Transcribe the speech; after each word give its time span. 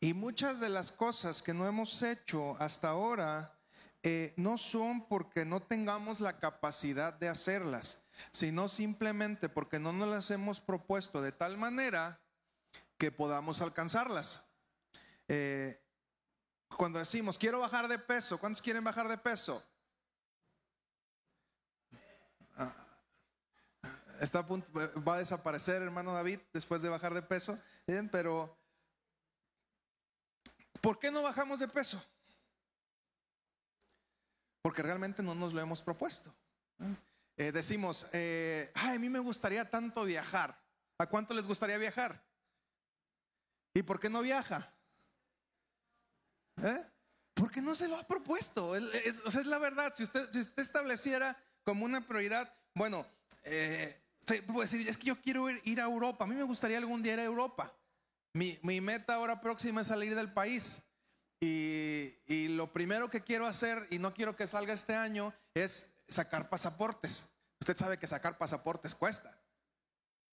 Y 0.00 0.14
muchas 0.14 0.60
de 0.60 0.70
las 0.70 0.92
cosas 0.92 1.42
que 1.42 1.52
no 1.52 1.66
hemos 1.66 2.02
hecho 2.02 2.56
hasta 2.58 2.88
ahora 2.88 3.54
eh, 4.02 4.32
no 4.38 4.56
son 4.56 5.06
porque 5.06 5.44
no 5.44 5.60
tengamos 5.60 6.20
la 6.20 6.38
capacidad 6.38 7.12
de 7.12 7.28
hacerlas, 7.28 8.02
sino 8.30 8.68
simplemente 8.68 9.50
porque 9.50 9.78
no 9.78 9.92
nos 9.92 10.08
las 10.08 10.30
hemos 10.30 10.58
propuesto 10.58 11.20
de 11.20 11.32
tal 11.32 11.58
manera 11.58 12.18
que 12.96 13.12
podamos 13.12 13.60
alcanzarlas. 13.60 14.48
Eh, 15.28 15.84
cuando 16.78 16.98
decimos, 16.98 17.38
quiero 17.38 17.60
bajar 17.60 17.86
de 17.86 17.98
peso, 17.98 18.38
¿cuántos 18.38 18.62
quieren 18.62 18.82
bajar 18.82 19.06
de 19.06 19.18
peso? 19.18 19.62
Ah, 22.56 22.74
está 24.18 24.40
va 24.40 25.14
a 25.14 25.18
desaparecer, 25.18 25.82
hermano 25.82 26.14
David, 26.14 26.40
después 26.54 26.80
de 26.80 26.88
bajar 26.88 27.12
de 27.12 27.22
peso. 27.22 27.58
Bien, 27.86 28.08
pero 28.08 28.59
¿por 30.80 30.98
qué 30.98 31.10
no 31.10 31.22
bajamos 31.22 31.60
de 31.60 31.68
peso? 31.68 32.02
Porque 34.62 34.82
realmente 34.82 35.22
no 35.22 35.34
nos 35.34 35.52
lo 35.52 35.60
hemos 35.60 35.82
propuesto. 35.82 36.34
Eh, 37.36 37.52
decimos, 37.52 38.06
eh, 38.12 38.70
ay, 38.74 38.96
a 38.96 38.98
mí 38.98 39.08
me 39.08 39.18
gustaría 39.18 39.68
tanto 39.68 40.04
viajar. 40.04 40.58
¿A 40.98 41.06
cuánto 41.06 41.32
les 41.32 41.46
gustaría 41.46 41.78
viajar? 41.78 42.22
¿Y 43.72 43.82
por 43.82 43.98
qué 43.98 44.10
no 44.10 44.20
viaja? 44.20 44.74
¿Eh? 46.62 46.84
Porque 47.34 47.62
no 47.62 47.74
se 47.74 47.88
lo 47.88 47.96
ha 47.96 48.06
propuesto. 48.06 48.76
Es, 48.76 49.22
es 49.24 49.46
la 49.46 49.58
verdad. 49.58 49.94
Si 49.94 50.02
usted, 50.02 50.30
si 50.30 50.40
usted 50.40 50.62
estableciera 50.62 51.42
como 51.64 51.86
una 51.86 52.06
prioridad, 52.06 52.52
bueno, 52.74 53.06
eh, 53.44 54.00
puede 54.46 54.68
decir, 54.68 54.88
es 54.88 54.98
que 54.98 55.06
yo 55.06 55.20
quiero 55.20 55.48
ir, 55.50 55.80
a 55.80 55.84
Europa. 55.84 56.24
A 56.24 56.28
mí 56.28 56.34
me 56.34 56.42
gustaría 56.42 56.78
algún 56.78 57.02
día 57.02 57.14
ir 57.14 57.20
a 57.20 57.24
Europa. 57.24 57.72
Mi, 58.32 58.58
mi 58.62 58.80
meta 58.80 59.14
ahora 59.14 59.40
próxima 59.40 59.80
es 59.80 59.88
salir 59.88 60.14
del 60.14 60.32
país. 60.32 60.82
Y, 61.40 62.14
y, 62.26 62.48
lo 62.48 62.72
primero 62.72 63.08
que 63.08 63.22
quiero 63.22 63.46
hacer, 63.46 63.86
y 63.90 63.98
no 63.98 64.12
quiero 64.12 64.36
que 64.36 64.46
salga 64.46 64.74
este 64.74 64.94
año, 64.94 65.32
es 65.54 65.88
sacar 66.06 66.50
pasaportes. 66.50 67.28
Usted 67.60 67.76
sabe 67.76 67.98
que 67.98 68.06
sacar 68.06 68.36
pasaportes 68.36 68.94
cuesta. 68.94 69.40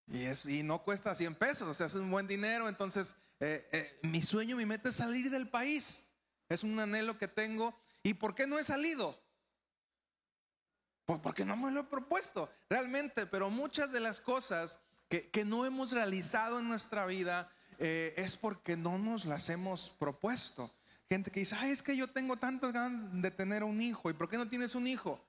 Y, 0.07 0.23
es, 0.23 0.45
y 0.45 0.63
no 0.63 0.83
cuesta 0.83 1.15
100 1.15 1.35
pesos, 1.35 1.67
o 1.67 1.73
sea, 1.73 1.85
es 1.85 1.93
un 1.93 2.11
buen 2.11 2.27
dinero. 2.27 2.67
Entonces, 2.67 3.15
eh, 3.39 3.67
eh, 3.71 3.99
mi 4.03 4.21
sueño, 4.21 4.57
mi 4.57 4.65
meta 4.65 4.89
es 4.89 4.95
salir 4.95 5.29
del 5.29 5.49
país. 5.49 6.11
Es 6.49 6.63
un 6.63 6.79
anhelo 6.79 7.17
que 7.17 7.27
tengo. 7.27 7.79
¿Y 8.03 8.13
por 8.13 8.35
qué 8.35 8.45
no 8.45 8.59
he 8.59 8.63
salido? 8.63 9.21
Pues 11.05 11.19
porque 11.19 11.45
no 11.45 11.55
me 11.55 11.71
lo 11.71 11.81
he 11.81 11.85
propuesto, 11.85 12.49
realmente. 12.69 13.25
Pero 13.25 13.49
muchas 13.49 13.91
de 13.91 14.01
las 14.01 14.19
cosas 14.19 14.79
que, 15.09 15.29
que 15.29 15.45
no 15.45 15.65
hemos 15.65 15.91
realizado 15.91 16.59
en 16.59 16.67
nuestra 16.67 17.05
vida 17.05 17.49
eh, 17.79 18.13
es 18.17 18.37
porque 18.37 18.75
no 18.75 18.97
nos 18.97 19.25
las 19.25 19.49
hemos 19.49 19.91
propuesto. 19.91 20.73
Gente 21.09 21.31
que 21.31 21.41
dice, 21.41 21.55
ay, 21.57 21.71
es 21.71 21.81
que 21.81 21.95
yo 21.95 22.09
tengo 22.09 22.37
tantas 22.37 22.73
ganas 22.73 23.21
de 23.21 23.31
tener 23.31 23.63
un 23.63 23.81
hijo. 23.81 24.09
¿Y 24.09 24.13
por 24.13 24.29
qué 24.29 24.37
no 24.37 24.47
tienes 24.47 24.75
un 24.75 24.87
hijo? 24.87 25.23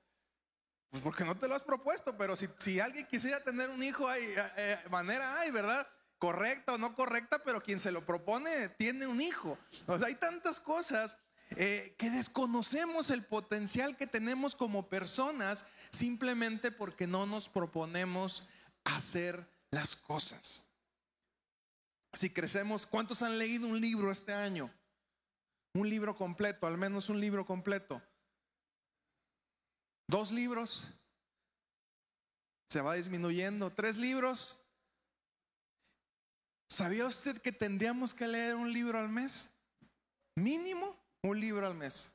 Pues 0.90 1.02
porque 1.02 1.24
no 1.24 1.36
te 1.36 1.46
lo 1.46 1.54
has 1.54 1.62
propuesto, 1.62 2.16
pero 2.16 2.34
si, 2.36 2.48
si 2.58 2.80
alguien 2.80 3.06
quisiera 3.06 3.44
tener 3.44 3.68
un 3.68 3.82
hijo, 3.82 4.08
hay 4.08 4.24
eh, 4.24 4.52
eh, 4.56 4.78
manera 4.90 5.38
hay, 5.38 5.50
¿verdad? 5.50 5.86
Correcta 6.18 6.74
o 6.74 6.78
no 6.78 6.94
correcta, 6.94 7.42
pero 7.44 7.60
quien 7.60 7.78
se 7.78 7.92
lo 7.92 8.04
propone 8.04 8.70
tiene 8.70 9.06
un 9.06 9.20
hijo. 9.20 9.58
O 9.86 9.94
hay 10.04 10.14
tantas 10.14 10.58
cosas 10.58 11.16
que 11.50 12.10
desconocemos 12.10 13.10
el 13.10 13.24
potencial 13.24 13.96
que 13.96 14.06
tenemos 14.06 14.54
como 14.54 14.90
personas 14.90 15.64
simplemente 15.90 16.70
porque 16.70 17.06
no 17.06 17.24
nos 17.24 17.48
proponemos 17.48 18.46
hacer 18.84 19.48
las 19.70 19.96
cosas. 19.96 20.67
Si 22.12 22.30
crecemos, 22.30 22.86
¿cuántos 22.86 23.22
han 23.22 23.38
leído 23.38 23.66
un 23.66 23.80
libro 23.80 24.10
este 24.10 24.32
año? 24.32 24.72
Un 25.74 25.88
libro 25.88 26.16
completo, 26.16 26.66
al 26.66 26.78
menos 26.78 27.08
un 27.08 27.20
libro 27.20 27.44
completo. 27.44 28.02
Dos 30.08 30.32
libros. 30.32 30.88
Se 32.68 32.80
va 32.80 32.94
disminuyendo. 32.94 33.70
Tres 33.72 33.96
libros. 33.96 34.66
¿Sabía 36.70 37.06
usted 37.06 37.40
que 37.40 37.52
tendríamos 37.52 38.14
que 38.14 38.26
leer 38.26 38.56
un 38.56 38.72
libro 38.72 38.98
al 38.98 39.08
mes? 39.08 39.50
Mínimo 40.34 40.96
un 41.22 41.40
libro 41.40 41.66
al 41.66 41.74
mes. 41.74 42.14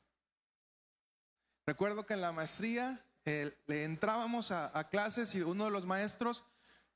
Recuerdo 1.66 2.04
que 2.06 2.14
en 2.14 2.20
la 2.20 2.32
maestría 2.32 3.04
le 3.24 3.84
entrábamos 3.84 4.50
a, 4.50 4.88
clases 4.90 5.34
y 5.34 5.40
uno 5.40 5.64
de 5.64 5.70
los 5.70 5.86
maestros, 5.86 6.44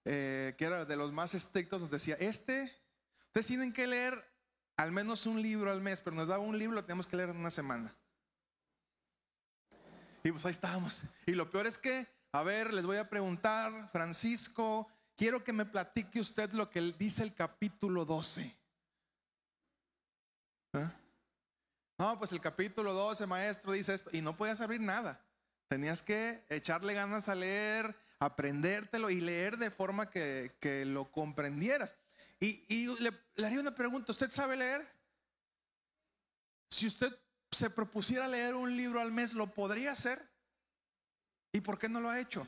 eh, 0.04 0.54
que 0.58 0.66
era 0.66 0.84
de 0.84 0.96
los 0.96 1.12
más 1.12 1.34
estrictos, 1.34 1.80
nos 1.80 1.90
decía, 1.90 2.16
este, 2.20 2.77
ustedes 3.38 3.46
tienen 3.46 3.72
que 3.72 3.86
leer 3.86 4.24
al 4.76 4.90
menos 4.90 5.24
un 5.26 5.40
libro 5.40 5.70
al 5.70 5.80
mes, 5.80 6.00
pero 6.00 6.16
nos 6.16 6.26
daba 6.26 6.42
un 6.42 6.58
libro, 6.58 6.74
lo 6.74 6.84
tenemos 6.84 7.06
que 7.06 7.16
leer 7.16 7.28
en 7.28 7.36
una 7.36 7.50
semana. 7.50 7.94
Y 10.24 10.32
pues 10.32 10.44
ahí 10.44 10.50
estábamos. 10.50 11.04
Y 11.24 11.32
lo 11.32 11.48
peor 11.48 11.68
es 11.68 11.78
que, 11.78 12.08
a 12.32 12.42
ver, 12.42 12.74
les 12.74 12.84
voy 12.84 12.96
a 12.96 13.08
preguntar, 13.08 13.88
Francisco, 13.90 14.88
quiero 15.16 15.44
que 15.44 15.52
me 15.52 15.64
platique 15.64 16.18
usted 16.18 16.50
lo 16.50 16.68
que 16.68 16.80
dice 16.98 17.22
el 17.22 17.32
capítulo 17.32 18.04
12. 18.04 18.56
¿Ah? 20.72 20.92
No, 21.96 22.18
pues 22.18 22.32
el 22.32 22.40
capítulo 22.40 22.92
12, 22.92 23.24
maestro, 23.28 23.70
dice 23.70 23.94
esto. 23.94 24.10
Y 24.12 24.20
no 24.20 24.36
podías 24.36 24.60
abrir 24.60 24.80
nada. 24.80 25.24
Tenías 25.68 26.02
que 26.02 26.44
echarle 26.48 26.94
ganas 26.94 27.28
a 27.28 27.36
leer, 27.36 27.94
aprendértelo 28.18 29.10
y 29.10 29.20
leer 29.20 29.58
de 29.58 29.70
forma 29.70 30.10
que, 30.10 30.84
lo 30.86 31.10
comprendieras. 31.12 31.96
Y, 32.40 32.86
le, 33.00 33.12
haría 33.44 33.60
una 33.60 33.74
pregunta, 33.74 34.12
¿usted 34.12 34.30
sabe 34.30 34.56
leer? 34.56 34.86
Si 36.70 36.86
usted 36.86 37.12
se 37.50 37.70
propusiera 37.70 38.28
leer 38.28 38.54
un 38.54 38.76
libro 38.76 39.00
al 39.00 39.10
mes, 39.10 39.32
¿lo 39.32 39.52
podría 39.52 39.92
hacer? 39.92 40.28
¿Y 41.52 41.60
por 41.60 41.78
qué 41.78 41.88
no 41.88 42.00
lo 42.00 42.10
ha 42.10 42.20
hecho? 42.20 42.46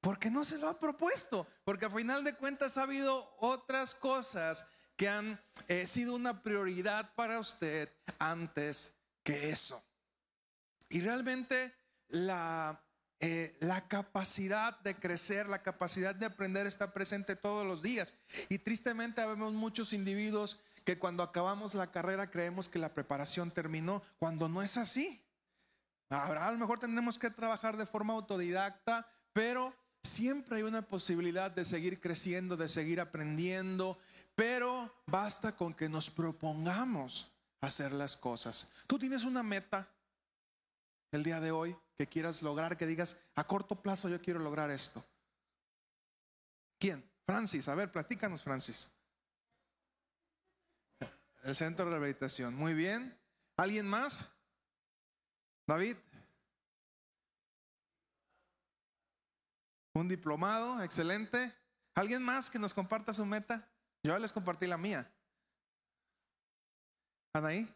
Porque 0.00 0.30
no 0.30 0.44
se 0.44 0.58
lo 0.58 0.68
ha 0.68 0.78
propuesto, 0.78 1.46
porque 1.64 1.86
a 1.86 1.90
final 1.90 2.22
de 2.22 2.34
cuentas 2.34 2.76
ha 2.76 2.82
habido 2.82 3.34
otras 3.38 3.94
cosas 3.94 4.66
que 4.96 5.08
han 5.08 5.40
eh, 5.68 5.86
sido 5.86 6.14
una 6.14 6.42
prioridad 6.42 7.14
para 7.14 7.38
usted 7.38 7.92
antes 8.18 8.94
que 9.22 9.50
eso. 9.50 9.82
Y 10.88 11.00
realmente 11.00 11.74
la, 12.08 12.82
eh, 13.20 13.56
la 13.60 13.88
capacidad 13.88 14.78
de 14.80 14.94
crecer, 14.94 15.48
la 15.48 15.62
capacidad 15.62 16.14
de 16.14 16.26
aprender 16.26 16.66
está 16.66 16.92
presente 16.92 17.34
todos 17.34 17.66
los 17.66 17.82
días. 17.82 18.14
Y 18.48 18.58
tristemente 18.58 19.24
vemos 19.26 19.52
muchos 19.54 19.92
individuos 19.92 20.60
que 20.84 20.98
cuando 20.98 21.22
acabamos 21.22 21.74
la 21.74 21.90
carrera 21.90 22.30
creemos 22.30 22.68
que 22.68 22.78
la 22.78 22.94
preparación 22.94 23.50
terminó, 23.50 24.02
cuando 24.18 24.48
no 24.48 24.62
es 24.62 24.76
así. 24.76 25.22
Ahora 26.10 26.46
a 26.46 26.52
lo 26.52 26.58
mejor 26.58 26.78
tendremos 26.78 27.18
que 27.18 27.30
trabajar 27.30 27.76
de 27.76 27.86
forma 27.86 28.14
autodidacta, 28.14 29.06
pero 29.32 29.74
siempre 30.02 30.56
hay 30.56 30.62
una 30.62 30.82
posibilidad 30.82 31.50
de 31.50 31.64
seguir 31.64 32.00
creciendo, 32.00 32.56
de 32.56 32.68
seguir 32.68 33.00
aprendiendo, 33.00 33.98
pero 34.34 34.94
basta 35.06 35.56
con 35.56 35.74
que 35.74 35.88
nos 35.88 36.08
propongamos 36.08 37.30
hacer 37.60 37.92
las 37.92 38.16
cosas. 38.16 38.70
Tú 38.86 38.98
tienes 38.98 39.24
una 39.24 39.42
meta 39.42 39.88
el 41.10 41.24
día 41.24 41.40
de 41.40 41.50
hoy 41.50 41.76
que 41.98 42.06
quieras 42.06 42.42
lograr, 42.42 42.76
que 42.76 42.86
digas, 42.86 43.16
a 43.34 43.44
corto 43.44 43.82
plazo 43.82 44.08
yo 44.08 44.22
quiero 44.22 44.38
lograr 44.38 44.70
esto. 44.70 45.04
¿Quién? 46.78 47.04
Francis, 47.26 47.66
a 47.66 47.74
ver, 47.74 47.90
platícanos, 47.90 48.44
Francis. 48.44 48.90
El 51.42 51.56
centro 51.56 51.86
de 51.86 51.90
rehabilitación. 51.90 52.54
Muy 52.54 52.72
bien. 52.72 53.18
¿Alguien 53.56 53.86
más? 53.86 54.30
David. 55.66 55.96
Un 59.94 60.08
diplomado, 60.08 60.80
excelente. 60.82 61.52
¿Alguien 61.96 62.22
más 62.22 62.48
que 62.48 62.60
nos 62.60 62.72
comparta 62.72 63.12
su 63.12 63.26
meta? 63.26 63.68
Yo 64.04 64.16
les 64.18 64.32
compartí 64.32 64.68
la 64.68 64.78
mía. 64.78 65.10
Anaí. 67.32 67.68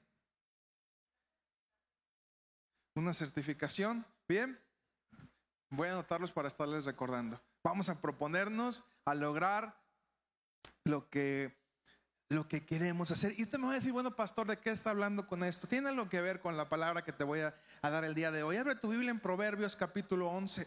Una 2.95 3.13
certificación. 3.13 4.07
Bien. 4.33 4.59
Voy 5.69 5.89
a 5.89 5.93
anotarlos 5.93 6.33
para 6.33 6.49
estarles 6.49 6.87
recordando. 6.87 7.39
Vamos 7.63 7.91
a 7.91 8.01
proponernos 8.01 8.83
a 9.05 9.15
lograr 9.15 9.79
lo 10.85 11.11
que 11.11 11.55
lo 12.31 12.49
que 12.49 12.65
queremos 12.65 13.11
hacer. 13.11 13.35
Y 13.39 13.43
usted 13.43 13.59
me 13.59 13.67
va 13.67 13.73
a 13.73 13.75
decir, 13.75 13.93
bueno, 13.93 14.17
pastor, 14.17 14.47
¿de 14.47 14.59
qué 14.59 14.71
está 14.71 14.89
hablando 14.89 15.27
con 15.27 15.45
esto? 15.45 15.67
Tiene 15.67 15.91
algo 15.91 16.09
que 16.09 16.23
ver 16.23 16.41
con 16.41 16.57
la 16.57 16.71
palabra 16.71 17.05
que 17.05 17.13
te 17.13 17.25
voy 17.25 17.41
a, 17.41 17.55
a 17.83 17.91
dar 17.91 18.05
el 18.05 18.15
día 18.15 18.31
de 18.31 18.43
hoy. 18.43 18.57
Abre 18.57 18.75
tu 18.75 18.89
Biblia 18.89 19.11
en 19.11 19.21
Proverbios 19.21 19.77
capítulo 19.77 20.31
11, 20.31 20.67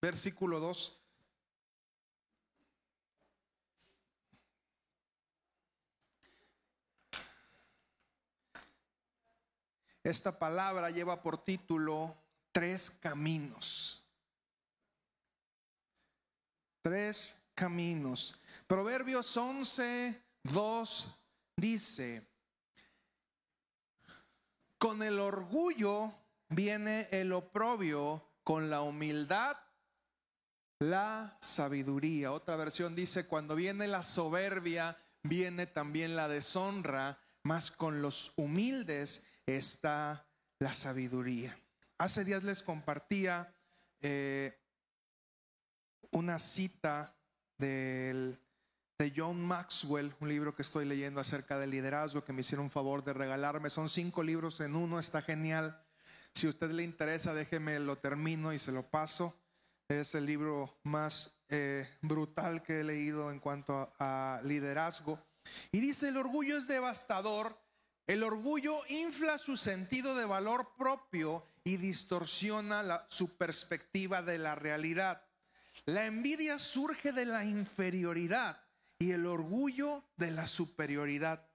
versículo 0.00 0.60
2. 0.60 0.96
Esta 10.04 10.38
palabra 10.38 10.90
lleva 10.90 11.20
por 11.24 11.42
título 11.42 12.16
tres 12.52 12.90
caminos. 12.90 14.02
Tres 16.82 17.36
caminos. 17.54 18.40
Proverbios 18.66 19.36
11, 19.36 20.20
2 20.44 21.18
dice, 21.56 22.26
con 24.78 25.02
el 25.02 25.18
orgullo 25.18 26.14
viene 26.48 27.08
el 27.10 27.32
oprobio, 27.32 28.24
con 28.42 28.70
la 28.70 28.80
humildad 28.80 29.56
la 30.80 31.36
sabiduría. 31.40 32.32
Otra 32.32 32.56
versión 32.56 32.96
dice, 32.96 33.26
cuando 33.26 33.54
viene 33.54 33.86
la 33.86 34.02
soberbia, 34.02 34.96
viene 35.22 35.66
también 35.66 36.16
la 36.16 36.28
deshonra, 36.28 37.18
mas 37.42 37.70
con 37.70 38.00
los 38.00 38.32
humildes 38.36 39.24
está 39.44 40.26
la 40.58 40.72
sabiduría. 40.72 41.58
Hace 42.00 42.24
días 42.24 42.44
les 42.44 42.62
compartía 42.62 43.54
eh, 44.00 44.58
una 46.12 46.38
cita 46.38 47.14
del, 47.58 48.40
de 48.98 49.12
John 49.14 49.44
Maxwell, 49.44 50.14
un 50.18 50.30
libro 50.30 50.56
que 50.56 50.62
estoy 50.62 50.86
leyendo 50.86 51.20
acerca 51.20 51.58
del 51.58 51.72
liderazgo 51.72 52.24
que 52.24 52.32
me 52.32 52.40
hicieron 52.40 52.64
un 52.64 52.70
favor 52.70 53.04
de 53.04 53.12
regalarme. 53.12 53.68
Son 53.68 53.90
cinco 53.90 54.22
libros 54.22 54.60
en 54.60 54.76
uno, 54.76 54.98
está 54.98 55.20
genial. 55.20 55.78
Si 56.32 56.46
a 56.46 56.48
usted 56.48 56.70
le 56.70 56.84
interesa, 56.84 57.34
déjeme 57.34 57.78
lo 57.78 57.98
termino 57.98 58.54
y 58.54 58.58
se 58.58 58.72
lo 58.72 58.88
paso. 58.88 59.38
Es 59.86 60.14
el 60.14 60.24
libro 60.24 60.78
más 60.84 61.38
eh, 61.50 61.86
brutal 62.00 62.62
que 62.62 62.80
he 62.80 62.84
leído 62.84 63.30
en 63.30 63.40
cuanto 63.40 63.92
a, 63.98 64.40
liderazgo. 64.42 65.22
Y 65.70 65.80
dice, 65.80 66.08
el 66.08 66.16
orgullo 66.16 66.56
es 66.56 66.66
devastador. 66.66 67.60
El 68.06 68.22
orgullo 68.22 68.80
infla 68.88 69.36
su 69.36 69.58
sentido 69.58 70.14
de 70.14 70.24
valor 70.24 70.74
propio 70.78 71.44
y 71.64 71.76
distorsiona 71.76 73.06
su 73.08 73.36
perspectiva 73.36 74.22
de 74.22 74.38
la 74.38 74.54
realidad. 74.54 75.22
La 75.86 76.06
envidia 76.06 76.58
surge 76.58 77.12
de 77.12 77.26
la 77.26 77.44
inferioridad 77.44 78.62
y 78.98 79.12
el 79.12 79.26
orgullo 79.26 80.04
de 80.16 80.30
la 80.30 80.46
superioridad. 80.46 81.48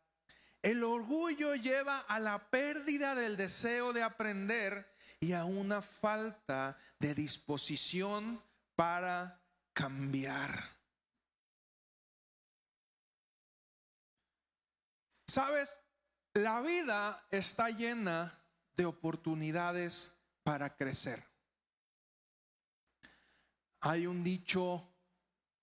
El 0.62 0.84
orgullo 0.84 1.56
lleva 1.56 2.00
a 2.00 2.19
la 2.19 2.50
pérdida 2.50 3.13
del 3.13 3.38
deseo 3.38 3.94
de 3.94 4.04
aprender 4.04 4.92
y 5.19 5.34
a 5.34 5.46
una 5.46 5.81
falta 5.81 6.78
de 7.00 7.13
disposición 7.13 8.42
para 8.75 9.42
cambiar. 9.74 10.75
Sabes, 15.28 15.81
la 16.34 16.62
vida 16.62 17.25
está 17.31 17.69
llena 17.69 18.44
de 18.75 18.86
oportunidades 18.86 20.18
para 20.44 20.75
crecer. 20.75 21.24
Hay 23.81 24.07
un 24.07 24.24
dicho 24.24 24.88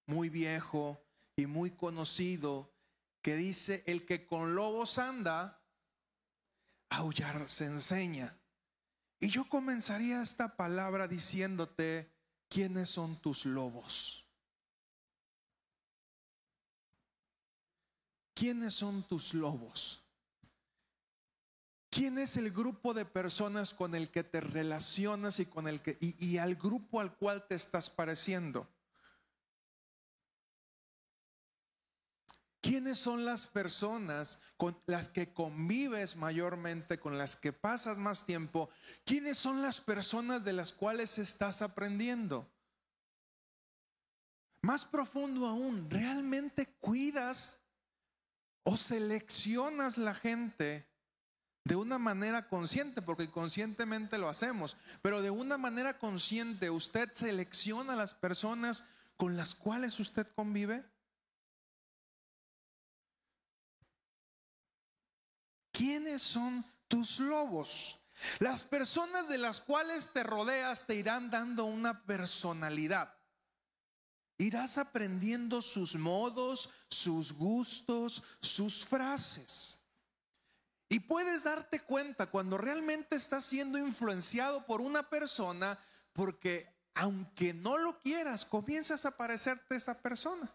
muy 0.06 0.28
viejo 0.28 1.02
y 1.36 1.46
muy 1.46 1.72
conocido 1.72 2.72
que 3.20 3.36
dice, 3.36 3.82
el 3.86 4.04
que 4.04 4.26
con 4.26 4.54
lobos 4.54 4.98
anda, 4.98 5.62
aullar 6.90 7.48
se 7.48 7.66
enseña. 7.66 8.38
Y 9.20 9.28
yo 9.28 9.48
comenzaría 9.48 10.20
esta 10.20 10.56
palabra 10.56 11.06
diciéndote, 11.06 12.12
¿quiénes 12.48 12.88
son 12.88 13.20
tus 13.20 13.46
lobos? 13.46 14.26
¿Quiénes 18.34 18.74
son 18.74 19.06
tus 19.06 19.34
lobos? 19.34 20.01
¿Quién 21.92 22.16
es 22.16 22.38
el 22.38 22.50
grupo 22.50 22.94
de 22.94 23.04
personas 23.04 23.74
con 23.74 23.94
el 23.94 24.10
que 24.10 24.24
te 24.24 24.40
relacionas 24.40 25.38
y 25.40 25.44
con 25.44 25.68
el 25.68 25.82
que 25.82 25.98
y, 26.00 26.38
al 26.38 26.54
grupo 26.54 27.00
al 27.00 27.14
cual 27.14 27.46
te 27.46 27.54
estás 27.54 27.90
pareciendo? 27.90 28.66
¿Quiénes 32.62 32.98
son 32.98 33.26
las 33.26 33.46
personas 33.46 34.40
con 34.56 34.80
las 34.86 35.10
que 35.10 35.34
convives 35.34 36.16
mayormente, 36.16 36.98
con 36.98 37.18
las 37.18 37.36
que 37.36 37.52
pasas 37.52 37.98
más 37.98 38.24
tiempo? 38.24 38.70
¿Quiénes 39.04 39.36
son 39.36 39.60
las 39.60 39.78
personas 39.78 40.44
de 40.44 40.54
las 40.54 40.72
cuales 40.72 41.18
estás 41.18 41.60
aprendiendo? 41.60 42.50
Más 44.62 44.86
profundo 44.86 45.46
aún, 45.46 45.90
¿realmente 45.90 46.74
cuidas 46.80 47.60
o 48.62 48.78
seleccionas 48.78 49.98
la 49.98 50.14
gente 50.14 50.90
de 51.64 51.76
una 51.76 51.98
manera 51.98 52.48
consciente? 52.48 53.02
Porque 53.02 53.30
conscientemente 53.30 54.18
lo 54.18 54.28
hacemos, 54.28 54.76
pero 55.00 55.22
de 55.22 55.30
una 55.30 55.58
manera 55.58 55.98
consciente 55.98 56.70
usted 56.70 57.12
selecciona 57.12 57.96
las 57.96 58.14
personas 58.14 58.84
con 59.16 59.36
las 59.36 59.54
cuales 59.54 59.98
usted 60.00 60.26
convive. 60.34 60.84
¿Quiénes 65.72 66.22
son 66.22 66.64
tus 66.88 67.18
lobos? 67.20 67.98
Las 68.38 68.62
personas 68.62 69.28
de 69.28 69.38
las 69.38 69.60
cuales 69.60 70.12
te 70.12 70.22
rodeas 70.22 70.86
te 70.86 70.94
irán 70.94 71.30
dando 71.30 71.64
una 71.64 72.04
personalidad. 72.04 73.16
Irás 74.38 74.78
aprendiendo 74.78 75.62
sus 75.62 75.94
modos, 75.94 76.70
sus 76.88 77.32
gustos, 77.32 78.22
sus 78.40 78.84
frases. 78.84 79.81
Y 80.92 81.00
puedes 81.00 81.44
darte 81.44 81.80
cuenta 81.80 82.26
cuando 82.26 82.58
realmente 82.58 83.16
estás 83.16 83.46
siendo 83.46 83.78
influenciado 83.78 84.66
por 84.66 84.82
una 84.82 85.08
persona 85.08 85.78
porque 86.12 86.68
aunque 86.92 87.54
no 87.54 87.78
lo 87.78 87.98
quieras, 88.02 88.44
comienzas 88.44 89.06
a 89.06 89.16
parecerte 89.16 89.74
esa 89.74 90.02
persona. 90.02 90.54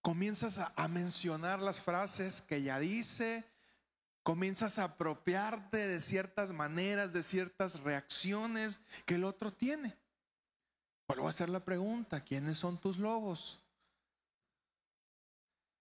Comienzas 0.00 0.56
a, 0.56 0.72
a 0.74 0.88
mencionar 0.88 1.60
las 1.60 1.82
frases 1.82 2.40
que 2.40 2.56
ella 2.56 2.78
dice, 2.78 3.44
comienzas 4.22 4.78
a 4.78 4.84
apropiarte 4.84 5.86
de 5.86 6.00
ciertas 6.00 6.50
maneras, 6.50 7.12
de 7.12 7.22
ciertas 7.22 7.80
reacciones 7.80 8.80
que 9.04 9.16
el 9.16 9.24
otro 9.24 9.52
tiene. 9.52 9.98
Vuelvo 11.06 11.26
a 11.26 11.28
hacer 11.30 11.50
la 11.50 11.62
pregunta, 11.62 12.24
¿quiénes 12.24 12.56
son 12.56 12.78
tus 12.78 12.96
lobos? 12.96 13.60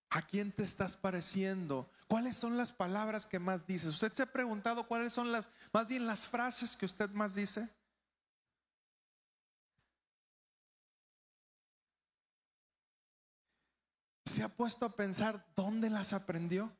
¿A 0.10 0.22
quién 0.24 0.52
te 0.52 0.64
estás 0.64 0.98
pareciendo? 0.98 1.90
¿Cuáles 2.08 2.38
son 2.38 2.56
las 2.56 2.72
palabras 2.72 3.26
que 3.26 3.38
más 3.38 3.68
dices? 3.68 3.90
¿Usted 3.90 4.14
se 4.14 4.24
ha 4.24 4.32
preguntado 4.32 4.88
cuáles 4.88 5.12
son 5.12 5.32
las, 5.32 5.50
más 5.74 5.88
bien 5.88 6.08
las 6.08 6.28
frases 6.28 6.78
que 6.78 6.86
usted 6.86 7.10
más 7.10 7.36
dice? 7.36 7.70
¿Se 14.26 14.42
ha 14.44 14.48
puesto 14.48 14.86
a 14.86 14.96
pensar 14.96 15.46
dónde 15.56 15.90
las 15.90 16.14
aprendió? 16.14 16.72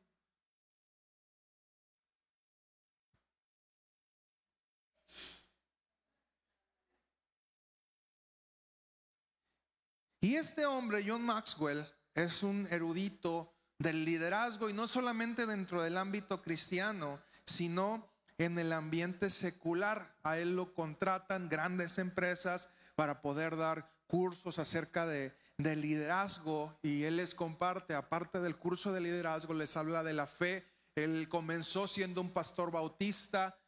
Y 10.20 10.36
este 10.36 10.64
hombre, 10.64 11.04
John 11.06 11.22
Maxwell, 11.22 11.86
es 12.14 12.42
un 12.42 12.66
erudito 12.70 13.57
del 13.78 14.04
liderazgo 14.04 14.68
y 14.68 14.72
no 14.72 14.88
solamente 14.88 15.46
dentro 15.46 15.82
del 15.82 15.96
ámbito 15.96 16.42
cristiano, 16.42 17.20
sino 17.44 18.08
en 18.36 18.58
el 18.58 18.72
ambiente 18.72 19.30
secular. 19.30 20.14
A 20.22 20.38
él 20.38 20.56
lo 20.56 20.74
contratan 20.74 21.48
grandes 21.48 21.98
empresas 21.98 22.68
para 22.96 23.22
poder 23.22 23.56
dar 23.56 23.90
cursos 24.06 24.58
acerca 24.58 25.06
de, 25.06 25.34
liderazgo 25.58 26.78
y 26.82 27.02
él 27.02 27.16
les 27.16 27.34
comparte, 27.34 27.94
aparte 27.94 28.40
del 28.40 28.56
curso 28.56 28.92
de 28.92 29.00
liderazgo, 29.00 29.54
les 29.54 29.76
habla 29.76 30.04
de 30.04 30.12
la 30.12 30.28
fe. 30.28 30.64
Él 30.94 31.28
comenzó 31.28 31.88
siendo 31.88 32.20
un 32.20 32.30
pastor 32.30 32.70
bautista, 32.70 33.58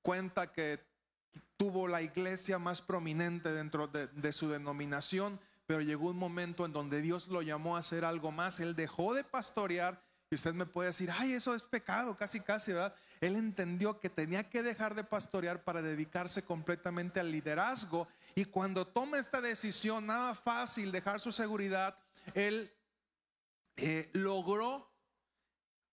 cuenta 0.00 0.52
que 0.52 0.82
tuvo 1.58 1.86
la 1.86 2.00
iglesia 2.00 2.58
más 2.58 2.80
prominente 2.80 3.52
dentro 3.52 3.88
de 3.88 4.32
su 4.32 4.48
denominación 4.48 5.38
pero 5.68 5.82
llegó 5.82 6.08
un 6.08 6.16
momento 6.16 6.64
en 6.64 6.72
donde 6.72 7.02
Dios 7.02 7.28
lo 7.28 7.42
llamó 7.42 7.76
a 7.76 7.80
hacer 7.80 8.02
algo 8.02 8.32
más. 8.32 8.58
Él 8.58 8.74
dejó 8.74 9.12
de 9.12 9.22
pastorear 9.22 10.02
y 10.30 10.34
usted 10.34 10.54
me 10.54 10.64
puede 10.64 10.88
decir, 10.88 11.10
ay, 11.12 11.34
eso 11.34 11.54
es 11.54 11.62
pecado, 11.62 12.16
casi, 12.16 12.40
casi, 12.40 12.72
¿verdad? 12.72 12.94
Él 13.20 13.36
entendió 13.36 14.00
que 14.00 14.08
tenía 14.08 14.48
que 14.48 14.62
dejar 14.62 14.94
de 14.94 15.04
pastorear 15.04 15.64
para 15.64 15.82
dedicarse 15.82 16.42
completamente 16.42 17.20
al 17.20 17.30
liderazgo. 17.30 18.08
Y 18.34 18.46
cuando 18.46 18.86
toma 18.86 19.18
esta 19.18 19.42
decisión, 19.42 20.06
nada 20.06 20.34
fácil, 20.34 20.90
dejar 20.90 21.20
su 21.20 21.32
seguridad, 21.32 21.98
él 22.32 22.72
eh, 23.76 24.08
logró 24.14 24.90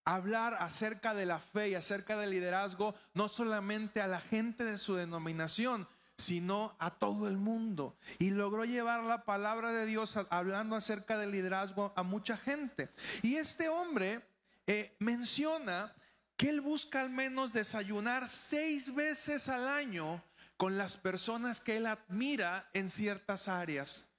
hablar 0.05 0.53
acerca 0.53 1.13
de 1.13 1.25
la 1.25 1.39
fe 1.39 1.71
y 1.71 1.75
acerca 1.75 2.15
del 2.15 2.29
liderazgo, 2.29 2.95
no 3.13 3.27
solamente 3.27 3.99
a 3.99 4.07
la 4.07 4.21
gente 4.21 4.63
de 4.63 4.77
su 4.77 4.95
denominación, 4.95 5.85
sino 6.17 6.75
a 6.79 6.91
todo 6.91 7.27
el 7.27 7.37
mundo. 7.37 7.97
Logró 8.35 8.65
llevar 8.65 9.03
la 9.03 9.23
palabra 9.23 9.71
de 9.71 9.85
Dios 9.85 10.17
hablando 10.29 10.75
acerca 10.75 11.17
del 11.17 11.31
liderazgo 11.31 11.93
a 11.95 12.03
mucha 12.03 12.35
gente. 12.35 12.89
Y 13.21 13.37
este 13.37 13.69
hombre 13.69 14.27
eh, 14.67 14.93
menciona 14.99 15.95
que 16.35 16.49
él 16.49 16.59
busca 16.59 16.99
al 16.99 17.09
menos 17.09 17.53
desayunar 17.53 18.27
seis 18.27 18.93
veces 18.93 19.47
al 19.47 19.69
año 19.69 20.21
con 20.57 20.77
las 20.77 20.97
personas 20.97 21.61
que 21.61 21.77
él 21.77 21.87
admira 21.87 22.69
en 22.73 22.89
ciertas 22.89 23.47
áreas. 23.47 24.09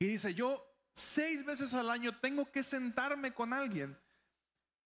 Y 0.00 0.06
dice, 0.06 0.34
yo 0.34 0.68
seis 0.94 1.44
veces 1.44 1.74
al 1.74 1.88
año 1.90 2.18
tengo 2.18 2.50
que 2.50 2.64
sentarme 2.64 3.32
con 3.32 3.52
alguien 3.52 3.96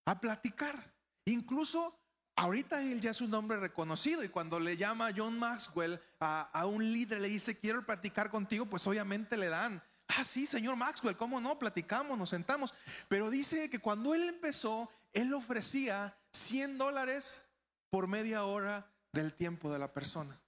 a 0.04 0.20
platicar. 0.20 0.92
Incluso 1.24 1.98
ahorita 2.36 2.82
él 2.82 3.00
ya 3.00 3.10
es 3.10 3.20
un 3.20 3.32
hombre 3.34 3.58
reconocido 3.58 4.22
y 4.24 4.28
cuando 4.28 4.58
le 4.60 4.76
llama 4.76 5.10
John 5.16 5.38
Maxwell 5.38 6.00
a, 6.20 6.42
a 6.52 6.66
un 6.66 6.92
líder, 6.92 7.20
le 7.20 7.28
dice, 7.28 7.58
quiero 7.58 7.84
platicar 7.84 8.30
contigo, 8.30 8.66
pues 8.66 8.86
obviamente 8.86 9.36
le 9.36 9.48
dan. 9.48 9.82
Ah, 10.08 10.24
sí, 10.24 10.46
señor 10.46 10.76
Maxwell, 10.76 11.16
¿cómo 11.16 11.40
no? 11.40 11.58
Platicamos, 11.58 12.18
nos 12.18 12.30
sentamos. 12.30 12.74
Pero 13.08 13.30
dice 13.30 13.70
que 13.70 13.78
cuando 13.78 14.14
él 14.14 14.28
empezó, 14.28 14.90
él 15.12 15.32
ofrecía 15.32 16.16
100 16.32 16.78
dólares 16.78 17.42
por 17.90 18.06
media 18.08 18.44
hora 18.44 18.90
del 19.12 19.34
tiempo 19.34 19.72
de 19.72 19.78
la 19.78 19.92
persona. 19.92 20.40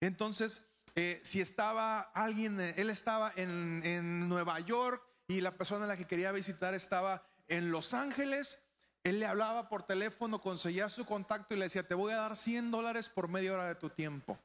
Entonces, 0.00 0.66
eh, 0.94 1.20
si 1.22 1.40
estaba 1.40 2.00
alguien, 2.00 2.60
eh, 2.60 2.74
él 2.76 2.90
estaba 2.90 3.32
en, 3.36 3.82
en 3.84 4.28
Nueva 4.28 4.58
York 4.60 5.02
y 5.28 5.40
la 5.40 5.56
persona 5.56 5.84
a 5.84 5.88
la 5.88 5.96
que 5.96 6.06
quería 6.06 6.32
visitar 6.32 6.74
estaba 6.74 7.22
en 7.48 7.70
Los 7.70 7.94
Ángeles, 7.94 8.62
él 9.02 9.20
le 9.20 9.26
hablaba 9.26 9.68
por 9.68 9.82
teléfono, 9.82 10.40
conseguía 10.40 10.88
su 10.88 11.06
contacto 11.06 11.54
y 11.54 11.58
le 11.58 11.64
decía, 11.64 11.86
te 11.86 11.94
voy 11.94 12.12
a 12.12 12.16
dar 12.16 12.36
100 12.36 12.70
dólares 12.70 13.08
por 13.08 13.28
media 13.28 13.54
hora 13.54 13.66
de 13.66 13.74
tu 13.74 13.88
tiempo. 13.88 14.38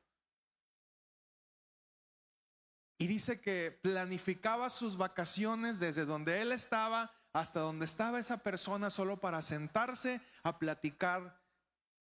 Y 2.98 3.08
dice 3.08 3.42
que 3.42 3.78
planificaba 3.82 4.70
sus 4.70 4.96
vacaciones 4.96 5.80
desde 5.80 6.06
donde 6.06 6.42
él 6.42 6.54
estaba 6.54 7.12
hasta 7.34 7.60
donde 7.60 7.84
estaba 7.84 8.18
esa 8.18 8.38
persona 8.38 8.90
solo 8.90 9.20
para 9.20 9.42
sentarse 9.42 10.22
a 10.44 10.58
platicar 10.58 11.38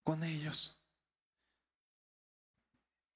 con 0.05 0.23
ellos. 0.23 0.81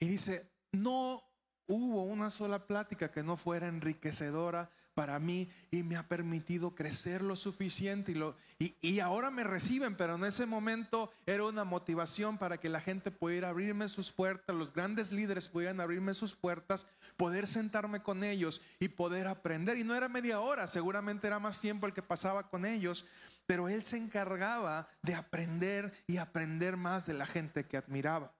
Y 0.00 0.08
dice, 0.08 0.50
no 0.72 1.22
hubo 1.68 2.02
una 2.02 2.30
sola 2.30 2.66
plática 2.66 3.12
que 3.12 3.22
no 3.22 3.36
fuera 3.36 3.68
enriquecedora 3.68 4.68
para 4.98 5.20
mí 5.20 5.48
y 5.70 5.84
me 5.84 5.94
ha 5.94 6.08
permitido 6.08 6.74
crecer 6.74 7.22
lo 7.22 7.36
suficiente 7.36 8.10
y, 8.10 8.16
lo, 8.16 8.34
y, 8.58 8.98
ahora 8.98 9.30
me 9.30 9.44
reciben, 9.44 9.96
pero 9.96 10.16
en 10.16 10.24
ese 10.24 10.44
momento 10.44 11.12
era 11.24 11.44
una 11.44 11.62
motivación 11.62 12.36
para 12.36 12.58
que 12.58 12.68
la 12.68 12.80
gente 12.80 13.12
pudiera 13.12 13.50
abrirme 13.50 13.88
sus 13.88 14.10
puertas, 14.10 14.56
los 14.56 14.72
grandes 14.72 15.12
líderes 15.12 15.46
pudieran 15.46 15.80
abrirme 15.80 16.14
sus 16.14 16.34
puertas, 16.34 16.84
poder 17.16 17.46
sentarme 17.46 18.02
con 18.02 18.24
ellos 18.24 18.60
y 18.80 18.88
poder 18.88 19.28
aprender. 19.28 19.78
Y 19.78 19.84
no 19.84 19.94
era 19.94 20.08
media 20.08 20.40
hora, 20.40 20.66
seguramente 20.66 21.28
era 21.28 21.38
más 21.38 21.60
tiempo 21.60 21.86
el 21.86 21.94
que 21.94 22.02
pasaba 22.02 22.50
con 22.50 22.66
ellos, 22.66 23.04
pero 23.46 23.68
él 23.68 23.84
se 23.84 23.98
encargaba 23.98 24.88
de 25.04 25.14
aprender 25.14 25.92
y 26.08 26.16
aprender 26.16 26.76
más 26.76 27.06
de 27.06 27.14
la 27.14 27.24
gente 27.24 27.66
que 27.66 27.76
admiraba. 27.76 28.32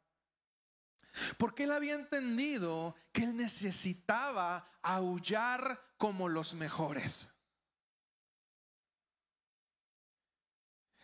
Porque 1.36 1.64
él 1.64 1.72
había 1.72 1.94
entendido 1.94 2.94
que 3.12 3.24
él 3.24 3.36
necesitaba 3.36 4.70
aullar 4.82 5.82
como 5.96 6.28
los 6.28 6.54
mejores. 6.54 7.32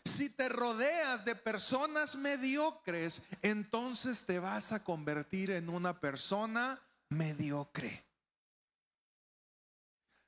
Si 0.04 0.28
te 0.30 0.49
rodeas 0.49 1.25
de 1.25 1.34
personas 1.34 2.14
mediocres, 2.14 3.23
entonces 3.42 4.26
te 4.26 4.38
vas 4.38 4.70
a 4.73 4.84
convertir 4.84 5.50
en 5.50 5.68
una 5.68 5.99
persona 5.99 6.80
mediocre. 7.08 8.04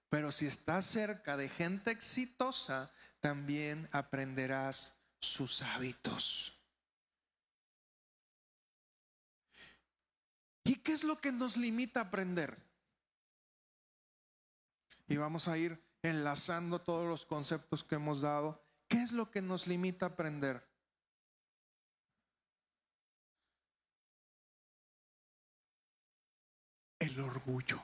Pero 0.09 0.33
si 0.33 0.47
estás 0.47 0.87
cerca 0.87 1.37
de 1.37 1.49
gente 1.49 1.90
exitosa, 1.90 2.90
también 3.21 3.88
aprenderás 3.92 4.97
sus 5.21 5.61
hábitos. 5.62 6.55
¿Y 10.66 10.75
qué 10.76 10.92
es 10.92 11.04
lo 11.04 11.20
que 11.20 11.30
nos 11.30 11.56
limita 11.56 12.00
a 12.00 12.02
aprender? 12.04 12.61
Y 15.06 15.16
vamos 15.16 15.46
a 15.46 15.56
ir 15.56 15.80
enlazando 16.02 16.80
todos 16.80 17.08
los 17.08 17.25
conceptos 17.25 17.85
que 17.85 17.94
hemos 17.94 18.20
dado. 18.20 18.61
¿Qué 18.88 19.00
es 19.00 19.12
lo 19.12 19.30
que 19.30 19.40
nos 19.40 19.68
limita 19.68 20.06
a 20.06 20.08
aprender? 20.11 20.66
El 26.99 27.20
orgullo. 27.20 27.80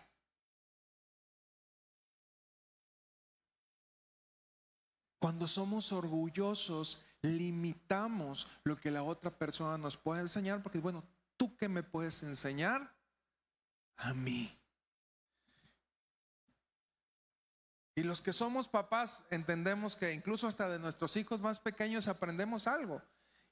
Cuando 5.21 5.47
somos 5.47 5.93
orgullosos, 5.93 7.01
limitamos 7.23 8.49
lo 8.65 8.77
que 8.77 8.91
la 8.91 9.05
otra 9.05 9.31
persona 9.31 9.79
nos 9.79 9.97
puede 9.97 10.23
enseñar, 10.23 10.65
porque 10.65 10.81
bueno, 10.81 11.05
¿tú 11.43 11.57
qué 11.57 11.69
me 11.69 11.83
puedes 11.83 12.23
enseñar? 12.23 12.95
A 13.97 14.15
mí. 14.15 14.57
Y 17.97 18.05
los 18.05 18.23
que 18.23 18.33
somos 18.33 18.69
papás 18.69 19.25
entendemos 19.29 19.97
que 19.97 20.13
incluso 20.13 20.47
hasta 20.47 20.69
de 20.69 20.79
nuestros 20.79 21.17
hijos 21.17 21.41
más 21.41 21.59
pequeños 21.59 22.07
aprendemos 22.07 22.69
algo. 22.69 23.03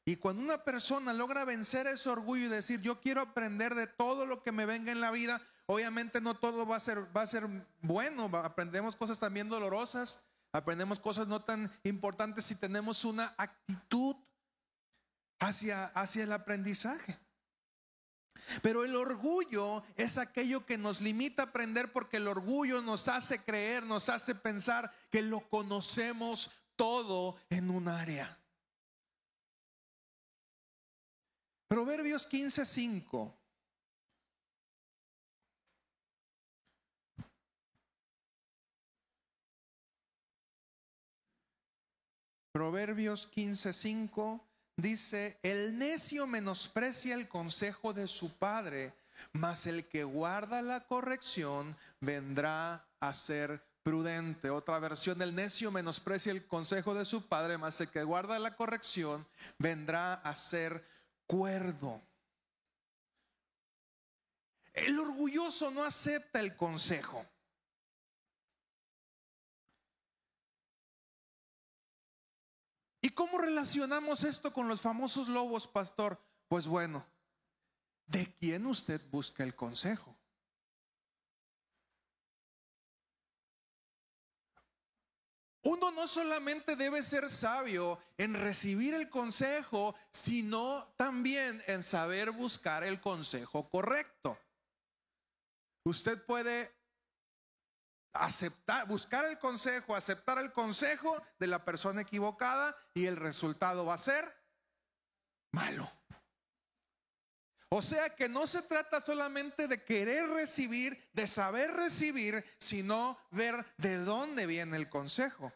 Y 0.05 0.15
cuando 0.15 0.41
una 0.41 0.63
persona 0.63 1.13
logra 1.13 1.45
vencer 1.45 1.89
ese 1.89 2.09
orgullo 2.09 2.47
y 2.47 2.49
decir, 2.49 2.81
yo 2.81 3.01
quiero 3.01 3.23
aprender 3.23 3.75
de 3.75 3.89
todo 3.89 4.25
lo 4.25 4.45
que 4.45 4.53
me 4.53 4.67
venga 4.67 4.93
en 4.93 5.01
la 5.01 5.11
vida, 5.11 5.43
obviamente 5.67 6.21
no 6.21 6.37
todo 6.37 6.65
va 6.65 6.77
a 6.77 6.81
ser, 6.81 7.05
va 7.17 7.23
a 7.23 7.27
ser 7.27 7.49
bueno, 7.81 8.31
aprendemos 8.37 8.95
cosas 8.95 9.19
también 9.19 9.49
dolorosas, 9.49 10.25
aprendemos 10.53 11.01
cosas 11.01 11.27
no 11.27 11.43
tan 11.43 11.77
importantes 11.83 12.45
si 12.45 12.55
tenemos 12.55 13.05
una 13.05 13.35
actitud 13.37 14.15
hacia, 15.41 15.87
hacia 15.87 16.23
el 16.23 16.33
aprendizaje. 16.33 17.19
Pero 18.63 18.85
el 18.85 18.97
orgullo 18.97 19.83
es 19.97 20.19
aquello 20.19 20.67
que 20.67 20.79
nos 20.79 21.01
limita 21.01 21.43
a 21.43 21.47
aprender 21.47 21.93
porque 21.93 22.19
el 22.19 22.29
orgullo 22.29 22.83
nos 22.83 23.09
hace 23.09 23.39
creer, 23.39 23.85
nos 23.85 24.09
hace 24.09 24.35
pensar 24.35 24.93
que 25.11 25.23
lo 25.23 25.41
conocemos 25.49 26.51
todo 26.77 27.37
en 27.51 27.71
un 27.71 27.89
área. 27.89 28.39
Proverbios 31.69 32.27
15:5. 32.27 33.33
Proverbios 42.53 43.29
15:5 43.29 44.50
dice, 44.81 45.39
el 45.43 45.79
necio 45.79 46.27
menosprecia 46.27 47.15
el 47.15 47.29
consejo 47.29 47.93
de 47.93 48.07
su 48.07 48.33
padre, 48.37 48.93
mas 49.33 49.67
el 49.67 49.87
que 49.87 50.05
guarda 50.05 50.63
la 50.63 50.81
corrección 50.87 51.77
vendrá 52.01 52.87
a 53.01 53.13
ser 53.13 53.63
prudente. 53.83 54.51
Otra 54.51 54.79
versión, 54.79 55.21
el 55.23 55.35
necio 55.35 55.71
menosprecia 55.71 56.33
el 56.33 56.47
consejo 56.47 56.95
de 56.95 57.05
su 57.05 57.27
padre, 57.27 57.59
mas 57.59 57.81
el 57.81 57.89
que 57.89 58.03
guarda 58.03 58.39
la 58.39 58.57
corrección 58.57 59.27
vendrá 59.59 60.15
a 60.15 60.35
ser 60.35 60.85
cuerdo. 61.27 62.01
El 64.73 64.99
orgulloso 64.99 65.71
no 65.71 65.85
acepta 65.85 66.41
el 66.41 66.57
consejo. 66.57 67.27
¿Y 73.01 73.11
cómo 73.11 73.39
relacionamos 73.39 74.25
esto 74.25 74.53
con 74.53 74.69
los 74.69 74.81
famosos 74.81 75.29
lobos, 75.29 75.67
pastor? 75.67 76.21
Pues 76.49 76.67
bueno, 76.67 77.07
¿de 78.07 78.35
quién 78.35 78.67
usted 78.67 79.01
busca 79.11 79.43
el 79.43 79.55
consejo? 79.55 80.17
Uno 85.63 85.91
no 85.91 86.09
solamente 86.09 86.75
debe 86.75 87.03
ser 87.03 87.29
sabio 87.29 87.99
en 88.17 88.35
recibir 88.35 88.95
el 88.95 89.11
consejo, 89.11 89.95
sino 90.11 90.93
también 90.97 91.63
en 91.67 91.83
saber 91.83 92.31
buscar 92.31 92.83
el 92.83 93.01
consejo 93.01 93.69
correcto. 93.69 94.39
Usted 95.85 96.25
puede 96.25 96.80
aceptar, 98.13 98.87
buscar 98.87 99.25
el 99.25 99.39
consejo, 99.39 99.95
aceptar 99.95 100.39
el 100.39 100.53
consejo 100.53 101.23
de 101.39 101.47
la 101.47 101.65
persona 101.65 102.03
equivocada 102.03 102.77
y 102.95 103.07
el 103.07 103.17
resultado 103.17 103.85
va 103.85 103.95
a 103.95 103.99
ser 103.99 104.37
malo. 105.53 105.91
O 107.73 107.83
sea 107.83 108.11
que 108.17 108.29
no 108.29 108.49
se 108.49 108.63
trata 108.63 109.01
solamente 109.01 109.69
de 109.69 109.85
querer 109.85 110.29
recibir, 110.29 111.09
de 111.13 111.29
saber 111.29 111.71
recibir, 111.71 112.45
sino 112.59 113.17
ver 113.31 113.65
de 113.77 113.99
dónde 113.99 114.47
viene 114.47 114.77
el 114.77 114.89
consejo. 114.89 115.53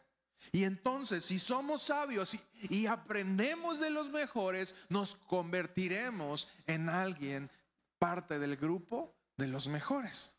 Y 0.53 0.63
entonces, 0.63 1.25
si 1.25 1.39
somos 1.39 1.83
sabios 1.83 2.33
y, 2.35 2.39
y 2.69 2.87
aprendemos 2.87 3.81
de 3.81 3.89
los 3.89 4.11
mejores, 4.11 4.75
nos 4.87 5.15
convertiremos 5.15 6.47
en 6.67 6.87
alguien 6.87 7.51
parte 7.99 8.39
del 8.39 8.55
grupo 8.55 9.13
de 9.35 9.47
los 9.47 9.67
mejores. 9.67 10.34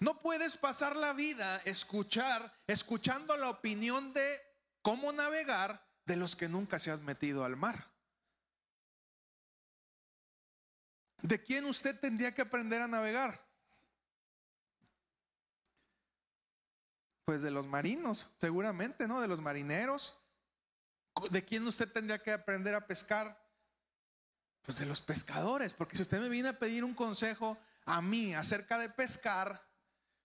No 0.00 0.20
puedes 0.20 0.56
pasar 0.56 0.96
la 0.96 1.12
vida 1.12 1.62
escuchar, 1.64 2.52
escuchando 2.66 3.36
la 3.36 3.50
opinión 3.50 4.12
de 4.12 4.40
cómo 4.82 5.12
navegar 5.12 5.86
de 6.04 6.16
los 6.16 6.36
que 6.36 6.48
nunca 6.48 6.78
se 6.78 6.90
han 6.90 7.04
metido 7.04 7.44
al 7.44 7.56
mar. 7.56 7.90
¿De 11.22 11.42
quién 11.42 11.64
usted 11.64 11.98
tendría 11.98 12.34
que 12.34 12.42
aprender 12.42 12.82
a 12.82 12.88
navegar? 12.88 13.44
Pues 17.24 17.42
de 17.42 17.50
los 17.50 17.66
marinos, 17.66 18.30
seguramente, 18.38 19.08
¿no? 19.08 19.20
De 19.20 19.26
los 19.26 19.40
marineros. 19.40 20.16
¿De 21.30 21.44
quién 21.44 21.66
usted 21.66 21.90
tendría 21.90 22.22
que 22.22 22.30
aprender 22.30 22.74
a 22.74 22.86
pescar? 22.86 23.44
Pues 24.62 24.78
de 24.78 24.86
los 24.86 25.00
pescadores, 25.00 25.74
porque 25.74 25.96
si 25.96 26.02
usted 26.02 26.20
me 26.20 26.28
viene 26.28 26.50
a 26.50 26.58
pedir 26.58 26.84
un 26.84 26.94
consejo 26.94 27.58
a 27.86 28.00
mí 28.02 28.34
acerca 28.34 28.78
de 28.78 28.90
pescar, 28.90 29.65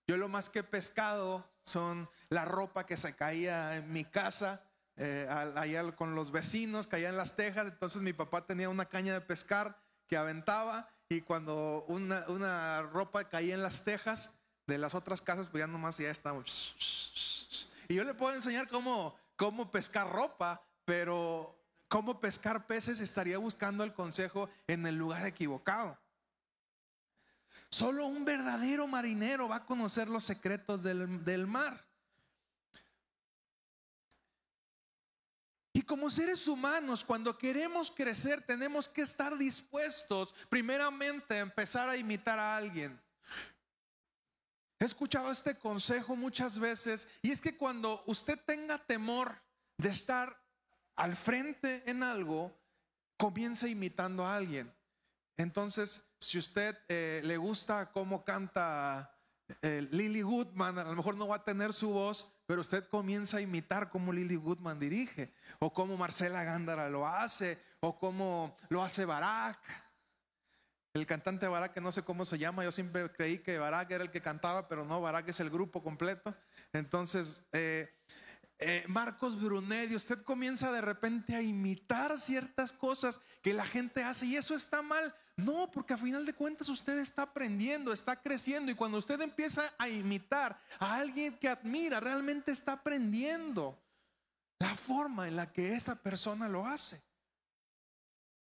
yo 0.06 0.16
lo 0.16 0.28
más 0.28 0.50
que 0.50 0.60
he 0.60 0.64
pescado 0.64 1.48
son 1.64 2.08
la 2.28 2.44
ropa 2.44 2.86
que 2.86 2.96
se 2.96 3.14
caía 3.14 3.76
en 3.76 3.92
mi 3.92 4.04
casa, 4.04 4.64
eh, 4.96 5.26
allá 5.30 5.90
con 5.92 6.14
los 6.14 6.30
vecinos, 6.30 6.86
caía 6.86 7.08
en 7.08 7.16
las 7.16 7.36
tejas, 7.36 7.66
entonces 7.66 8.02
mi 8.02 8.12
papá 8.12 8.46
tenía 8.46 8.68
una 8.68 8.86
caña 8.86 9.14
de 9.14 9.20
pescar 9.20 9.78
que 10.06 10.16
aventaba 10.16 10.88
y 11.08 11.20
cuando 11.22 11.84
una, 11.88 12.82
ropa 12.82 13.28
caía 13.28 13.54
en 13.54 13.62
las 13.62 13.84
tejas 13.84 14.32
de 14.66 14.78
las 14.78 14.94
otras 14.94 15.20
casas, 15.20 15.48
pues 15.48 15.62
ya 15.62 15.66
nomás 15.66 15.98
ya 15.98 16.10
estamos. 16.10 16.74
Y 17.88 17.94
yo 17.94 18.04
le 18.04 18.14
puedo 18.14 18.34
enseñar 18.34 18.68
cómo, 18.68 19.16
cómo 19.36 19.70
pescar 19.70 20.10
ropa, 20.10 20.62
pero 20.84 21.58
cómo 21.88 22.20
pescar 22.20 22.66
peces 22.66 23.00
estaría 23.00 23.38
buscando 23.38 23.84
el 23.84 23.92
consejo 23.92 24.48
en 24.66 24.86
el 24.86 24.96
lugar 24.96 25.26
equivocado. 25.26 25.98
Solo 27.72 28.04
un 28.04 28.22
verdadero 28.26 28.86
marinero 28.86 29.48
va 29.48 29.56
a 29.56 29.64
conocer 29.64 30.06
los 30.06 30.24
secretos 30.24 30.82
del, 30.82 31.46
mar. 31.46 31.82
Y 35.72 35.80
como 35.80 36.10
seres 36.10 36.46
humanos, 36.46 37.02
cuando 37.02 37.38
queremos 37.38 37.90
crecer, 37.90 38.44
tenemos 38.44 38.90
que 38.90 39.00
estar 39.00 39.38
dispuestos 39.38 40.34
primeramente 40.50 41.36
a 41.36 41.40
empezar 41.40 41.88
a 41.88 41.96
imitar 41.96 42.38
a 42.38 42.58
alguien. 42.58 43.00
He 44.78 44.84
escuchado 44.84 45.30
este 45.30 45.56
consejo 45.56 46.14
muchas 46.14 46.58
veces 46.58 47.08
y 47.22 47.30
es 47.30 47.40
que 47.40 47.56
cuando 47.56 48.04
usted 48.06 48.38
tenga 48.44 48.84
temor 48.84 49.40
de 49.78 49.88
estar 49.88 50.38
al 50.94 51.16
frente 51.16 51.82
en 51.86 52.02
algo, 52.02 52.54
comienza 53.16 53.66
imitando 53.66 54.26
a 54.26 54.36
alguien. 54.36 54.70
Entonces, 55.38 56.02
si 56.22 56.38
usted 56.38 56.78
eh, 56.88 57.20
le 57.24 57.36
gusta 57.36 57.90
cómo 57.90 58.24
canta 58.24 59.18
eh, 59.60 59.86
Lily 59.90 60.22
Goodman, 60.22 60.78
a 60.78 60.84
lo 60.84 60.94
mejor 60.94 61.16
no 61.16 61.28
va 61.28 61.36
a 61.36 61.44
tener 61.44 61.72
su 61.72 61.90
voz, 61.90 62.34
pero 62.46 62.60
usted 62.60 62.86
comienza 62.88 63.38
a 63.38 63.40
imitar 63.40 63.90
cómo 63.90 64.12
Lily 64.12 64.36
Goodman 64.36 64.78
dirige, 64.78 65.34
o 65.58 65.72
cómo 65.72 65.96
Marcela 65.96 66.44
Gándara 66.44 66.88
lo 66.88 67.06
hace, 67.06 67.60
o 67.80 67.98
cómo 67.98 68.56
lo 68.68 68.82
hace 68.82 69.04
Barak. 69.04 69.58
El 70.94 71.06
cantante 71.06 71.48
Barak, 71.48 71.72
que 71.72 71.80
no 71.80 71.90
sé 71.90 72.02
cómo 72.02 72.24
se 72.24 72.38
llama, 72.38 72.64
yo 72.64 72.72
siempre 72.72 73.10
creí 73.10 73.38
que 73.38 73.58
Barak 73.58 73.90
era 73.90 74.04
el 74.04 74.10
que 74.10 74.20
cantaba, 74.20 74.68
pero 74.68 74.84
no, 74.84 75.00
Barak 75.00 75.28
es 75.28 75.40
el 75.40 75.50
grupo 75.50 75.82
completo. 75.82 76.34
Entonces, 76.72 77.42
eh, 77.52 77.90
eh, 78.64 78.84
Marcos 78.88 79.40
Brunet, 79.40 79.90
y 79.90 79.96
usted 79.96 80.22
comienza 80.22 80.70
de 80.72 80.80
repente 80.80 81.34
a 81.34 81.42
imitar 81.42 82.18
ciertas 82.18 82.72
cosas 82.72 83.20
que 83.42 83.52
la 83.52 83.66
gente 83.66 84.04
hace 84.04 84.26
y 84.26 84.36
eso 84.36 84.54
está 84.54 84.82
mal. 84.82 85.14
No, 85.36 85.70
porque 85.70 85.94
a 85.94 85.98
final 85.98 86.24
de 86.26 86.34
cuentas 86.34 86.68
usted 86.68 86.98
está 86.98 87.22
aprendiendo, 87.22 87.92
está 87.92 88.20
creciendo 88.20 88.70
y 88.70 88.74
cuando 88.74 88.98
usted 88.98 89.20
empieza 89.20 89.72
a 89.78 89.88
imitar 89.88 90.58
a 90.78 90.96
alguien 90.96 91.36
que 91.38 91.48
admira, 91.48 92.00
realmente 92.00 92.52
está 92.52 92.72
aprendiendo 92.72 93.78
la 94.58 94.74
forma 94.76 95.26
en 95.26 95.36
la 95.36 95.52
que 95.52 95.74
esa 95.74 95.96
persona 95.96 96.48
lo 96.48 96.66
hace. 96.66 97.02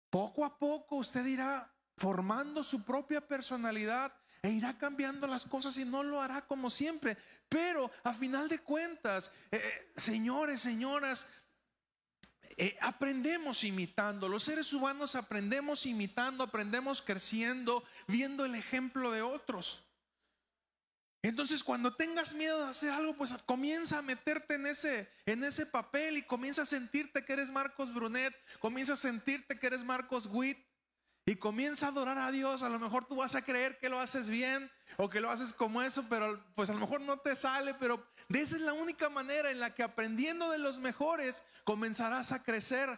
Poco 0.09 0.45
a 0.45 0.57
poco 0.57 0.97
usted 0.97 1.25
irá 1.25 1.73
formando 1.97 2.63
su 2.63 2.83
propia 2.83 3.27
personalidad 3.27 4.13
e 4.47 4.51
irá 4.51 4.77
cambiando 4.77 5.27
las 5.27 5.45
cosas 5.45 5.75
y 5.77 5.83
no 5.83 6.03
lo 6.03 6.21
hará 6.21 6.39
como 6.47 6.69
siempre. 6.69 7.17
Pero 7.49 7.91
a 8.05 8.13
final 8.13 8.47
de 8.47 8.59
cuentas, 8.59 9.29
eh, 9.51 9.57
eh, 9.61 9.91
señores, 9.97 10.61
señoras, 10.61 11.27
eh, 12.55 12.77
aprendemos 12.79 13.65
imitando. 13.65 14.29
Los 14.29 14.43
seres 14.43 14.71
humanos 14.71 15.17
aprendemos 15.17 15.85
imitando, 15.85 16.45
aprendemos 16.45 17.01
creciendo, 17.01 17.83
viendo 18.07 18.45
el 18.45 18.55
ejemplo 18.55 19.11
de 19.11 19.21
otros. 19.21 19.83
Entonces, 21.23 21.61
cuando 21.61 21.93
tengas 21.93 22.33
miedo 22.33 22.63
de 22.63 22.69
hacer 22.69 22.91
algo, 22.91 23.17
pues 23.17 23.33
comienza 23.45 23.97
a 23.97 24.01
meterte 24.01 24.53
en 24.53 24.65
ese, 24.65 25.09
en 25.25 25.43
ese 25.43 25.65
papel 25.65 26.15
y 26.15 26.21
comienza 26.21 26.61
a 26.61 26.65
sentirte 26.65 27.25
que 27.25 27.33
eres 27.33 27.51
Marcos 27.51 27.93
Brunet, 27.93 28.33
comienza 28.59 28.93
a 28.93 28.97
sentirte 28.97 29.59
que 29.59 29.67
eres 29.67 29.83
Marcos 29.83 30.29
Witt, 30.31 30.57
y 31.27 31.35
comienza 31.35 31.87
a 31.87 31.89
adorar 31.89 32.17
a 32.17 32.31
Dios, 32.31 32.63
a 32.63 32.69
lo 32.69 32.79
mejor 32.79 33.05
tú 33.05 33.17
vas 33.17 33.35
a 33.35 33.41
creer 33.41 33.77
que 33.79 33.89
lo 33.89 33.99
haces 33.99 34.29
bien 34.29 34.71
o 34.95 35.09
que 35.09 35.19
lo 35.19 35.29
haces 35.29 35.51
como 35.51 35.81
eso, 35.81 36.05
pero 36.07 36.41
pues 36.55 36.69
a 36.69 36.73
lo 36.73 36.79
mejor 36.79 37.01
no 37.01 37.17
te 37.17 37.35
sale, 37.35 37.73
pero 37.73 38.01
de 38.29 38.39
esa 38.39 38.55
es 38.55 38.61
la 38.61 38.71
única 38.71 39.09
manera 39.09 39.51
en 39.51 39.59
la 39.59 39.75
que 39.75 39.83
aprendiendo 39.83 40.49
de 40.49 40.57
los 40.57 40.79
mejores 40.79 41.43
comenzarás 41.65 42.31
a 42.31 42.41
crecer. 42.41 42.97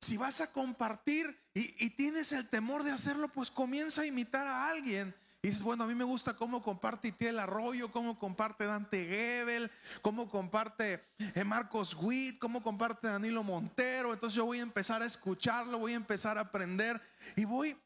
Si 0.00 0.16
vas 0.16 0.40
a 0.40 0.52
compartir 0.52 1.36
y, 1.52 1.84
y 1.84 1.90
tienes 1.90 2.30
el 2.30 2.48
temor 2.48 2.84
de 2.84 2.92
hacerlo, 2.92 3.26
pues 3.26 3.50
comienza 3.50 4.02
a 4.02 4.06
imitar 4.06 4.46
a 4.46 4.68
alguien 4.68 5.12
y 5.44 5.48
dices, 5.48 5.62
bueno, 5.62 5.84
a 5.84 5.86
mí 5.86 5.94
me 5.94 6.04
gusta 6.04 6.32
cómo 6.32 6.62
comparte 6.62 7.08
Itiel 7.08 7.38
Arroyo, 7.38 7.92
cómo 7.92 8.18
comparte 8.18 8.64
Dante 8.64 9.04
Gebel, 9.04 9.70
cómo 10.00 10.30
comparte 10.30 11.04
eh, 11.18 11.44
Marcos 11.44 11.94
Witt, 12.00 12.38
cómo 12.38 12.62
comparte 12.62 13.08
Danilo 13.08 13.42
Montero. 13.42 14.14
Entonces 14.14 14.38
yo 14.38 14.46
voy 14.46 14.60
a 14.60 14.62
empezar 14.62 15.02
a 15.02 15.04
escucharlo, 15.04 15.78
voy 15.78 15.92
a 15.92 15.96
empezar 15.96 16.38
a 16.38 16.40
aprender 16.40 16.98
y 17.36 17.44
voy 17.44 17.76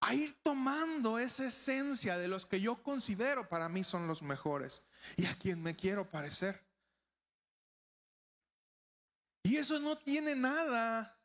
a 0.00 0.14
ir 0.14 0.36
tomando 0.42 1.20
esa 1.20 1.46
esencia 1.46 2.18
de 2.18 2.26
los 2.26 2.44
que 2.44 2.60
yo 2.60 2.82
considero 2.82 3.48
para 3.48 3.68
mí 3.68 3.84
son 3.84 4.08
los 4.08 4.20
mejores 4.20 4.82
y 5.16 5.26
a 5.26 5.38
quien 5.38 5.62
me 5.62 5.76
quiero 5.76 6.10
parecer. 6.10 6.60
Y 9.44 9.58
eso 9.58 9.78
no 9.78 9.96
tiene 9.96 10.34
nada 10.34 11.16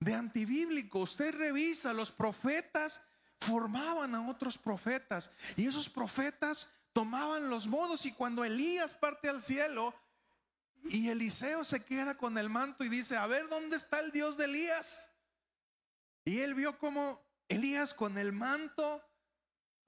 de 0.00 0.12
antibíblico. 0.12 0.98
Usted 0.98 1.34
revisa 1.34 1.94
los 1.94 2.12
profetas 2.12 3.00
formaban 3.40 4.14
a 4.14 4.28
otros 4.28 4.58
profetas 4.58 5.30
y 5.56 5.66
esos 5.66 5.88
profetas 5.88 6.70
tomaban 6.92 7.48
los 7.50 7.66
modos 7.66 8.06
y 8.06 8.12
cuando 8.12 8.44
Elías 8.44 8.94
parte 8.94 9.28
al 9.28 9.40
cielo 9.40 9.94
y 10.84 11.08
Eliseo 11.08 11.64
se 11.64 11.84
queda 11.84 12.16
con 12.16 12.38
el 12.38 12.48
manto 12.48 12.84
y 12.84 12.88
dice, 12.88 13.16
a 13.16 13.26
ver, 13.26 13.48
¿dónde 13.48 13.76
está 13.76 14.00
el 14.00 14.10
Dios 14.10 14.36
de 14.36 14.46
Elías? 14.46 15.08
Y 16.24 16.40
él 16.40 16.54
vio 16.54 16.78
como 16.78 17.20
Elías 17.48 17.94
con 17.94 18.18
el 18.18 18.32
manto 18.32 19.02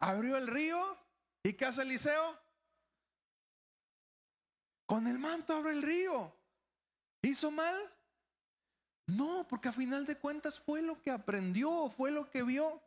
abrió 0.01 0.37
el 0.37 0.47
río 0.47 0.99
y 1.43 1.53
¿qué 1.53 1.67
hace 1.67 1.83
Eliseo? 1.83 2.39
Con 4.87 5.07
el 5.07 5.19
manto 5.19 5.55
abre 5.55 5.73
el 5.73 5.83
río. 5.83 6.35
¿Hizo 7.23 7.51
mal? 7.51 7.77
No, 9.07 9.47
porque 9.47 9.69
a 9.69 9.73
final 9.73 10.07
de 10.07 10.17
cuentas 10.19 10.59
fue 10.59 10.83
lo 10.83 11.01
que 11.01 11.11
aprendió, 11.11 11.91
fue 11.91 12.11
lo 12.11 12.29
que 12.31 12.43
vio. 12.43 12.83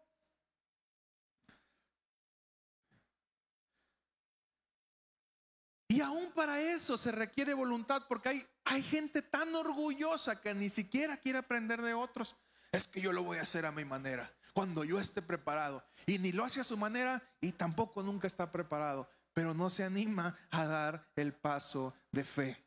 Y 5.93 6.01
aún 6.01 6.32
para 6.32 6.60
eso 6.60 6.97
se 6.97 7.12
requiere 7.12 7.53
voluntad 7.53 8.06
porque 8.08 8.29
hay, 8.29 8.47
hay 8.65 8.82
gente 8.82 9.21
tan 9.21 9.53
orgullosa 9.53 10.41
que 10.41 10.51
ni 10.56 10.67
siquiera 10.67 11.17
quiere 11.17 11.38
aprender 11.38 11.84
de 11.84 11.93
otros. 11.93 12.36
Es 12.71 12.88
que 12.88 12.99
yo 12.99 13.13
lo 13.13 13.23
voy 13.23 13.38
a 13.38 13.43
hacer 13.43 13.63
a 13.67 13.71
mi 13.71 13.86
manera, 13.86 14.34
cuando 14.56 14.84
yo 14.84 14.99
esté 14.99 15.21
preparado. 15.21 15.86
Y 16.08 16.17
ni 16.17 16.32
lo 16.32 16.45
hace 16.45 16.62
a 16.62 16.63
su 16.63 16.77
manera 16.77 17.21
y 17.41 17.51
tampoco 17.51 18.01
nunca 18.01 18.25
está 18.25 18.51
preparado, 18.51 19.08
pero 19.34 19.53
no 19.53 19.69
se 19.69 19.84
anima 19.84 20.36
a 20.49 20.65
dar 20.65 21.12
el 21.15 21.32
paso 21.32 21.93
de 22.12 22.23
fe. 22.23 22.65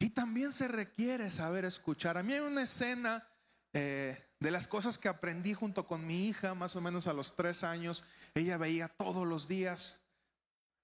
Y 0.00 0.10
también 0.10 0.52
se 0.52 0.66
requiere 0.66 1.30
saber 1.30 1.64
escuchar. 1.64 2.18
A 2.18 2.24
mí 2.24 2.32
hay 2.32 2.40
una 2.40 2.64
escena 2.64 3.24
eh, 3.72 4.31
de 4.42 4.50
las 4.50 4.66
cosas 4.66 4.98
que 4.98 5.08
aprendí 5.08 5.54
junto 5.54 5.86
con 5.86 6.04
mi 6.04 6.26
hija, 6.26 6.54
más 6.56 6.74
o 6.74 6.80
menos 6.80 7.06
a 7.06 7.12
los 7.12 7.36
tres 7.36 7.62
años, 7.62 8.02
ella 8.34 8.56
veía 8.56 8.88
todos 8.88 9.24
los 9.24 9.46
días 9.46 10.00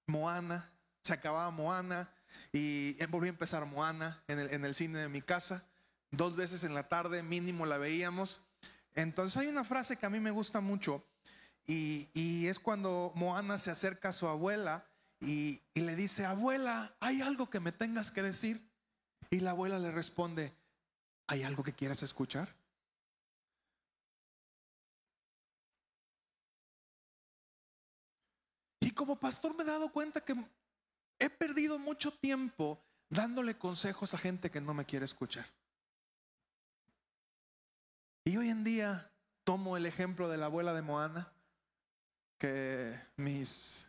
Moana, 0.06 0.70
se 1.02 1.12
acababa 1.12 1.50
Moana 1.50 2.08
y 2.52 3.04
volví 3.06 3.26
a 3.26 3.30
empezar 3.30 3.66
Moana 3.66 4.22
en 4.28 4.64
el, 4.64 4.74
cine 4.74 5.00
de 5.00 5.08
mi 5.08 5.22
casa. 5.22 5.66
Dos 6.12 6.36
veces 6.36 6.62
en 6.62 6.72
la 6.72 6.88
tarde 6.88 7.24
mínimo 7.24 7.66
la 7.66 7.78
veíamos. 7.78 8.48
Entonces 8.94 9.36
hay 9.36 9.48
una 9.48 9.64
frase 9.64 9.96
que 9.96 10.06
a 10.06 10.10
mí 10.10 10.20
me 10.20 10.30
gusta 10.30 10.60
mucho 10.60 11.04
y, 11.66 12.08
y 12.14 12.46
es 12.46 12.60
cuando 12.60 13.10
Moana 13.16 13.58
se 13.58 13.72
acerca 13.72 14.10
a 14.10 14.12
su 14.12 14.28
abuela 14.28 14.86
y, 15.20 15.62
y 15.74 15.80
le 15.80 15.96
dice, 15.96 16.24
abuela, 16.24 16.94
¿hay 17.00 17.22
algo 17.22 17.50
que 17.50 17.58
me 17.58 17.72
tengas 17.72 18.12
que 18.12 18.22
decir? 18.22 18.70
Y 19.30 19.40
la 19.40 19.50
abuela 19.50 19.80
le 19.80 19.90
responde, 19.90 20.54
¿hay 21.26 21.42
algo 21.42 21.64
que 21.64 21.72
quieras 21.72 22.04
escuchar? 22.04 22.57
Como 28.98 29.14
pastor 29.14 29.54
me 29.54 29.62
he 29.62 29.66
dado 29.66 29.92
cuenta 29.92 30.20
que 30.20 30.34
he 31.20 31.30
perdido 31.30 31.78
mucho 31.78 32.10
tiempo 32.10 32.84
dándole 33.08 33.56
consejos 33.56 34.12
a 34.12 34.18
gente 34.18 34.50
que 34.50 34.60
no 34.60 34.74
me 34.74 34.84
quiere 34.84 35.04
escuchar. 35.04 35.46
Y 38.24 38.36
hoy 38.36 38.48
en 38.48 38.64
día 38.64 39.08
tomo 39.44 39.76
el 39.76 39.86
ejemplo 39.86 40.28
de 40.28 40.36
la 40.36 40.46
abuela 40.46 40.74
de 40.74 40.82
Moana 40.82 41.32
que 42.38 42.98
mis, 43.16 43.88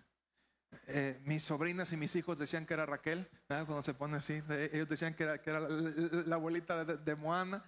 eh, 0.86 1.20
mis 1.26 1.44
sobrinas 1.44 1.92
y 1.92 1.98
mis 1.98 2.16
hijos 2.16 2.38
decían 2.38 2.68
que 2.68 2.76
era 2.76 2.86
Raquel, 2.86 3.28
cuando 3.48 3.82
se 3.82 3.96
pone 3.96 4.18
así, 4.18 4.44
ellos 4.72 4.88
decían 4.88 5.16
que 5.16 5.24
era, 5.24 5.42
que 5.42 5.50
era 5.50 5.60
la, 5.60 6.36
abuelita 6.36 6.86
de, 6.86 7.16
Moana, 7.16 7.66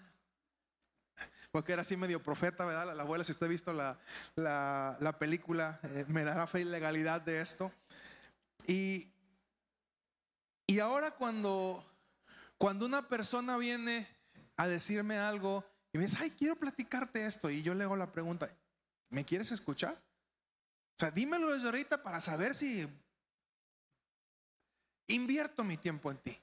porque 1.52 1.74
era 1.74 1.82
así 1.82 1.98
medio 1.98 2.24
profeta, 2.24 2.66
¿verdad? 2.66 2.96
La, 2.96 3.04
abuela, 3.04 3.24
si 3.24 3.34
usted 3.34 3.46
ha 3.46 3.50
visto 3.50 3.74
la, 3.74 4.00
la 4.36 5.20
película, 5.20 5.80
eh, 5.84 6.06
me 6.08 6.24
dará 6.24 6.48
fe 6.48 6.62
y 6.62 6.64
legalidad 6.64 7.22
de 7.22 7.42
esto. 7.42 7.72
Y, 8.66 9.12
y 10.68 10.80
ahora 10.80 11.12
cuando, 11.12 11.86
cuando 12.58 12.86
una 12.86 13.08
persona 13.08 13.58
viene 13.58 14.08
a 14.56 14.68
decirme 14.68 15.18
algo 15.18 15.66
y 15.92 15.98
me 15.98 16.06
dice, 16.06 16.18
ay, 16.22 16.32
quiero 16.32 16.56
platicarte 16.56 17.26
esto, 17.26 17.50
y 17.50 17.62
yo 17.62 17.74
le 17.74 17.84
hago 17.84 17.98
la 17.98 18.12
pregunta, 18.12 18.50
¿me 19.10 19.26
quieres 19.26 19.52
escuchar? 19.52 19.94
O 19.94 21.00
sea, 21.00 21.12
dímelo 21.12 21.52
desde 21.52 21.66
ahorita 21.66 22.02
para 22.02 22.22
saber 22.22 22.54
si 22.54 22.88
invierto 25.08 25.64
mi 25.64 25.76
tiempo 25.76 26.12
en 26.12 26.18
ti. 26.20 26.38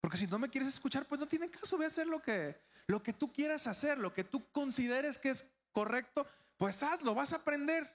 Porque 0.00 0.18
si 0.18 0.26
no 0.26 0.38
me 0.38 0.50
quieres 0.50 0.68
escuchar, 0.68 1.06
pues 1.06 1.20
no 1.20 1.26
tiene 1.26 1.50
caso, 1.50 1.76
voy 1.76 1.84
a 1.84 1.88
hacer 1.88 2.06
lo 2.06 2.20
que, 2.20 2.60
lo 2.86 3.02
que 3.02 3.12
tú 3.12 3.32
quieras 3.32 3.66
hacer, 3.66 3.98
lo 3.98 4.12
que 4.12 4.24
tú 4.24 4.50
consideres 4.50 5.18
que 5.18 5.30
es 5.30 5.46
correcto, 5.72 6.26
pues 6.56 6.82
hazlo, 6.82 7.14
vas 7.14 7.32
a 7.32 7.36
aprender. 7.36 7.90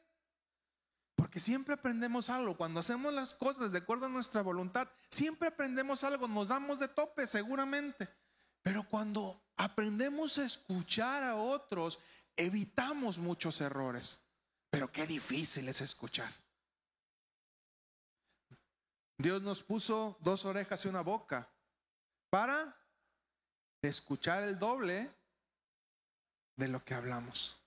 Porque 1.15 1.39
siempre 1.39 1.73
aprendemos 1.73 2.29
algo. 2.29 2.55
Cuando 2.55 2.79
hacemos 2.79 3.13
las 3.13 3.33
cosas 3.33 3.71
de 3.71 3.79
acuerdo 3.79 4.05
a 4.05 4.09
nuestra 4.09 4.41
voluntad, 4.41 4.87
siempre 5.09 5.49
aprendemos 5.49 6.03
algo. 6.03 6.27
Nos 6.27 6.47
damos 6.47 6.79
de 6.79 6.87
tope 6.87 7.27
seguramente. 7.27 8.07
Pero 8.61 8.87
cuando 8.87 9.41
aprendemos 9.57 10.37
a 10.37 10.45
escuchar 10.45 11.23
a 11.23 11.35
otros, 11.35 11.99
evitamos 12.37 13.19
muchos 13.19 13.59
errores. 13.59 14.25
Pero 14.69 14.91
qué 14.91 15.05
difícil 15.05 15.67
es 15.67 15.81
escuchar. 15.81 16.33
Dios 19.17 19.41
nos 19.41 19.61
puso 19.61 20.17
dos 20.21 20.45
orejas 20.45 20.85
y 20.85 20.87
una 20.87 21.01
boca 21.01 21.49
para 22.29 22.78
escuchar 23.81 24.43
el 24.43 24.59
doble 24.59 25.09
de 26.55 26.67
lo 26.67 26.83
que 26.83 26.93
hablamos. 26.93 27.59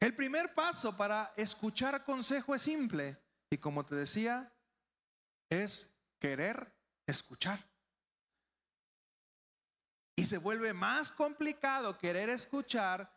El 0.00 0.14
primer 0.14 0.54
paso 0.54 0.96
para 0.96 1.34
escuchar 1.36 2.04
consejo 2.04 2.54
es 2.54 2.62
simple 2.62 3.18
y 3.50 3.58
como 3.58 3.84
te 3.84 3.94
decía, 3.94 4.50
es 5.50 5.90
querer 6.18 6.72
escuchar. 7.06 7.62
Y 10.16 10.24
se 10.24 10.38
vuelve 10.38 10.72
más 10.72 11.10
complicado 11.10 11.98
querer 11.98 12.30
escuchar 12.30 13.12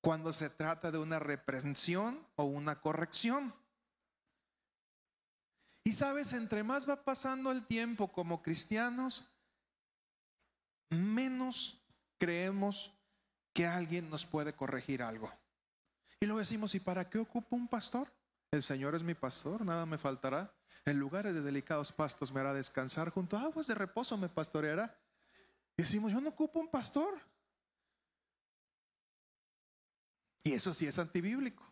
cuando 0.00 0.32
se 0.32 0.48
trata 0.48 0.90
de 0.90 0.98
una 0.98 1.18
reprensión 1.18 2.26
o 2.36 2.44
una 2.44 2.80
corrección. 2.80 3.54
Y 5.84 5.92
sabes, 5.92 6.32
entre 6.32 6.62
más 6.62 6.88
va 6.88 7.04
pasando 7.04 7.50
el 7.50 7.66
tiempo 7.66 8.12
como 8.12 8.42
cristianos, 8.42 9.26
menos 10.90 11.80
creemos 12.18 12.92
que 13.52 13.66
alguien 13.66 14.10
nos 14.10 14.26
puede 14.26 14.54
corregir 14.54 15.02
algo. 15.02 15.32
Y 16.20 16.26
lo 16.26 16.38
decimos, 16.38 16.74
¿y 16.74 16.80
para 16.80 17.08
qué 17.08 17.18
ocupa 17.18 17.56
un 17.56 17.68
pastor? 17.68 18.12
El 18.50 18.62
Señor 18.62 18.94
es 18.94 19.02
mi 19.02 19.14
pastor, 19.14 19.64
nada 19.64 19.86
me 19.86 19.98
faltará. 19.98 20.52
En 20.84 20.98
lugares 20.98 21.34
de 21.34 21.42
delicados 21.42 21.92
pastos 21.92 22.32
me 22.32 22.40
hará 22.40 22.54
descansar, 22.54 23.10
junto 23.10 23.36
a 23.36 23.42
aguas 23.42 23.66
de 23.66 23.74
reposo 23.74 24.16
me 24.16 24.28
pastoreará. 24.28 24.96
Decimos, 25.76 26.12
yo 26.12 26.20
no 26.20 26.30
ocupo 26.30 26.58
un 26.58 26.68
pastor. 26.68 27.20
Y 30.42 30.54
eso 30.54 30.72
sí 30.72 30.86
es 30.86 30.98
antibíblico. 30.98 31.67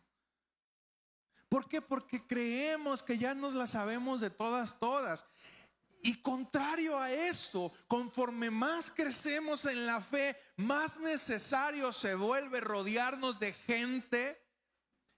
¿Por 1.49 1.69
qué? 1.69 1.81
Porque 1.81 2.27
creemos 2.27 3.03
que 3.03 3.19
ya 3.19 3.35
nos 3.35 3.55
la 3.55 3.67
sabemos 3.67 4.21
de 4.21 4.31
todas, 4.31 4.79
todas. 4.79 5.25
Y 6.03 6.21
contrario 6.23 6.99
a 6.99 7.11
eso, 7.11 7.73
conforme 7.89 8.51
más 8.51 8.91
crecemos 8.91 9.65
en 9.67 9.87
la 9.87 10.01
fe, 10.01 10.37
más 10.57 10.99
necesario 10.99 11.93
se 11.93 12.15
vuelve 12.15 12.61
rodearnos 12.61 13.41
de 13.41 13.53
gente 13.53 14.41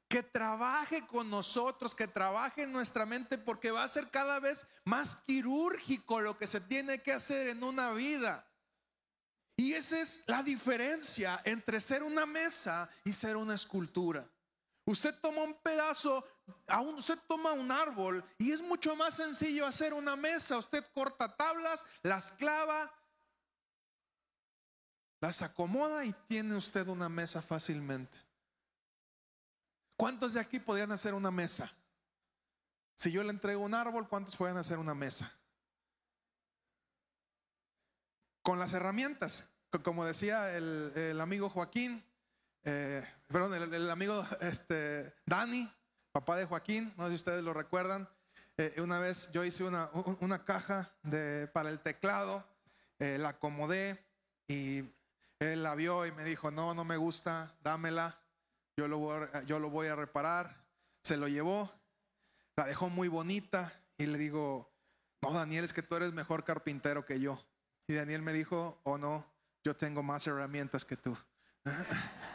que 0.09 0.23
trabaje 0.23 1.07
con 1.07 1.29
nosotros, 1.29 1.95
que 1.95 2.09
trabaje 2.09 2.63
en 2.63 2.73
nuestra 2.73 3.05
mente, 3.05 3.37
porque 3.37 3.71
va 3.71 3.85
a 3.85 3.89
ser 3.89 4.11
cada 4.11 4.41
vez 4.41 4.67
más 4.85 5.17
quirúrgico 5.27 6.21
lo 6.21 6.39
que 6.39 6.47
se 6.47 6.61
tiene 6.63 7.03
que 7.03 7.13
hacer 7.13 7.49
en 7.49 7.63
una 7.63 7.91
vida. 7.93 8.47
Y 9.57 9.75
esa 9.75 10.01
es 10.01 10.23
la 10.27 10.43
diferencia 10.43 11.41
entre 11.45 11.81
ser 11.81 12.03
una 12.03 12.25
mesa 12.25 12.89
y 13.05 13.13
ser 13.13 13.37
una 13.37 13.55
escultura. 13.55 14.27
Usted 14.89 15.15
toma 15.21 15.43
un 15.43 15.53
pedazo, 15.53 16.27
usted 16.97 17.19
toma 17.29 17.53
un 17.53 17.71
árbol 17.71 18.25
y 18.39 18.53
es 18.53 18.63
mucho 18.63 18.97
más 18.97 19.17
sencillo 19.17 19.67
hacer 19.67 19.93
una 19.93 20.17
mesa. 20.17 20.57
Usted 20.57 20.83
corta 20.95 21.37
tablas, 21.37 21.87
las 22.03 22.33
clava, 22.33 22.91
las 25.21 25.43
acomoda 25.43 26.07
y 26.07 26.15
tiene 26.27 26.57
usted 26.57 26.89
una 26.89 27.11
mesa 27.11 27.43
fácilmente. 27.43 28.17
¿Cuántos 29.95 30.33
de 30.33 30.41
aquí 30.41 30.59
podrían 30.59 30.93
hacer 30.93 31.13
una 31.13 31.31
mesa? 31.31 31.71
Si 32.95 33.13
yo 33.13 33.23
le 33.23 33.29
entrego 33.29 33.63
un 33.63 33.75
árbol, 33.75 34.09
¿cuántos 34.09 34.37
pueden 34.37 34.57
hacer 34.57 34.79
una 34.79 34.95
mesa? 34.95 35.31
Con 38.41 38.59
las 38.59 38.73
herramientas, 38.73 39.47
como 39.85 40.07
decía 40.07 40.57
el 40.57 41.21
amigo 41.21 41.51
Joaquín, 41.51 42.08
eh, 42.71 43.03
perdón, 43.29 43.73
el, 43.73 43.91
amigo 43.91 44.27
este, 44.43 45.15
Dani, 45.25 45.73
papá 46.13 46.37
de 46.37 46.45
Joaquín, 46.45 46.93
no 46.99 47.05
sé 47.05 47.11
si 47.11 47.15
ustedes 47.17 47.43
lo 47.43 47.55
recuerdan, 47.55 48.07
eh, 48.59 48.75
una 48.83 48.99
vez 48.99 49.31
yo 49.33 49.43
hice 49.43 49.65
una, 49.65 49.89
una 50.21 50.45
caja 50.45 50.93
de, 51.03 51.49
para 51.55 51.71
el 51.71 51.81
teclado, 51.81 52.47
eh, 52.99 53.17
la 53.19 53.31
acomodé 53.31 54.05
y 54.49 54.85
él 55.39 55.63
la 55.63 55.75
vio 55.77 56.05
y 56.05 56.13
me 56.13 56.25
dijo, 56.25 56.51
no, 56.51 56.75
no 56.75 56.85
me 56.85 56.99
gusta, 56.99 57.57
dámela, 57.63 58.21
yo 58.77 58.87
lo, 58.87 58.99
voy, 58.99 59.27
yo 59.47 59.59
lo 59.59 59.71
voy 59.71 59.87
a 59.87 59.97
reparar. 59.97 60.67
Se 61.05 61.17
lo 61.17 61.27
llevó, 61.27 61.73
la 62.55 62.67
dejó 62.67 62.91
muy 62.91 63.09
bonita 63.09 63.73
y 63.97 64.05
le 64.05 64.19
digo, 64.19 64.71
no, 65.23 65.33
Daniel, 65.33 65.65
es 65.65 65.73
que 65.73 65.83
tú 65.83 65.95
eres 65.95 66.13
mejor 66.13 66.45
carpintero 66.45 67.07
que 67.07 67.19
yo. 67.19 67.43
Y 67.87 67.95
Daniel 67.95 68.21
me 68.21 68.35
dijo, 68.35 68.79
oh 68.83 68.99
no, 68.99 69.25
yo 69.65 69.75
tengo 69.75 70.03
más 70.03 70.27
herramientas 70.27 70.85
que 70.85 70.99
tú. 70.99 71.17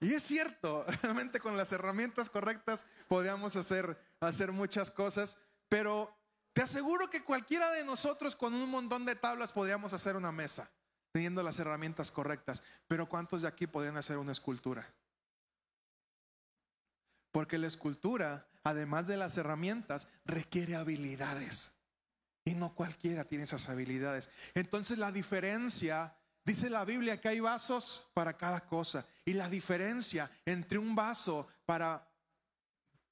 Y 0.00 0.14
es 0.14 0.22
cierto, 0.22 0.84
realmente 1.02 1.40
con 1.40 1.56
las 1.56 1.70
herramientas 1.72 2.30
correctas 2.30 2.86
podríamos 3.06 3.54
hacer, 3.56 3.98
hacer 4.20 4.50
muchas 4.50 4.90
cosas, 4.90 5.36
pero 5.68 6.16
te 6.52 6.62
aseguro 6.62 7.10
que 7.10 7.22
cualquiera 7.22 7.70
de 7.70 7.84
nosotros 7.84 8.34
con 8.34 8.54
un 8.54 8.68
montón 8.70 9.04
de 9.04 9.14
tablas 9.14 9.52
podríamos 9.52 9.92
hacer 9.92 10.16
una 10.16 10.32
mesa, 10.32 10.70
teniendo 11.12 11.42
las 11.42 11.58
herramientas 11.58 12.10
correctas. 12.10 12.62
Pero 12.88 13.08
¿cuántos 13.08 13.42
de 13.42 13.48
aquí 13.48 13.66
podrían 13.66 13.98
hacer 13.98 14.16
una 14.16 14.32
escultura? 14.32 14.92
Porque 17.30 17.58
la 17.58 17.68
escultura, 17.68 18.48
además 18.64 19.06
de 19.06 19.16
las 19.16 19.36
herramientas, 19.36 20.08
requiere 20.24 20.74
habilidades. 20.74 21.72
Y 22.44 22.54
no 22.54 22.74
cualquiera 22.74 23.24
tiene 23.24 23.44
esas 23.44 23.68
habilidades. 23.68 24.30
Entonces 24.54 24.98
la 24.98 25.12
diferencia 25.12 26.16
Dice 26.44 26.70
la 26.70 26.84
Biblia 26.84 27.20
que 27.20 27.28
hay 27.28 27.40
vasos 27.40 28.08
para 28.14 28.36
cada 28.36 28.66
cosa. 28.66 29.06
Y 29.24 29.34
la 29.34 29.48
diferencia 29.48 30.30
entre 30.44 30.78
un 30.78 30.94
vaso 30.94 31.48
para, 31.66 32.06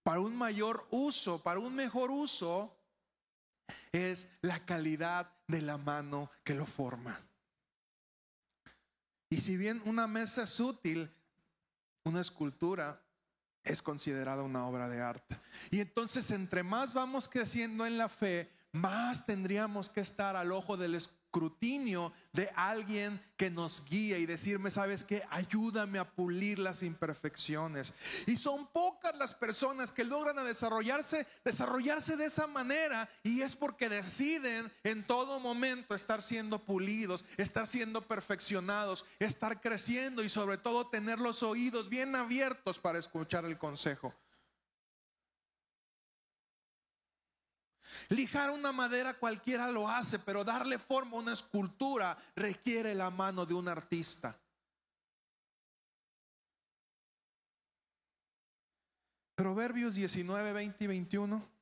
para 0.02 0.20
un 0.20 0.36
mayor 0.36 0.86
uso, 0.90 1.42
para 1.42 1.60
un 1.60 1.74
mejor 1.74 2.10
uso, 2.10 2.74
es 3.92 4.28
la 4.40 4.64
calidad 4.64 5.30
de 5.46 5.62
la 5.62 5.76
mano 5.76 6.30
que 6.42 6.54
lo 6.54 6.66
forma. 6.66 7.20
Y 9.30 9.40
si 9.40 9.56
bien 9.56 9.82
una 9.84 10.06
mesa 10.06 10.44
es 10.44 10.58
útil, 10.58 11.10
una 12.04 12.22
escultura 12.22 13.02
es 13.62 13.82
considerada 13.82 14.42
una 14.42 14.66
obra 14.66 14.88
de 14.88 15.02
arte. 15.02 15.38
Y 15.70 15.80
entonces 15.80 16.30
entre 16.30 16.62
más 16.62 16.94
vamos 16.94 17.28
creciendo 17.28 17.84
en 17.84 17.98
la 17.98 18.08
fe, 18.08 18.50
más 18.72 19.26
tendríamos 19.26 19.90
que 19.90 20.00
estar 20.00 20.36
al 20.36 20.52
ojo 20.52 20.78
del, 20.78 20.98
escrutinio 21.28 22.12
de 22.32 22.50
alguien 22.56 23.20
que 23.36 23.50
nos 23.50 23.84
guía 23.84 24.18
y 24.18 24.24
decirme, 24.24 24.70
sabes 24.70 25.04
que 25.04 25.22
ayúdame 25.30 25.98
a 25.98 26.10
pulir 26.10 26.58
las 26.58 26.82
imperfecciones. 26.82 27.92
Y 28.26 28.36
son 28.36 28.66
pocas 28.68 29.14
las 29.16 29.34
personas 29.34 29.92
que 29.92 30.04
logran 30.04 30.36
desarrollarse, 30.46 31.26
desarrollarse 31.44 32.16
de 32.16 32.26
esa 32.26 32.46
manera 32.46 33.08
y 33.22 33.42
es 33.42 33.54
porque 33.54 33.88
deciden 33.90 34.72
en 34.84 35.06
todo 35.06 35.38
momento 35.38 35.94
estar 35.94 36.22
siendo 36.22 36.64
pulidos, 36.64 37.26
estar 37.36 37.66
siendo 37.66 38.06
perfeccionados, 38.06 39.04
estar 39.18 39.60
creciendo 39.60 40.22
y 40.22 40.30
sobre 40.30 40.56
todo 40.56 40.88
tener 40.88 41.18
los 41.18 41.42
oídos 41.42 41.90
bien 41.90 42.16
abiertos 42.16 42.78
para 42.78 42.98
escuchar 42.98 43.44
el 43.44 43.58
consejo. 43.58 44.14
Lijar 48.08 48.50
una 48.50 48.72
madera 48.72 49.14
cualquiera 49.14 49.70
lo 49.70 49.88
hace, 49.88 50.18
pero 50.18 50.44
darle 50.44 50.78
forma 50.78 51.16
a 51.16 51.20
una 51.20 51.32
escultura 51.32 52.16
requiere 52.34 52.94
la 52.94 53.10
mano 53.10 53.44
de 53.44 53.54
un 53.54 53.68
artista. 53.68 54.38
Proverbios 59.34 59.94
19, 59.94 60.52
20 60.52 60.84
y 60.84 60.86
21. 60.88 61.58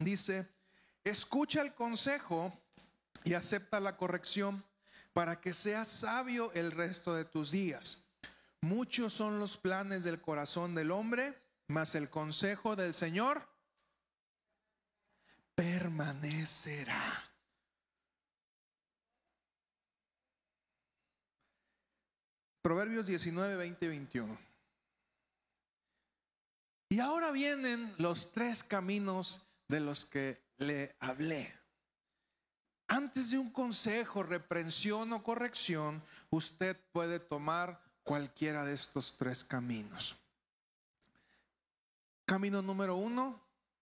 Dice, 0.00 0.48
escucha 1.04 1.62
el 1.62 1.74
consejo 1.74 2.52
y 3.24 3.34
acepta 3.34 3.80
la 3.80 3.96
corrección 3.96 4.64
para 5.12 5.40
que 5.40 5.54
seas 5.54 5.88
sabio 5.88 6.52
el 6.52 6.72
resto 6.72 7.14
de 7.14 7.24
tus 7.24 7.50
días. 7.50 8.06
Muchos 8.60 9.12
son 9.12 9.38
los 9.38 9.56
planes 9.56 10.04
del 10.04 10.20
corazón 10.20 10.74
del 10.74 10.90
hombre, 10.90 11.34
mas 11.68 11.94
el 11.94 12.10
consejo 12.10 12.76
del 12.76 12.94
Señor 12.94 13.48
permanecerá. 15.54 17.26
Proverbios 22.62 23.06
19, 23.06 23.56
20 23.56 23.86
y 23.86 23.88
21. 23.88 24.38
Y 26.90 27.00
ahora 27.00 27.30
vienen 27.30 27.94
los 27.98 28.32
tres 28.32 28.62
caminos 28.62 29.46
de 29.68 29.80
los 29.80 30.04
que 30.04 30.49
le 30.60 30.94
hablé. 31.00 31.52
Antes 32.86 33.30
de 33.30 33.38
un 33.38 33.50
consejo, 33.50 34.22
reprensión 34.22 35.12
o 35.12 35.22
corrección, 35.22 36.02
usted 36.30 36.76
puede 36.92 37.18
tomar 37.18 37.80
cualquiera 38.02 38.64
de 38.64 38.74
estos 38.74 39.16
tres 39.16 39.44
caminos. 39.44 40.16
Camino 42.26 42.62
número 42.62 42.96
uno, 42.96 43.40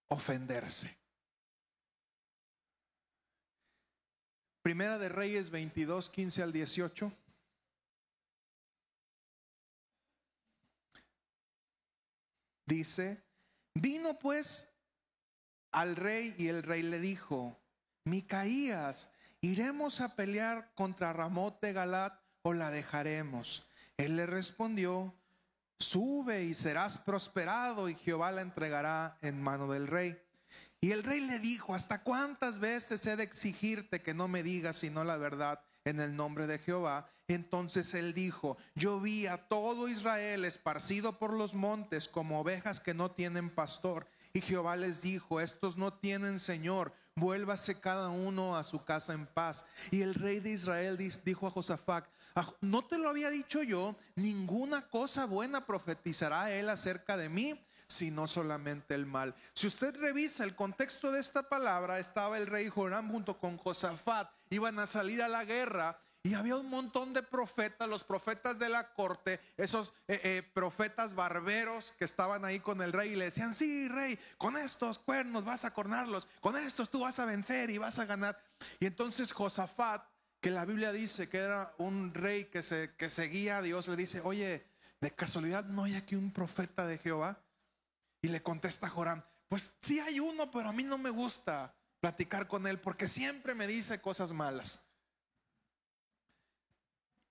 ofenderse. 0.09 0.97
Primera 4.63 4.99
de 4.99 5.09
Reyes 5.09 5.51
22, 5.51 6.11
15 6.11 6.43
al 6.43 6.53
18. 6.53 7.13
Dice, 12.67 13.25
vino 13.73 14.19
pues 14.19 14.69
al 15.79 15.95
rey 15.95 16.35
y 16.37 16.49
el 16.49 16.65
rey 16.65 16.83
le 16.83 16.99
dijo, 16.99 17.57
Micaías, 18.03 19.11
¿iremos 19.41 20.01
a 20.01 20.17
pelear 20.17 20.73
contra 20.75 21.13
Ramot 21.13 21.61
de 21.61 21.73
Galat 21.73 22.21
o 22.43 22.53
la 22.53 22.73
dejaremos? 22.73 23.65
Él 23.97 24.17
le 24.17 24.27
respondió, 24.27 25.15
sube 25.79 26.43
y 26.43 26.57
serás 26.57 26.99
prosperado 26.99 27.89
y 27.89 27.95
Jehová 27.95 28.33
la 28.33 28.41
entregará 28.41 29.19
en 29.23 29.41
mano 29.41 29.71
del 29.71 29.87
rey. 29.87 30.21
Y 30.81 30.91
el 30.91 31.05
rey 31.05 31.21
le 31.21 31.39
dijo, 31.39 31.77
¿hasta 31.77 32.03
cuántas 32.03 32.59
veces 32.59 33.07
he 33.07 33.15
de 33.15 33.23
exigirte 33.23 34.01
que 34.01 34.15
no 34.15 34.27
me 34.27 34.43
digas 34.43 34.79
sino 34.79 35.05
la 35.05 35.17
verdad 35.17 35.61
en 35.85 36.01
el 36.01 36.17
nombre 36.17 36.49
de 36.49 36.59
Jehová? 36.59 37.09
Entonces 37.29 37.95
él 37.95 38.15
dijo, 38.15 38.59
yo 38.75 38.99
vi 38.99 39.29
a 39.29 39.47
todo 39.47 39.87
Israel 39.87 40.45
esparcido 40.45 41.21
por 41.21 41.33
los 41.33 41.55
montes 41.55 42.09
como 42.09 42.41
ovejas 42.41 42.81
que 42.81 42.95
no 42.95 43.13
tienen 43.13 43.49
pastor 43.49 44.09
y 44.33 44.41
Jehová 44.41 44.77
les 44.77 45.03
dijo, 45.03 45.41
estos 45.41 45.77
no 45.77 45.93
tienen 45.93 46.39
Señor, 46.39 46.93
vuélvase 47.15 47.81
cada 47.81 48.09
uno 48.09 48.57
a 48.57 48.65
su 48.65 48.85
casa 48.85 49.13
en 49.13 49.27
paz. 49.27 49.65
Y 49.91 50.03
el 50.03 50.15
rey 50.15 50.41
de 50.41 50.51
Israel 50.51 50.97
dijo 51.25 51.47
a 51.47 51.51
Josafat, 51.51 52.07
ah, 52.35 52.53
no 52.61 52.85
te 52.85 52.99
lo 52.99 53.09
había 53.09 53.31
dicho 53.31 53.63
yo, 53.63 53.97
ninguna 54.17 54.89
cosa 54.89 55.27
buena 55.27 55.67
profetizará 55.67 56.53
él 56.53 56.69
acerca 56.69 57.17
de 57.17 57.29
mí 57.29 57.61
sino 57.91 58.27
solamente 58.27 58.95
el 58.95 59.07
mal. 59.07 59.35
Si 59.55 59.67
usted 59.67 59.97
revisa 59.97 60.45
el 60.45 60.55
contexto 60.55 61.11
de 61.11 61.21
esta 61.21 61.49
palabra, 61.49 61.99
estaba 61.99 62.37
el 62.37 62.47
rey 62.47 62.69
Joram 62.69 63.11
junto 63.11 63.39
con 63.39 63.57
Josafat, 63.57 64.31
iban 64.51 64.79
a 64.79 64.87
salir 64.87 65.23
a 65.23 65.29
la 65.29 65.47
guerra 65.47 65.99
y 66.29 66.35
había 66.35 66.57
un 66.57 66.69
montón 66.69 67.15
de 67.15 67.23
profetas, 67.23 67.89
los 67.89 68.05
profetas 68.05 68.59
de 68.59 68.69
la 68.69 68.93
corte, 68.93 69.41
esos 69.57 69.95
eh, 70.07 70.21
eh, 70.23 70.43
profetas 70.53 71.15
barberos 71.15 71.95
que 71.99 72.05
estaban 72.05 72.45
ahí 72.45 72.61
con 72.61 72.83
el 72.83 72.93
rey 72.93 73.13
y 73.13 73.17
le 73.17 73.25
decían, 73.25 73.55
sí, 73.55 73.89
rey, 73.89 74.19
con 74.37 74.59
estos 74.59 74.99
cuernos 74.99 75.47
vas 75.47 75.65
a 75.65 75.73
cornarlos, 75.73 76.29
con 76.43 76.55
estos 76.59 76.91
tú 76.91 77.01
vas 77.01 77.19
a 77.19 77.25
vencer 77.25 77.71
y 77.71 77.79
vas 77.79 77.99
a 77.99 78.05
ganar. 78.05 78.39
Y 78.79 78.85
entonces 78.85 79.33
Josafat, 79.33 80.05
que 80.43 80.51
la 80.51 80.67
Biblia 80.67 80.93
dice 80.93 81.31
que 81.31 81.39
era 81.39 81.75
un 81.79 82.13
rey 82.13 82.45
que, 82.45 82.63
se, 82.63 82.95
que 82.99 83.09
seguía 83.09 83.57
a 83.57 83.63
Dios, 83.63 83.89
le 83.89 83.97
dice, 83.97 84.21
oye, 84.21 84.67
de 85.01 85.11
casualidad 85.11 85.65
no 85.65 85.85
hay 85.85 85.97
aquí 85.97 86.15
un 86.15 86.31
profeta 86.31 86.87
de 86.87 86.99
Jehová. 86.99 87.43
Y 88.21 88.29
le 88.29 88.43
contesta 88.43 88.91
Joram, 88.91 89.23
pues 89.49 89.73
sí 89.81 89.99
hay 89.99 90.21
uno, 90.21 90.51
pero 90.51 90.69
a 90.69 90.73
mí 90.75 90.85
no 90.85 90.99
me 90.99 91.09
gusta 91.09 91.75
platicar 92.01 92.49
con 92.49 92.67
él 92.67 92.79
porque 92.79 93.09
siempre 93.09 93.55
me 93.55 93.67
dice 93.67 94.03
cosas 94.03 94.33
malas. 94.33 94.88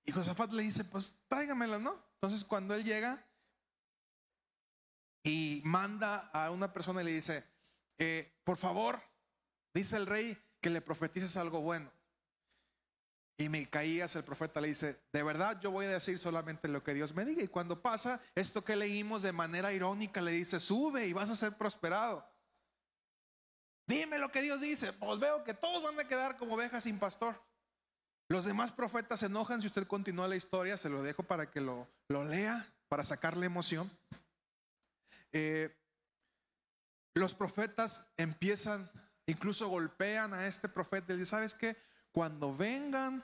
Y 0.08 0.14
Josafat 0.14 0.54
le 0.54 0.64
dice, 0.64 0.86
pues 0.86 1.14
tráigamelo, 1.28 1.80
¿no? 1.80 1.94
Entonces 2.14 2.46
cuando 2.46 2.74
él 2.74 2.86
llega 2.86 3.24
y 5.22 5.62
manda 5.66 6.32
a 6.34 6.50
una 6.50 6.72
persona 6.72 7.02
y 7.02 7.06
le 7.06 7.12
dice, 7.12 7.44
eh, 8.00 8.40
por 8.46 8.58
favor, 8.58 9.02
dice 9.74 9.98
el 9.98 10.06
rey 10.06 10.42
que 10.62 10.70
le 10.70 10.80
profetices 10.80 11.36
algo 11.36 11.60
bueno. 11.60 11.92
Y 13.38 13.50
Micaías, 13.50 14.16
el 14.16 14.24
profeta, 14.24 14.62
le 14.62 14.70
dice, 14.70 14.98
de 15.12 15.24
verdad 15.24 15.60
yo 15.60 15.72
voy 15.72 15.86
a 15.86 15.90
decir 15.90 16.18
solamente 16.18 16.70
lo 16.70 16.84
que 16.86 16.94
Dios 16.94 17.14
me 17.14 17.26
diga. 17.26 17.44
Y 17.44 17.50
cuando 17.50 17.82
pasa 17.82 18.22
esto 18.34 18.64
que 18.64 18.78
leímos 18.78 19.24
de 19.24 19.34
manera 19.34 19.74
irónica, 19.74 20.22
le 20.22 20.32
dice, 20.32 20.62
sube 20.62 21.06
y 21.06 21.12
vas 21.12 21.30
a 21.30 21.36
ser 21.36 21.58
prosperado. 21.58 22.26
Dime 23.86 24.18
lo 24.20 24.32
que 24.32 24.42
Dios 24.42 24.62
dice. 24.62 24.94
Pues 24.94 25.20
veo 25.20 25.44
que 25.44 25.54
todos 25.54 25.84
van 25.84 26.00
a 26.00 26.08
quedar 26.08 26.38
como 26.38 26.56
ovejas 26.56 26.86
sin 26.86 26.98
pastor. 26.98 27.47
Los 28.30 28.44
demás 28.44 28.74
profetas 28.74 29.22
se 29.22 29.28
enojan 29.28 29.62
si 29.62 29.68
usted 29.68 29.88
continúa 29.88 30.28
la 30.28 30.36
historia, 30.36 30.78
se 30.78 30.90
lo 30.90 31.02
dejo 31.02 31.24
para 31.24 31.50
que 31.50 31.62
lo, 31.62 31.88
lea, 32.10 32.68
para 32.90 33.06
sacarle 33.06 33.46
emoción. 33.46 33.90
Eh, 35.32 35.74
los 37.14 37.34
profetas 37.34 38.06
empiezan, 38.18 38.90
incluso 39.26 39.70
golpean 39.70 40.34
a 40.34 40.46
este 40.46 40.68
profeta 40.68 41.14
y 41.14 41.18
dicen, 41.18 41.26
¿sabes 41.28 41.56
qué? 41.56 41.78
Cuando 42.12 42.56
vengan 42.56 43.24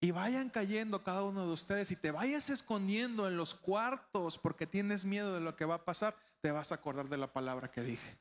y 0.00 0.12
vayan 0.12 0.48
cayendo 0.48 1.04
cada 1.04 1.22
uno 1.22 1.46
de 1.46 1.52
ustedes 1.52 1.90
y 1.90 1.96
te 1.96 2.10
vayas 2.10 2.48
escondiendo 2.48 3.28
en 3.28 3.36
los 3.36 3.54
cuartos 3.54 4.38
porque 4.38 4.66
tienes 4.66 5.04
miedo 5.04 5.34
de 5.34 5.40
lo 5.40 5.54
que 5.54 5.66
va 5.66 5.76
a 5.76 5.84
pasar, 5.84 6.16
te 6.40 6.50
vas 6.50 6.72
a 6.72 6.76
acordar 6.76 7.10
de 7.10 7.18
la 7.18 7.30
palabra 7.30 7.70
que 7.70 7.82
dije. 7.82 8.18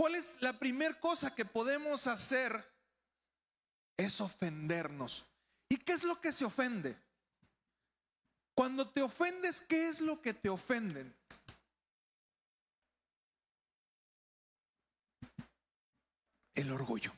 ¿Cuál 0.00 0.14
es 0.14 0.34
la 0.40 0.58
primera 0.58 0.98
cosa 0.98 1.34
que 1.34 1.44
podemos 1.44 2.06
hacer? 2.06 2.66
Es 3.98 4.18
ofendernos. 4.22 5.26
¿Y 5.68 5.76
qué 5.76 5.92
es 5.92 6.04
lo 6.04 6.18
que 6.18 6.32
se 6.32 6.46
ofende? 6.46 6.96
Cuando 8.54 8.88
te 8.88 9.02
ofendes, 9.02 9.60
¿qué 9.60 9.88
es 9.88 10.00
lo 10.00 10.22
que 10.22 10.32
te 10.32 10.48
ofenden? 10.48 11.14
El 16.54 16.72
orgullo. 16.72 17.12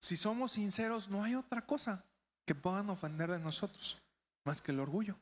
Si 0.00 0.16
somos 0.16 0.52
sinceros, 0.52 1.08
no 1.08 1.24
hay 1.24 1.34
otra 1.34 1.66
cosa 1.66 2.04
que 2.46 2.54
puedan 2.54 2.88
ofender 2.88 3.32
de 3.32 3.40
nosotros 3.40 3.98
más 4.44 4.62
que 4.62 4.70
el 4.70 4.78
orgullo. 4.78 5.18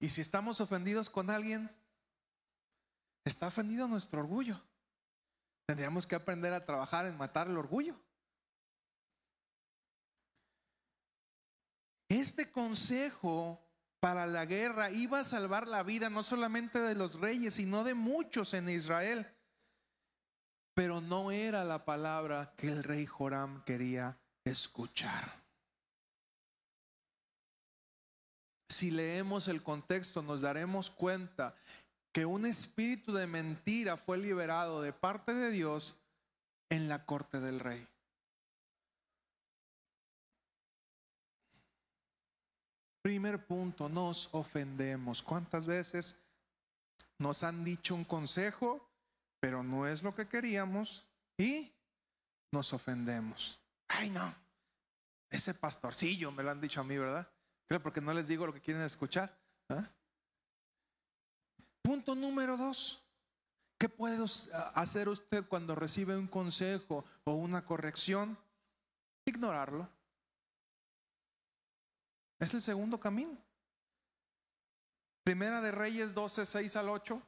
Y 0.00 0.10
si 0.10 0.20
estamos 0.20 0.60
ofendidos 0.60 1.08
con 1.08 1.30
alguien, 1.30 1.70
está 3.24 3.46
ofendido 3.46 3.88
nuestro 3.88 4.20
orgullo. 4.20 4.60
Tendríamos 5.66 6.06
que 6.06 6.14
aprender 6.14 6.52
a 6.52 6.64
trabajar 6.64 7.06
en 7.06 7.16
matar 7.16 7.48
el 7.48 7.56
orgullo. 7.56 7.96
Este 12.08 12.50
consejo 12.50 13.60
para 14.00 14.26
la 14.26 14.44
guerra 14.44 14.90
iba 14.90 15.20
a 15.20 15.24
salvar 15.24 15.66
la 15.66 15.82
vida 15.82 16.10
no 16.10 16.22
solamente 16.22 16.78
de 16.78 16.94
los 16.94 17.18
reyes, 17.18 17.54
sino 17.54 17.84
de 17.84 17.94
muchos 17.94 18.52
en 18.52 18.68
Israel. 18.68 19.26
Pero 20.74 21.00
no 21.00 21.30
era 21.30 21.64
la 21.64 21.84
palabra 21.84 22.52
que 22.56 22.68
el 22.68 22.82
rey 22.84 23.06
Joram 23.06 23.64
quería 23.64 24.18
escuchar. 24.44 25.43
Si 28.68 28.90
leemos 28.90 29.48
el 29.48 29.62
contexto, 29.62 30.22
nos 30.22 30.40
daremos 30.40 30.90
cuenta 30.90 31.54
que 32.12 32.26
un 32.26 32.46
espíritu 32.46 33.12
de 33.12 33.26
mentira 33.26 33.96
fue 33.96 34.18
liberado 34.18 34.80
de 34.80 34.92
parte 34.92 35.34
de 35.34 35.50
Dios 35.50 35.96
en 36.70 36.88
la 36.88 37.04
corte 37.04 37.40
del 37.40 37.60
rey. 37.60 37.86
Primer 43.02 43.44
punto, 43.46 43.88
nos 43.88 44.30
ofendemos. 44.32 45.22
¿Cuántas 45.22 45.66
veces 45.66 46.16
nos 47.18 47.42
han 47.42 47.64
dicho 47.64 47.94
un 47.94 48.04
consejo, 48.04 48.88
pero 49.40 49.62
no 49.62 49.86
es 49.86 50.02
lo 50.02 50.14
que 50.14 50.26
queríamos 50.26 51.04
y 51.36 51.70
nos 52.50 52.72
ofendemos? 52.72 53.60
Ay, 53.88 54.08
no, 54.08 54.34
ese 55.28 55.52
pastorcillo 55.52 56.32
me 56.32 56.42
lo 56.42 56.52
han 56.52 56.60
dicho 56.60 56.80
a 56.80 56.84
mí, 56.84 56.96
¿verdad? 56.96 57.28
Creo 57.66 57.82
porque 57.82 58.00
no 58.00 58.12
les 58.12 58.28
digo 58.28 58.46
lo 58.46 58.52
que 58.52 58.60
quieren 58.60 58.82
escuchar. 58.82 59.36
¿ah? 59.68 59.88
Punto 61.82 62.14
número 62.14 62.56
dos. 62.56 63.02
¿Qué 63.78 63.88
puede 63.88 64.24
hacer 64.74 65.08
usted 65.08 65.46
cuando 65.46 65.74
recibe 65.74 66.16
un 66.16 66.28
consejo 66.28 67.04
o 67.24 67.34
una 67.34 67.64
corrección? 67.64 68.38
Ignorarlo. 69.26 69.88
Es 72.38 72.54
el 72.54 72.62
segundo 72.62 72.98
camino. 73.00 73.36
Primera 75.24 75.60
de 75.60 75.72
Reyes 75.72 76.14
12, 76.14 76.46
6 76.46 76.76
al 76.76 76.88
8. 76.88 77.22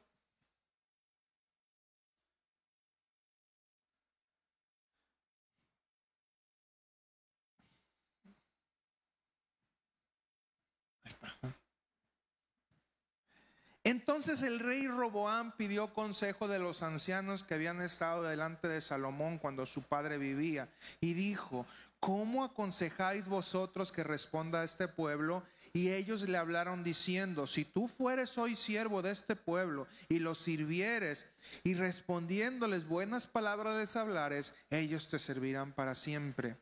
Entonces 13.87 14.41
el 14.41 14.59
rey 14.59 14.85
Roboam 14.85 15.53
pidió 15.55 15.93
consejo 15.93 16.49
de 16.49 16.59
los 16.59 16.83
ancianos 16.83 17.43
que 17.43 17.53
habían 17.53 17.81
estado 17.81 18.23
delante 18.23 18.67
de 18.67 18.81
Salomón 18.81 19.37
cuando 19.37 19.65
su 19.65 19.81
padre 19.81 20.17
vivía 20.17 20.67
y 20.99 21.13
dijo, 21.13 21.65
¿cómo 22.01 22.43
aconsejáis 22.43 23.29
vosotros 23.29 23.93
que 23.93 24.03
responda 24.03 24.59
a 24.59 24.63
este 24.65 24.89
pueblo? 24.89 25.41
Y 25.71 25.91
ellos 25.91 26.27
le 26.27 26.37
hablaron 26.37 26.83
diciendo, 26.83 27.47
si 27.47 27.63
tú 27.63 27.87
fueres 27.87 28.37
hoy 28.37 28.57
siervo 28.57 29.01
de 29.01 29.11
este 29.11 29.37
pueblo 29.37 29.87
y 30.09 30.19
los 30.19 30.39
sirvieres 30.39 31.25
y 31.63 31.73
respondiéndoles 31.73 32.89
buenas 32.89 33.25
palabras 33.25 33.77
les 33.77 33.95
hablares, 33.95 34.53
ellos 34.69 35.07
te 35.07 35.17
servirán 35.17 35.71
para 35.71 35.95
siempre. 35.95 36.57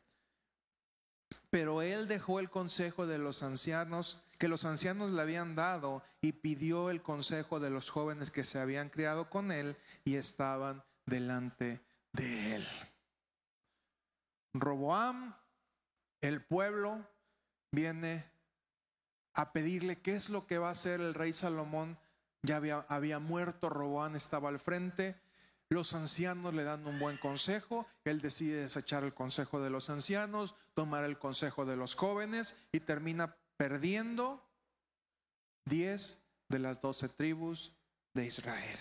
Pero 1.50 1.82
él 1.82 2.08
dejó 2.08 2.40
el 2.40 2.50
consejo 2.50 3.06
de 3.06 3.18
los 3.18 3.42
ancianos 3.42 4.22
que 4.38 4.48
los 4.48 4.64
ancianos 4.64 5.10
le 5.10 5.22
habían 5.22 5.54
dado 5.54 6.02
y 6.20 6.32
pidió 6.32 6.90
el 6.90 7.02
consejo 7.02 7.60
de 7.60 7.70
los 7.70 7.90
jóvenes 7.90 8.30
que 8.30 8.44
se 8.44 8.58
habían 8.58 8.90
criado 8.90 9.30
con 9.30 9.50
él 9.50 9.76
y 10.04 10.16
estaban 10.16 10.84
delante 11.06 11.80
de 12.12 12.56
él. 12.56 12.68
Roboam, 14.52 15.34
el 16.20 16.42
pueblo, 16.42 17.06
viene 17.70 18.24
a 19.34 19.52
pedirle 19.52 20.00
qué 20.00 20.14
es 20.14 20.30
lo 20.30 20.46
que 20.46 20.58
va 20.58 20.68
a 20.68 20.72
hacer 20.72 21.00
el 21.00 21.14
rey 21.14 21.32
Salomón. 21.32 21.98
Ya 22.42 22.56
había, 22.56 22.86
había 22.88 23.18
muerto, 23.18 23.68
Roboam 23.68 24.16
estaba 24.16 24.48
al 24.48 24.58
frente. 24.58 25.16
Los 25.68 25.94
ancianos 25.94 26.54
le 26.54 26.64
dan 26.64 26.86
un 26.86 26.98
buen 26.98 27.16
consejo, 27.18 27.88
él 28.04 28.20
decide 28.20 28.62
desechar 28.62 29.02
el 29.02 29.14
consejo 29.14 29.60
de 29.60 29.68
los 29.68 29.90
ancianos, 29.90 30.54
tomar 30.76 31.04
el 31.04 31.18
consejo 31.18 31.64
de 31.64 31.74
los 31.74 31.94
jóvenes 31.94 32.54
y 32.70 32.80
termina 32.80 33.34
perdiendo 33.56 34.46
diez 35.64 36.22
de 36.50 36.58
las 36.58 36.82
doce 36.82 37.08
tribus 37.08 37.72
de 38.12 38.26
Israel. 38.26 38.78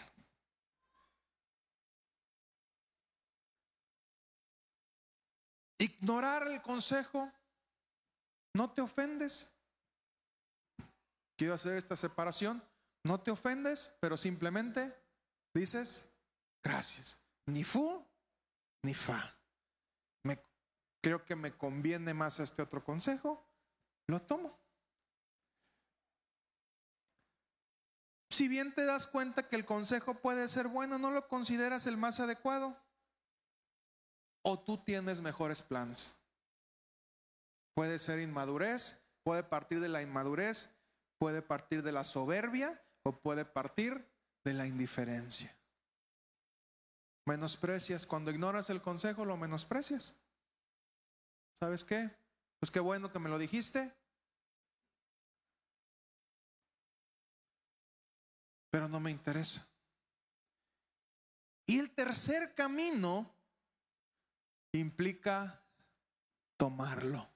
Ignorar 5.77 6.47
el 6.49 6.62
consejo, 6.62 7.31
no 8.53 8.71
te 8.71 8.81
ofendes. 8.81 9.53
Quiero 11.38 11.53
hacer 11.53 11.77
esta 11.77 11.95
separación, 11.95 12.62
no 13.05 13.21
te 13.21 13.31
ofendes, 13.31 13.95
pero 14.01 14.17
simplemente 14.17 14.93
dices 15.53 16.10
gracias. 16.62 17.21
Ni 17.45 17.63
fu 17.63 18.05
ni 18.84 18.93
fa. 18.93 19.35
Creo 21.06 21.24
que 21.24 21.36
me 21.36 21.56
conviene 21.56 22.15
más 22.15 22.39
este 22.39 22.63
otro 22.63 22.84
consejo, 22.84 23.48
lo 24.08 24.24
tomo. 24.24 24.58
Si 28.32 28.48
bien 28.48 28.74
te 28.74 28.86
das 28.86 29.06
cuenta 29.06 29.48
que 29.48 29.56
el 29.56 29.68
consejo 29.68 30.15
puede 30.15 30.48
ser 30.48 30.68
bueno, 30.68 30.98
¿no 30.98 31.12
lo 31.12 31.28
consideras 31.28 31.86
el 31.86 31.96
más 31.96 32.20
adecuado? 32.20 32.76
¿O 34.41 34.58
tú 34.58 34.84
tienes 34.84 35.22
mejores 35.22 35.62
planes? 35.62 36.15
Puede 37.76 38.00
ser 38.00 38.20
inmadurez, 38.20 39.00
puede 39.24 39.44
partir 39.44 39.82
de 39.82 39.89
la 39.89 40.02
inmadurez, 40.02 40.72
puede 41.20 41.44
partir 41.44 41.84
de 41.84 41.91
la 41.91 42.04
soberbia 42.04 42.84
o 43.04 43.12
puede 43.22 43.46
partir 43.46 44.12
de 44.44 44.54
la 44.56 44.65
indiferencia. 44.65 45.56
Menosprecias, 47.28 48.08
cuando 48.08 48.32
ignoras 48.32 48.72
el 48.72 48.82
consejo, 48.82 49.24
lo 49.24 49.38
menosprecias. 49.38 50.18
¿Sabes 51.60 51.84
qué? 51.84 52.10
Pues 52.60 52.72
qué 52.72 52.80
bueno 52.80 53.12
que 53.12 53.20
me 53.20 53.30
lo 53.30 53.38
dijiste, 53.38 53.94
pero 58.70 58.88
no 58.88 59.00
me 59.00 59.12
interesa. 59.12 59.68
Y 61.65 61.80
el 61.80 61.91
tercer 61.91 62.54
camino 62.54 63.34
implica 64.74 65.63
tomarlo. 66.58 67.28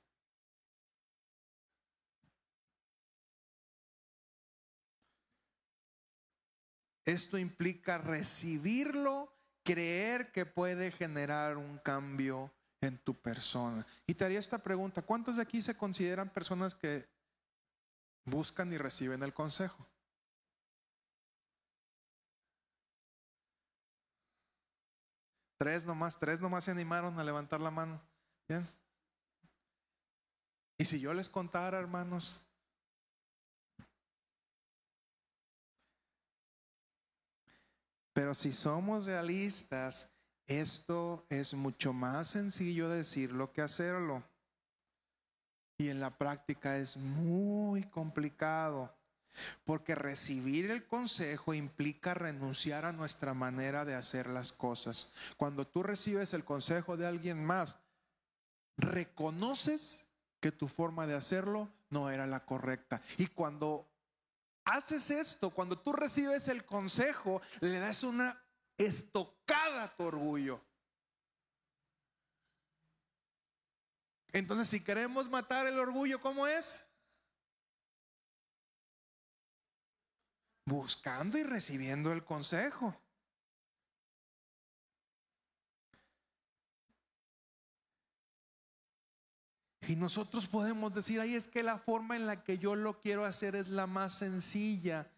Esto 7.06 7.38
implica 7.40 7.98
recibirlo, 7.98 9.34
creer 9.64 10.32
que 10.32 10.46
puede 10.46 10.92
generar 10.92 11.58
un 11.58 11.80
cambio 11.80 12.54
en 12.82 12.98
tu 12.98 13.14
persona. 13.14 13.86
Y 14.08 14.14
te 14.14 14.26
haría 14.26 14.40
esta 14.40 14.58
pregunta, 14.58 15.02
¿cuántos 15.02 15.36
de 15.36 15.42
aquí 15.42 15.62
se 15.62 15.76
consideran 15.76 16.30
personas 16.30 16.76
que 16.76 17.08
buscan 18.26 18.72
y 18.72 18.78
reciben 18.78 19.24
el 19.24 19.34
consejo? 19.34 19.86
Tres 25.58 25.86
nomás, 25.86 26.18
tres 26.18 26.40
nomás 26.40 26.64
se 26.64 26.72
animaron 26.72 27.20
a 27.20 27.24
levantar 27.24 27.60
la 27.60 27.70
mano. 27.70 28.02
Bien. 28.48 28.66
Y 30.78 30.86
si 30.86 31.02
yo 31.02 31.14
les 31.14 31.28
contara, 31.28 31.78
hermanos, 31.78 32.42
pero 38.14 38.34
si 38.34 38.54
somos 38.54 39.06
realistas, 39.06 40.10
esto 40.50 41.26
es 41.30 41.54
mucho 41.54 41.94
más 41.94 42.30
sencillo 42.30 42.90
decirlo 42.90 43.54
que 43.54 43.62
hacerlo. 43.62 44.24
Y 45.78 45.90
en 45.90 46.00
la 46.00 46.18
práctica 46.18 46.78
es 46.78 46.98
muy 46.98 47.84
complicado. 47.84 48.94
Porque 49.64 49.94
recibir 49.94 50.72
el 50.72 50.86
consejo 50.86 51.54
implica 51.54 52.16
renunciar 52.16 52.84
a 52.84 52.92
nuestra 52.92 53.36
manera 53.36 53.86
de 53.86 53.94
hacer 53.94 54.28
las 54.28 54.52
cosas. 54.52 55.14
Cuando 55.38 55.68
tú 55.68 55.84
recibes 55.84 56.34
el 56.34 56.44
consejo 56.44 56.98
de 56.98 57.06
alguien 57.06 57.46
más, 57.46 57.78
reconoces 58.76 60.08
que 60.42 60.52
tu 60.52 60.68
forma 60.68 61.06
de 61.06 61.14
hacerlo 61.14 61.70
no 61.92 62.10
era 62.10 62.26
la 62.26 62.44
correcta. 62.44 63.02
Y 63.18 63.28
cuando 63.28 63.88
haces 64.66 65.12
esto, 65.12 65.52
cuando 65.52 65.78
tú 65.78 65.94
recibes 65.94 66.48
el 66.48 66.66
consejo, 66.66 67.40
le 67.62 67.78
das 67.78 68.04
una 68.04 68.42
estocada 68.80 69.96
tu 69.96 70.06
orgullo. 70.06 70.60
Entonces, 74.32 74.68
si 74.68 74.84
queremos 74.84 75.30
matar 75.30 75.68
el 75.68 75.78
orgullo, 75.78 76.20
¿cómo 76.20 76.48
es? 76.48 76.82
buscando 80.70 81.38
y 81.38 81.44
recibiendo 81.44 82.14
el 82.14 82.24
consejo. 82.24 82.96
Y 89.88 89.96
nosotros 89.96 90.46
podemos 90.46 90.94
decir, 90.94 91.20
ahí 91.20 91.34
es 91.34 91.48
que 91.48 91.64
la 91.64 91.80
forma 91.80 92.16
en 92.16 92.28
la 92.28 92.44
que 92.44 92.60
yo 92.60 92.76
lo 92.76 93.00
quiero 93.02 93.26
hacer 93.26 93.56
es 93.56 93.70
la 93.70 93.88
más 93.88 94.14
sencilla. 94.20 95.12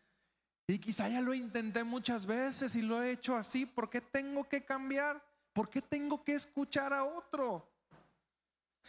Y 0.72 0.80
quizá 0.80 1.10
ya 1.10 1.20
lo 1.20 1.34
intenté 1.34 1.84
muchas 1.84 2.26
veces 2.26 2.76
y 2.78 2.82
lo 2.82 3.04
he 3.04 3.12
hecho 3.12 3.36
así. 3.36 3.66
¿Por 3.66 3.90
qué 3.90 4.00
tengo 4.00 4.48
que 4.48 4.64
cambiar? 4.64 5.22
¿Por 5.52 5.70
qué 5.70 5.82
tengo 5.82 6.24
que 6.24 6.34
escuchar 6.34 6.94
a 6.94 7.04
otro? 7.04 7.70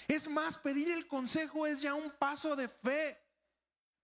Es 0.07 0.29
más, 0.29 0.57
pedir 0.57 0.93
el 0.93 1.09
consejo 1.09 1.67
es 1.67 1.81
ya 1.81 1.95
un 1.95 2.13
paso 2.13 2.55
de 2.55 2.69
fe. 2.69 3.19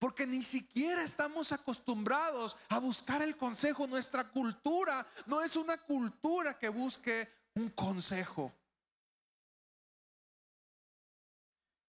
Porque 0.01 0.27
ni 0.27 0.43
siquiera 0.43 1.05
estamos 1.05 1.53
acostumbrados 1.53 2.57
a 2.69 2.81
buscar 2.81 3.23
el 3.23 3.37
consejo. 3.37 3.87
Nuestra 3.87 4.29
cultura 4.29 5.07
no 5.27 5.41
es 5.41 5.55
una 5.55 5.77
cultura 5.77 6.59
que 6.59 6.69
busque 6.69 7.29
un 7.55 7.69
consejo. 7.71 8.53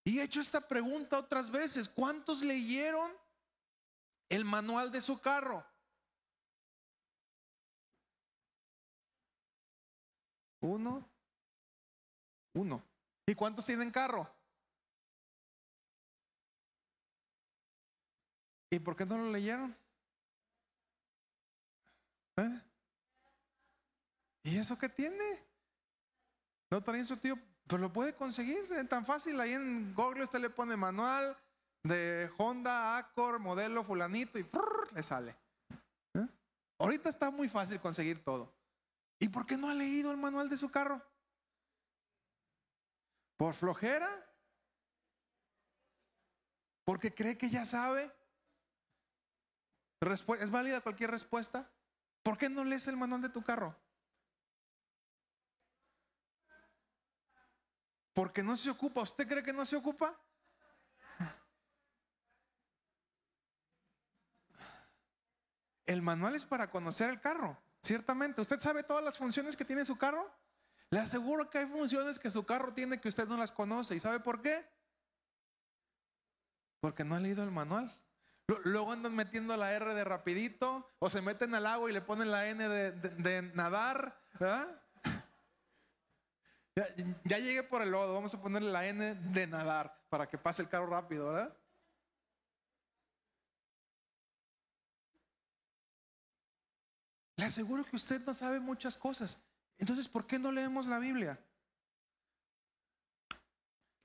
Y 0.04 0.20
he 0.20 0.24
hecho 0.24 0.40
esta 0.40 0.62
pregunta 0.62 1.18
otras 1.18 1.50
veces. 1.50 1.90
¿Cuántos 1.90 2.44
leyeron 2.44 3.12
el 4.30 4.46
manual 4.46 4.92
de 4.92 5.02
su 5.02 5.20
carro? 5.20 5.66
Uno. 10.62 11.08
Uno. 12.54 12.84
¿Y 13.26 13.36
cuántos 13.36 13.66
tienen 13.66 13.92
carro? 13.92 14.28
¿Y 18.72 18.80
por 18.80 18.96
qué 18.96 19.06
no 19.06 19.18
lo 19.18 19.32
leyeron? 19.32 19.76
¿Eh? 22.38 22.62
¿Y 24.44 24.58
eso 24.58 24.78
qué 24.78 24.90
tiene? 24.90 25.24
¿No 26.72 26.82
trae 26.82 27.04
su 27.04 27.18
tío? 27.18 27.38
Pues 27.68 27.82
lo 27.82 27.92
puede 27.92 28.16
conseguir, 28.16 28.68
tan 28.88 29.06
fácil. 29.06 29.40
Ahí 29.40 29.54
en 29.54 29.94
Google 29.94 30.24
usted 30.24 30.40
le 30.40 30.50
pone 30.50 30.76
manual 30.76 31.38
de 31.84 32.32
Honda, 32.38 32.98
Accord, 32.98 33.40
modelo 33.40 33.84
fulanito 33.84 34.40
y 34.40 34.50
le 34.94 35.04
sale. 35.04 35.36
¿Eh? 36.16 36.28
Ahorita 36.80 37.10
está 37.10 37.32
muy 37.32 37.48
fácil 37.48 37.80
conseguir 37.80 38.24
todo. 38.24 38.54
¿Y 39.20 39.28
por 39.30 39.46
qué 39.46 39.58
no 39.58 39.70
ha 39.70 39.74
leído 39.74 40.12
el 40.12 40.18
manual 40.18 40.50
de 40.50 40.58
su 40.58 40.72
carro? 40.72 41.02
¿Por 43.36 43.54
flojera? 43.54 44.10
¿Porque 46.86 47.14
cree 47.14 47.38
que 47.38 47.50
ya 47.50 47.66
sabe? 47.66 48.12
¿Es 50.40 50.50
válida 50.50 50.82
cualquier 50.82 51.12
respuesta? 51.12 51.70
¿Por 52.24 52.38
qué 52.38 52.50
no 52.50 52.64
lees 52.64 52.88
el 52.88 52.98
manual 52.98 53.22
de 53.22 53.30
tu 53.30 53.44
carro? 53.44 53.76
Porque 58.14 58.42
no 58.42 58.56
se 58.56 58.70
ocupa. 58.70 59.02
¿Usted 59.02 59.28
cree 59.28 59.44
que 59.44 59.54
no 59.54 59.66
se 59.66 59.76
ocupa? 59.76 60.18
El 65.86 66.02
manual 66.02 66.36
es 66.36 66.46
para 66.46 66.70
conocer 66.70 67.10
el 67.10 67.20
carro, 67.20 67.58
ciertamente. 67.82 68.42
¿Usted 68.42 68.60
sabe 68.60 68.84
todas 68.84 69.04
las 69.04 69.18
funciones 69.18 69.56
que 69.56 69.66
tiene 69.66 69.86
su 69.86 69.98
carro? 69.98 70.30
Le 70.92 71.00
aseguro 71.00 71.50
que 71.50 71.60
hay 71.60 71.68
funciones 71.68 72.18
que 72.18 72.32
su 72.32 72.46
carro 72.46 72.74
tiene 72.74 73.00
que 73.00 73.10
usted 73.10 73.28
no 73.28 73.38
las 73.38 73.52
conoce. 73.52 73.96
¿Y 73.96 74.00
sabe 74.00 74.20
por 74.20 74.42
qué? 74.42 74.66
Porque 76.80 77.04
no 77.04 77.16
ha 77.16 77.20
leído 77.20 77.44
el 77.44 77.52
manual. 77.52 77.92
Luego 78.64 78.92
andan 78.92 79.16
metiendo 79.16 79.56
la 79.56 79.74
R 79.74 79.94
de 79.94 80.04
rapidito 80.04 80.90
o 80.98 81.10
se 81.10 81.22
meten 81.22 81.54
al 81.54 81.68
agua 81.68 81.90
y 81.90 81.94
le 81.94 82.02
ponen 82.02 82.32
la 82.32 82.48
N 82.48 82.68
de, 82.68 83.52
nadar. 83.54 84.20
Ya, 84.40 84.82
ya, 87.26 87.38
llegué 87.38 87.62
por 87.62 87.82
el 87.82 87.92
lodo, 87.92 88.14
vamos 88.14 88.34
a 88.34 88.42
ponerle 88.42 88.72
la 88.72 88.88
N 88.88 89.16
de 89.16 89.48
nadar 89.48 90.02
para 90.10 90.28
que 90.28 90.38
pase 90.38 90.62
el 90.62 90.70
carro 90.70 90.88
rápido, 90.88 91.28
¿verdad? 91.28 91.56
Le 97.40 97.46
aseguro 97.46 97.86
que 97.86 97.96
usted 97.96 98.20
no 98.26 98.34
sabe 98.34 98.60
muchas 98.60 98.98
cosas. 98.98 99.38
Entonces, 99.78 100.10
¿por 100.10 100.28
qué 100.28 100.38
no 100.38 100.52
leemos 100.52 100.88
la 100.88 101.00
Biblia? 101.00 101.40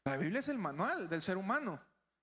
La 0.04 0.16
Biblia 0.16 0.38
es 0.38 0.48
el 0.48 0.58
manual 0.58 1.08
del 1.08 1.20
ser 1.20 1.36
humano. 1.36 1.80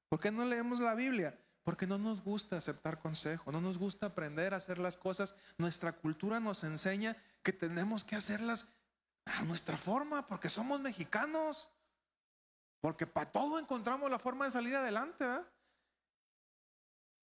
¿Por 0.07 0.22
qué 0.22 0.32
no 0.32 0.45
leemos 0.45 0.80
la 0.80 0.95
Biblia? 0.95 1.38
Porque 1.64 1.86
no 1.86 1.97
nos 1.97 2.22
gusta 2.24 2.55
aceptar 2.55 2.97
consejo, 2.97 3.51
no 3.51 3.59
nos 3.59 3.78
gusta 3.78 4.05
aprender 4.05 4.53
a 4.53 4.57
hacer 4.57 4.78
las 4.78 4.95
cosas. 4.95 5.36
Nuestra 5.57 5.91
cultura 5.91 6.39
nos 6.39 6.64
enseña 6.64 7.18
que 7.43 7.51
tenemos 7.51 8.05
que 8.05 8.16
hacerlas 8.16 8.70
a 9.26 9.41
nuestra 9.41 9.78
forma, 9.78 10.26
porque 10.28 10.47
somos 10.47 10.80
mexicanos. 10.80 11.70
Porque 12.80 13.05
para 13.05 13.30
todo 13.30 13.59
encontramos 13.59 14.09
la 14.09 14.18
forma 14.18 14.45
de 14.45 14.51
salir 14.51 14.78
adelante. 14.78 15.26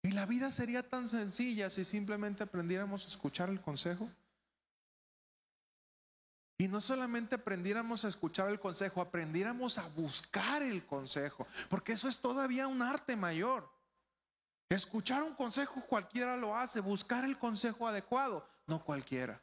Y 0.06 0.12
la 0.12 0.24
vida 0.24 0.52
sería 0.52 0.88
tan 0.88 1.08
sencilla 1.08 1.68
si 1.68 1.82
simplemente 1.82 2.44
aprendiéramos 2.44 3.04
a 3.04 3.08
escuchar 3.08 3.48
el 3.48 3.60
consejo. 3.60 4.08
Y 6.58 6.68
no 6.68 6.80
solamente 6.80 7.34
aprendiéramos 7.34 8.04
a 8.04 8.08
escuchar 8.08 8.48
el 8.50 8.60
consejo, 8.60 9.00
aprendiéramos 9.00 9.78
a 9.78 9.88
buscar 9.88 10.62
el 10.62 10.86
consejo, 10.86 11.48
porque 11.68 11.94
eso 11.94 12.08
es 12.08 12.20
todavía 12.20 12.68
un 12.68 12.82
arte 12.82 13.16
mayor. 13.16 13.68
Escuchar 14.68 15.24
un 15.24 15.34
consejo 15.34 15.84
cualquiera 15.84 16.36
lo 16.36 16.54
hace, 16.54 16.78
buscar 16.78 17.24
el 17.24 17.36
consejo 17.36 17.88
adecuado, 17.88 18.48
no 18.68 18.84
cualquiera. 18.84 19.42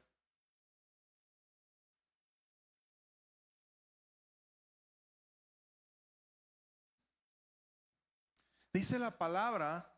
Dice 8.74 8.98
la 8.98 9.12
palabra, 9.12 9.93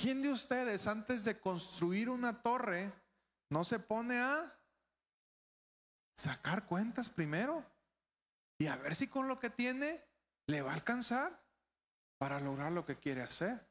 ¿quién 0.00 0.22
de 0.22 0.30
ustedes 0.30 0.86
antes 0.86 1.24
de 1.24 1.38
construir 1.38 2.08
una 2.08 2.42
torre 2.42 2.90
no 3.50 3.64
se 3.64 3.78
pone 3.78 4.18
a 4.18 4.58
sacar 6.16 6.66
cuentas 6.66 7.10
primero 7.10 7.64
y 8.58 8.66
a 8.66 8.76
ver 8.76 8.94
si 8.94 9.08
con 9.08 9.28
lo 9.28 9.38
que 9.38 9.50
tiene 9.50 10.02
le 10.46 10.62
va 10.62 10.70
a 10.70 10.74
alcanzar 10.74 11.44
para 12.18 12.40
lograr 12.40 12.72
lo 12.72 12.86
que 12.86 12.98
quiere 12.98 13.22
hacer? 13.22 13.69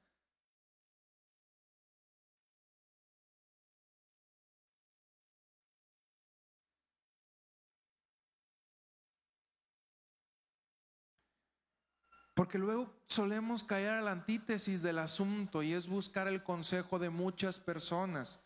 Porque 12.40 12.58
luego 12.58 12.90
solemos 13.10 13.66
caer 13.66 13.90
a 13.90 14.02
la 14.02 14.12
antítesis 14.12 14.82
del 14.82 15.00
asunto 15.00 15.62
y 15.62 15.74
es 15.74 15.90
buscar 15.90 16.30
el 16.30 16.42
consejo 16.42 16.98
de 16.98 17.10
muchas 17.10 17.60
personas. 17.60 18.40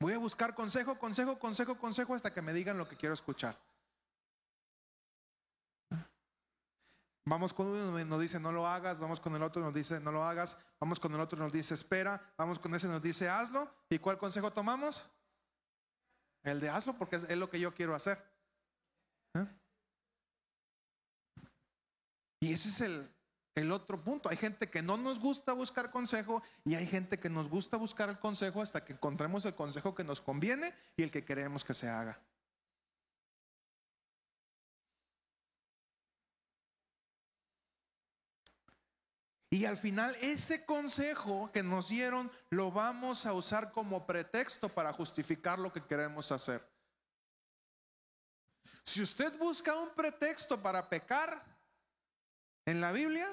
Voy 0.00 0.14
a 0.14 0.18
buscar 0.18 0.54
consejo, 0.54 0.98
consejo, 0.98 1.38
consejo, 1.38 1.76
consejo 1.76 2.14
hasta 2.14 2.32
que 2.32 2.40
me 2.40 2.54
digan 2.54 2.78
lo 2.78 2.88
que 2.88 2.96
quiero 2.96 3.14
escuchar. 3.14 3.60
Vamos 7.26 7.52
con 7.52 7.66
uno 7.66 8.02
nos 8.02 8.20
dice 8.22 8.40
no 8.40 8.50
lo 8.50 8.66
hagas, 8.66 8.98
vamos 8.98 9.20
con 9.20 9.36
el 9.36 9.42
otro 9.42 9.60
nos 9.60 9.74
dice 9.74 10.00
no 10.00 10.10
lo 10.10 10.24
hagas, 10.24 10.56
vamos 10.80 10.98
con 10.98 11.12
el 11.12 11.20
otro 11.20 11.38
nos 11.38 11.52
dice 11.52 11.74
espera, 11.74 12.32
vamos 12.38 12.58
con 12.58 12.74
ese 12.74 12.88
nos 12.88 13.02
dice 13.02 13.28
hazlo. 13.28 13.70
¿Y 13.90 13.98
cuál 13.98 14.16
consejo 14.16 14.50
tomamos? 14.50 15.04
El 16.42 16.60
de 16.60 16.70
hazlo 16.70 16.96
porque 16.96 17.16
es, 17.16 17.36
lo 17.36 17.50
que 17.50 17.60
yo 17.60 17.74
quiero 17.74 17.94
hacer. 17.94 18.24
Y 22.44 22.52
ese 22.52 22.68
es 22.68 22.80
el, 22.82 23.10
el 23.54 23.72
otro 23.72 24.04
punto. 24.04 24.28
Hay 24.28 24.36
gente 24.36 24.68
que 24.68 24.82
no 24.82 24.98
nos 24.98 25.18
gusta 25.18 25.54
buscar 25.54 25.90
consejo 25.90 26.42
y 26.62 26.74
hay 26.74 26.86
gente 26.86 27.18
que 27.18 27.30
nos 27.30 27.48
gusta 27.48 27.78
buscar 27.78 28.10
el 28.10 28.18
consejo 28.18 28.60
hasta 28.60 28.84
que 28.84 28.92
encontremos 28.92 29.46
el 29.46 29.54
consejo 29.54 29.94
que 29.94 30.04
nos 30.04 30.20
conviene 30.20 30.74
y 30.94 31.04
el 31.04 31.10
que 31.10 31.24
queremos 31.24 31.64
que 31.64 31.72
se 31.72 31.88
haga. 31.88 32.20
Y 39.48 39.64
al 39.64 39.78
final 39.78 40.14
ese 40.16 40.66
consejo 40.66 41.50
que 41.50 41.62
nos 41.62 41.88
dieron 41.88 42.30
lo 42.50 42.70
vamos 42.70 43.24
a 43.24 43.32
usar 43.32 43.72
como 43.72 44.04
pretexto 44.04 44.68
para 44.68 44.92
justificar 44.92 45.58
lo 45.58 45.72
que 45.72 45.82
queremos 45.82 46.30
hacer. 46.30 46.62
Si 48.84 49.00
usted 49.00 49.34
busca 49.38 49.74
un 49.78 49.94
pretexto 49.94 50.60
para 50.60 50.86
pecar, 50.90 51.53
en 52.66 52.80
la 52.80 52.92
Biblia 52.92 53.28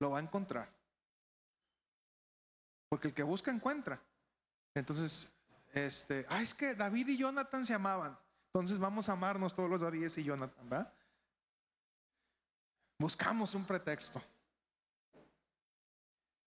lo 0.00 0.10
va 0.10 0.18
a 0.18 0.22
encontrar. 0.22 0.72
Porque 2.88 3.08
el 3.08 3.14
que 3.14 3.22
busca 3.22 3.50
encuentra. 3.50 4.00
Entonces, 4.74 5.32
este, 5.72 6.26
ah, 6.28 6.42
es 6.42 6.54
que 6.54 6.74
David 6.74 7.08
y 7.08 7.16
Jonathan 7.16 7.64
se 7.64 7.74
amaban. 7.74 8.18
Entonces 8.46 8.78
vamos 8.78 9.08
a 9.08 9.12
amarnos 9.12 9.54
todos 9.54 9.70
los 9.70 9.80
Davides 9.80 10.18
y 10.18 10.24
Jonathan, 10.24 10.68
¿va? 10.70 10.92
Buscamos 12.98 13.54
un 13.54 13.64
pretexto. 13.64 14.22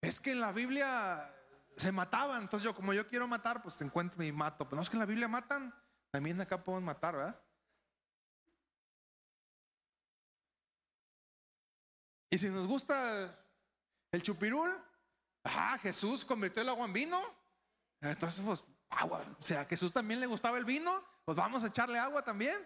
Es 0.02 0.22
que 0.22 0.32
en 0.32 0.40
la 0.40 0.52
Biblia 0.52 1.34
se 1.76 1.92
mataban, 1.92 2.44
entonces 2.44 2.64
yo 2.64 2.76
como 2.76 2.94
yo 2.94 3.08
quiero 3.08 3.28
matar, 3.28 3.64
pues 3.64 3.82
encuentro 3.82 4.24
y 4.24 4.32
mato. 4.32 4.66
Pero 4.66 4.76
no 4.76 4.84
es 4.84 4.90
que 4.90 4.96
en 4.96 5.00
la 5.00 5.08
Biblia 5.08 5.28
matan, 5.28 5.74
también 6.12 6.40
acá 6.40 6.64
podemos 6.64 6.84
matar, 6.84 7.16
¿verdad? 7.16 7.42
Y 12.36 12.38
si 12.38 12.50
nos 12.50 12.68
gusta 12.68 13.34
el, 14.12 14.22
chupirul, 14.22 14.70
ah, 15.46 15.80
Jesús 15.82 16.26
convirtió 16.26 16.62
el 16.62 16.68
agua 16.68 16.86
en 16.86 16.92
vino. 16.92 17.22
Entonces, 18.02 18.44
pues, 18.46 18.62
agua. 18.90 19.24
O 19.40 19.42
sea, 19.42 19.62
a 19.62 19.66
Jesús 19.66 19.94
también 19.94 20.20
le 20.20 20.26
gustaba 20.26 20.58
el 20.58 20.66
vino, 20.66 21.02
pues 21.24 21.38
vamos 21.38 21.64
a 21.64 21.68
echarle 21.68 21.98
agua 21.98 22.26
también. 22.26 22.58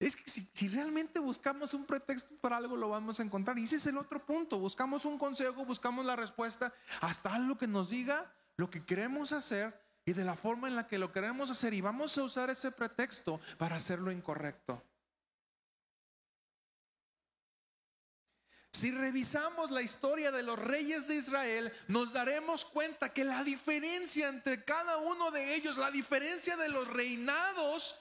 Es 0.00 0.16
que 0.16 0.28
si, 0.28 0.68
realmente 0.68 1.20
buscamos 1.20 1.74
un 1.74 1.86
pretexto 1.86 2.34
para 2.38 2.56
algo, 2.56 2.76
lo 2.76 2.88
vamos 2.88 3.20
a 3.20 3.22
encontrar. 3.22 3.56
Y 3.56 3.62
ese 3.66 3.76
es 3.76 3.86
el 3.86 3.98
otro 3.98 4.26
punto. 4.26 4.58
Buscamos 4.58 5.04
un 5.04 5.16
consejo, 5.16 5.64
buscamos 5.64 6.04
la 6.04 6.16
respuesta, 6.16 6.74
hasta 7.02 7.32
algo 7.32 7.56
que 7.56 7.68
nos 7.68 7.90
diga 7.90 8.34
lo 8.56 8.68
que 8.68 8.84
queremos 8.84 9.30
hacer 9.30 9.80
y 10.04 10.12
de 10.12 10.24
la 10.24 10.34
forma 10.34 10.66
en 10.66 10.74
la 10.74 10.88
que 10.88 10.98
lo 10.98 11.12
queremos 11.12 11.52
hacer. 11.52 11.72
Y 11.72 11.80
vamos 11.80 12.18
a 12.18 12.24
usar 12.24 12.50
ese 12.50 12.72
pretexto 12.72 13.40
para 13.58 13.76
hacer 13.76 14.00
lo 14.00 14.10
incorrecto. 14.10 14.82
Si 18.72 18.90
revisamos 18.90 19.70
la 19.70 19.80
historia 19.80 20.30
de 20.30 20.42
los 20.42 20.58
reyes 20.58 21.08
de 21.08 21.14
Israel, 21.14 21.72
nos 21.88 22.12
daremos 22.12 22.64
cuenta 22.64 23.12
que 23.12 23.24
la 23.24 23.42
diferencia 23.42 24.28
entre 24.28 24.64
cada 24.64 24.98
uno 24.98 25.30
de 25.30 25.54
ellos, 25.54 25.78
la 25.78 25.90
diferencia 25.90 26.56
de 26.56 26.68
los 26.68 26.86
reinados 26.86 27.96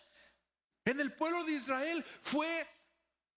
en 0.84 0.99
el 0.99 1.13
pueblo 1.13 1.43
de 1.43 1.53
Israel 1.53 2.05
fue 2.22 2.68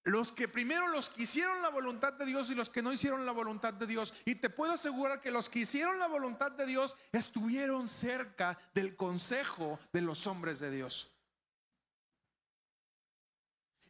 los 0.04 0.32
que 0.32 0.48
primero 0.48 0.88
los 0.88 1.10
que 1.10 1.24
hicieron 1.24 1.60
la 1.60 1.68
voluntad 1.68 2.14
de 2.14 2.24
Dios 2.24 2.50
y 2.50 2.54
los 2.54 2.70
que 2.70 2.82
no 2.82 2.92
hicieron 2.92 3.26
la 3.26 3.32
voluntad 3.32 3.74
de 3.74 3.86
Dios. 3.86 4.14
Y 4.24 4.36
te 4.36 4.50
puedo 4.50 4.72
asegurar 4.72 5.20
que 5.20 5.30
los 5.30 5.48
que 5.48 5.60
hicieron 5.60 5.98
la 5.98 6.06
voluntad 6.06 6.52
de 6.52 6.66
Dios 6.66 6.96
estuvieron 7.12 7.88
cerca 7.88 8.58
del 8.74 8.96
consejo 8.96 9.78
de 9.92 10.02
los 10.02 10.26
hombres 10.26 10.60
de 10.60 10.70
Dios. 10.70 11.12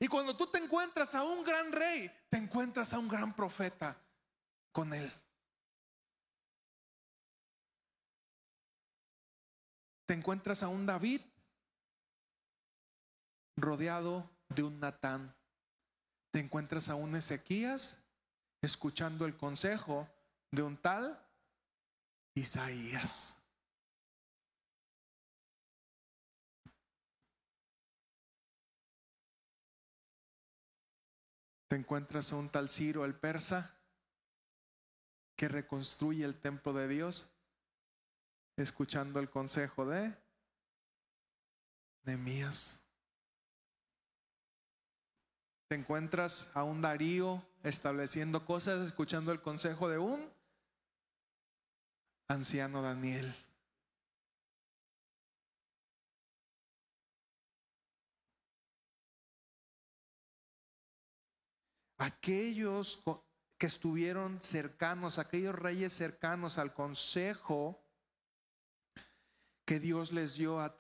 Y 0.01 0.07
cuando 0.07 0.37
tú 0.37 0.47
te 0.47 0.59
encuentras 0.59 1.15
a 1.15 1.25
un 1.25 1.43
gran 1.43 1.73
rey, 1.73 2.11
te 2.31 2.39
encuentras 2.39 2.93
a 2.93 2.99
un 2.99 3.09
gran 3.09 3.35
profeta 3.35 3.97
con 4.73 4.95
él. 4.95 5.13
Te 10.07 10.15
encuentras 10.15 10.63
a 10.63 10.69
un 10.69 10.87
David 10.87 11.21
rodeado 13.57 14.31
de 14.49 14.63
un 14.63 14.79
Natán. 14.79 15.35
Te 16.31 16.39
encuentras 16.39 16.89
a 16.89 16.95
un 16.95 17.17
Ezequías 17.17 17.99
escuchando 18.63 19.27
el 19.27 19.37
consejo 19.37 20.09
de 20.51 20.63
un 20.63 20.77
tal 20.77 21.21
Isaías. 22.35 23.38
Te 31.69 31.77
encuentras 31.77 32.33
a 32.33 32.37
un 32.37 32.49
tal 32.49 32.69
Ciro 32.69 33.05
el 33.05 33.15
persa 33.15 33.79
que 35.37 35.49
reconstruye 35.49 36.25
el 36.25 36.35
templo 36.35 36.73
de 36.73 36.89
Dios 36.89 37.31
escuchando 38.57 39.21
el 39.21 39.31
consejo 39.31 39.87
de 39.87 40.13
Nehemías. 42.05 42.81
Te 45.69 45.77
encuentras 45.77 46.51
a 46.55 46.65
un 46.65 46.81
Darío 46.81 47.47
estableciendo 47.63 48.47
cosas 48.47 48.87
escuchando 48.87 49.31
el 49.31 49.43
consejo 49.43 49.91
de 49.91 49.99
un 49.99 50.33
anciano 52.29 52.81
Daniel. 52.81 53.35
Aquellos 61.99 63.03
que 63.59 63.67
estuvieron 63.67 64.41
cercanos, 64.41 65.19
aquellos 65.19 65.55
reyes 65.55 65.93
cercanos 65.93 66.59
al 66.59 66.73
consejo 66.73 67.85
que 69.69 69.79
Dios 69.79 70.13
les 70.13 70.37
dio 70.37 70.61
a, 70.61 70.75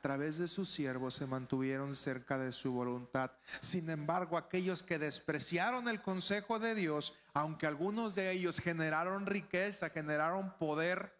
través 0.00 0.38
de 0.38 0.46
sus 0.46 0.70
siervos 0.70 1.14
se 1.14 1.26
mantuvieron 1.26 1.96
cerca 1.96 2.38
de 2.38 2.52
su 2.52 2.70
voluntad. 2.70 3.32
Sin 3.60 3.90
embargo, 3.90 4.36
aquellos 4.36 4.84
que 4.84 5.00
despreciaron 5.00 5.88
el 5.88 6.00
consejo 6.00 6.60
de 6.60 6.76
Dios, 6.76 7.16
aunque 7.34 7.66
algunos 7.66 8.14
de 8.14 8.30
ellos 8.30 8.60
generaron 8.60 9.26
riqueza, 9.26 9.90
generaron 9.90 10.56
poder, 10.56 11.18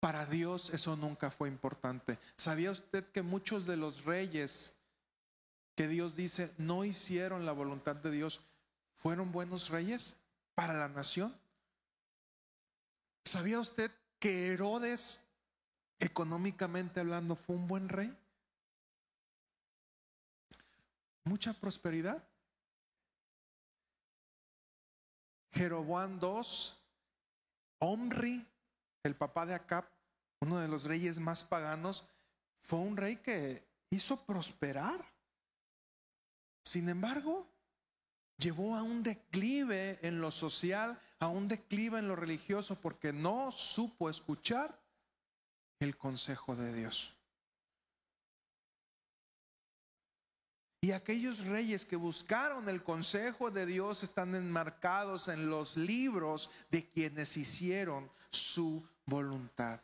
para 0.00 0.24
Dios 0.24 0.70
eso 0.70 0.96
nunca 0.96 1.30
fue 1.30 1.48
importante. 1.48 2.18
¿Sabía 2.36 2.70
usted 2.70 3.04
que 3.12 3.20
muchos 3.20 3.66
de 3.66 3.76
los 3.76 4.06
reyes 4.06 4.74
que 5.74 5.88
Dios 5.88 6.16
dice 6.16 6.52
no 6.58 6.84
hicieron 6.84 7.46
la 7.46 7.52
voluntad 7.52 7.96
de 7.96 8.10
Dios, 8.10 8.40
fueron 8.96 9.32
buenos 9.32 9.68
reyes 9.68 10.16
para 10.54 10.74
la 10.74 10.88
nación. 10.88 11.34
¿Sabía 13.24 13.58
usted 13.58 13.90
que 14.18 14.48
Herodes, 14.48 15.20
económicamente 15.98 17.00
hablando, 17.00 17.36
fue 17.36 17.56
un 17.56 17.66
buen 17.66 17.88
rey? 17.88 18.16
Mucha 21.24 21.52
prosperidad. 21.54 22.22
Jeroboam 25.52 26.18
II, 26.20 26.42
Omri, 27.78 28.46
el 29.02 29.14
papá 29.14 29.46
de 29.46 29.54
Acab, 29.54 29.84
uno 30.40 30.58
de 30.58 30.68
los 30.68 30.84
reyes 30.84 31.18
más 31.18 31.44
paganos, 31.44 32.04
fue 32.60 32.78
un 32.78 32.96
rey 32.96 33.16
que 33.16 33.66
hizo 33.90 34.24
prosperar 34.24 35.11
sin 36.64 36.88
embargo, 36.88 37.48
llevó 38.38 38.76
a 38.76 38.82
un 38.82 39.02
declive 39.02 39.98
en 40.02 40.20
lo 40.20 40.30
social, 40.30 41.00
a 41.18 41.28
un 41.28 41.48
declive 41.48 41.98
en 41.98 42.08
lo 42.08 42.16
religioso, 42.16 42.80
porque 42.80 43.12
no 43.12 43.50
supo 43.50 44.08
escuchar 44.10 44.80
el 45.80 45.96
consejo 45.96 46.56
de 46.56 46.72
Dios. 46.72 47.14
Y 50.84 50.90
aquellos 50.90 51.38
reyes 51.46 51.86
que 51.86 51.94
buscaron 51.94 52.68
el 52.68 52.82
consejo 52.82 53.52
de 53.52 53.66
Dios 53.66 54.02
están 54.02 54.34
enmarcados 54.34 55.28
en 55.28 55.48
los 55.48 55.76
libros 55.76 56.50
de 56.72 56.88
quienes 56.88 57.36
hicieron 57.36 58.10
su 58.30 58.84
voluntad. 59.06 59.80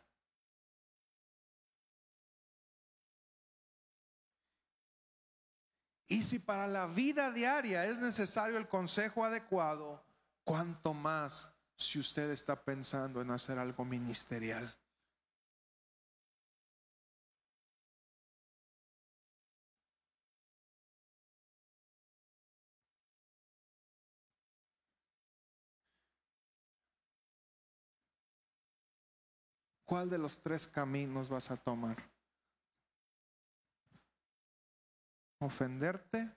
Y 6.11 6.23
si 6.23 6.39
para 6.39 6.67
la 6.67 6.87
vida 6.87 7.29
diaria 7.31 7.85
es 7.85 7.99
necesario 7.99 8.57
el 8.57 8.67
consejo 8.67 9.23
adecuado, 9.23 10.03
¿cuánto 10.43 10.91
más 10.91 11.53
si 11.75 11.99
usted 11.99 12.31
está 12.31 12.59
pensando 12.59 13.21
en 13.21 13.29
hacer 13.29 13.59
algo 13.59 13.85
ministerial? 13.85 14.75
¿Cuál 29.85 30.09
de 30.09 30.17
los 30.17 30.39
tres 30.39 30.65
caminos 30.65 31.29
vas 31.29 31.51
a 31.51 31.57
tomar? 31.57 32.18
Ofenderte, 35.39 36.29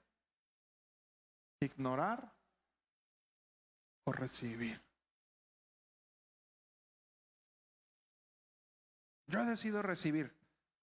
ignorar 1.61 2.33
o 4.05 4.13
recibir. 4.13 4.81
Yo 9.27 9.41
he 9.41 9.45
decidido 9.47 9.83
recibir. 9.83 10.33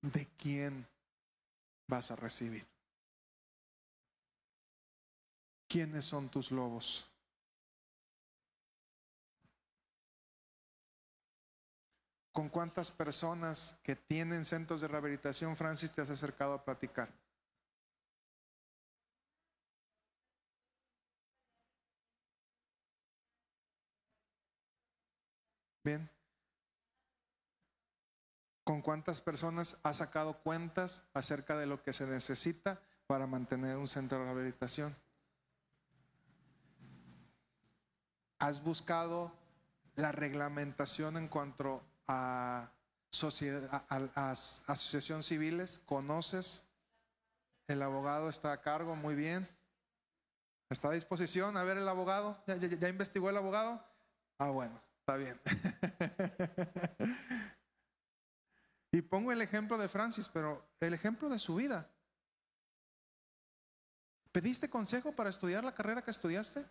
¿De 0.02 0.26
quién 0.38 0.88
vas 1.88 2.10
a 2.12 2.16
recibir? 2.16 2.66
¿Quiénes 5.68 6.06
son 6.06 6.30
tus 6.30 6.50
lobos? 6.52 7.06
¿Con 12.32 12.48
cuántas 12.48 12.92
personas 12.92 13.78
que 13.84 13.96
tienen 13.96 14.46
centros 14.46 14.80
de 14.82 14.88
rehabilitación, 14.88 15.58
Francis, 15.58 15.92
te 15.92 16.02
has 16.02 16.10
acercado 16.10 16.54
a 16.54 16.64
platicar? 16.64 17.10
Bien. 25.90 26.08
¿Con 28.64 28.84
cuántas 28.84 29.22
personas 29.22 29.80
ha 29.82 29.92
sacado 29.92 30.38
cuentas 30.44 31.04
acerca 31.16 31.58
de 31.58 31.66
lo 31.66 31.82
que 31.82 31.94
se 31.94 32.06
necesita 32.06 32.80
para 33.08 33.26
mantener 33.26 33.76
un 33.76 33.88
centro 33.88 34.20
de 34.20 34.26
rehabilitación? 34.26 34.96
¿Has 38.38 38.62
buscado 38.62 39.32
la 39.96 40.12
reglamentación 40.12 41.18
en 41.18 41.28
cuanto 41.28 41.82
a, 42.08 42.70
sociedad, 43.10 43.84
asociación 44.68 45.24
civiles? 45.24 45.82
¿Conoces? 45.88 46.68
El 47.68 47.82
abogado 47.82 48.30
está 48.30 48.52
a 48.52 48.62
cargo, 48.62 48.96
muy 48.96 49.16
bien. 49.16 49.50
¿Está 50.70 50.90
a 50.90 50.92
disposición 50.92 51.58
a 51.58 51.64
ver 51.64 51.78
el 51.80 51.88
abogado? 51.88 52.38
ya 52.46 52.90
investigó 52.90 53.32
el 53.32 53.38
abogado? 53.38 53.84
Ah, 54.38 54.52
bueno. 54.52 54.89
Está 55.10 55.18
bien. 55.18 55.42
y 58.92 59.02
pongo 59.02 59.32
el 59.32 59.42
ejemplo 59.42 59.76
de 59.80 59.90
Francis, 59.90 60.30
pero 60.30 60.64
el 60.80 60.94
ejemplo 60.94 61.30
de 61.30 61.40
su 61.40 61.56
vida. 61.56 61.90
¿Pediste 64.32 64.70
consejo 64.70 65.12
para 65.14 65.32
estudiar 65.32 65.64
la 65.64 65.74
carrera 65.74 66.04
que 66.04 66.12
estudiaste? 66.12 66.64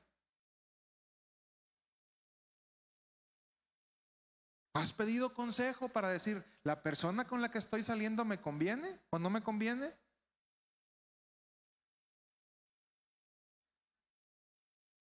¿Has 4.74 4.92
pedido 4.92 5.34
consejo 5.34 5.88
para 5.88 6.10
decir, 6.10 6.44
la 6.62 6.80
persona 6.80 7.26
con 7.26 7.42
la 7.42 7.50
que 7.50 7.58
estoy 7.58 7.82
saliendo 7.82 8.24
me 8.24 8.40
conviene 8.40 9.00
o 9.10 9.18
no 9.18 9.30
me 9.30 9.42
conviene? 9.42 9.92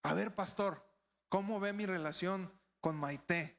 A 0.01 0.15
ver, 0.15 0.33
pastor, 0.33 0.83
¿cómo 1.29 1.59
ve 1.59 1.71
mi 1.71 1.85
relación 1.85 2.57
con 2.81 2.95
Maite? 2.95 3.57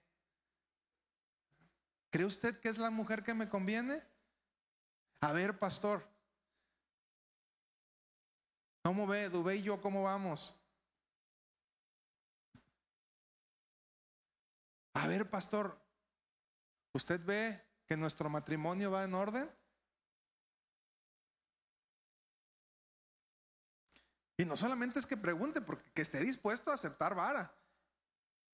¿Cree 2.11 2.27
usted 2.27 2.59
que 2.61 2.69
es 2.69 2.79
la 2.79 2.91
mujer 2.91 3.23
que 3.23 3.35
me 3.35 3.49
conviene? 3.49 4.03
A 5.21 5.33
ver, 5.33 5.59
pastor, 5.59 6.09
¿cómo 8.83 9.07
ve 9.07 9.29
Dubé 9.29 9.57
y 9.57 9.63
yo 9.63 9.81
cómo 9.81 10.05
vamos? 10.05 10.65
A 14.95 15.07
ver, 15.07 15.29
pastor, 15.29 15.79
¿usted 16.93 17.25
ve 17.25 17.63
que 17.87 17.97
nuestro 17.97 18.29
matrimonio 18.29 18.91
va 18.91 19.05
en 19.05 19.15
orden? 19.15 19.51
Y 24.37 24.45
no 24.45 24.57
solamente 24.57 25.01
es 25.01 25.07
que 25.07 25.17
pregunte, 25.17 25.61
porque 25.61 25.91
que 25.93 26.03
esté 26.03 26.21
dispuesto 26.21 26.71
a 26.71 26.75
aceptar 26.75 27.15
vara. 27.15 27.58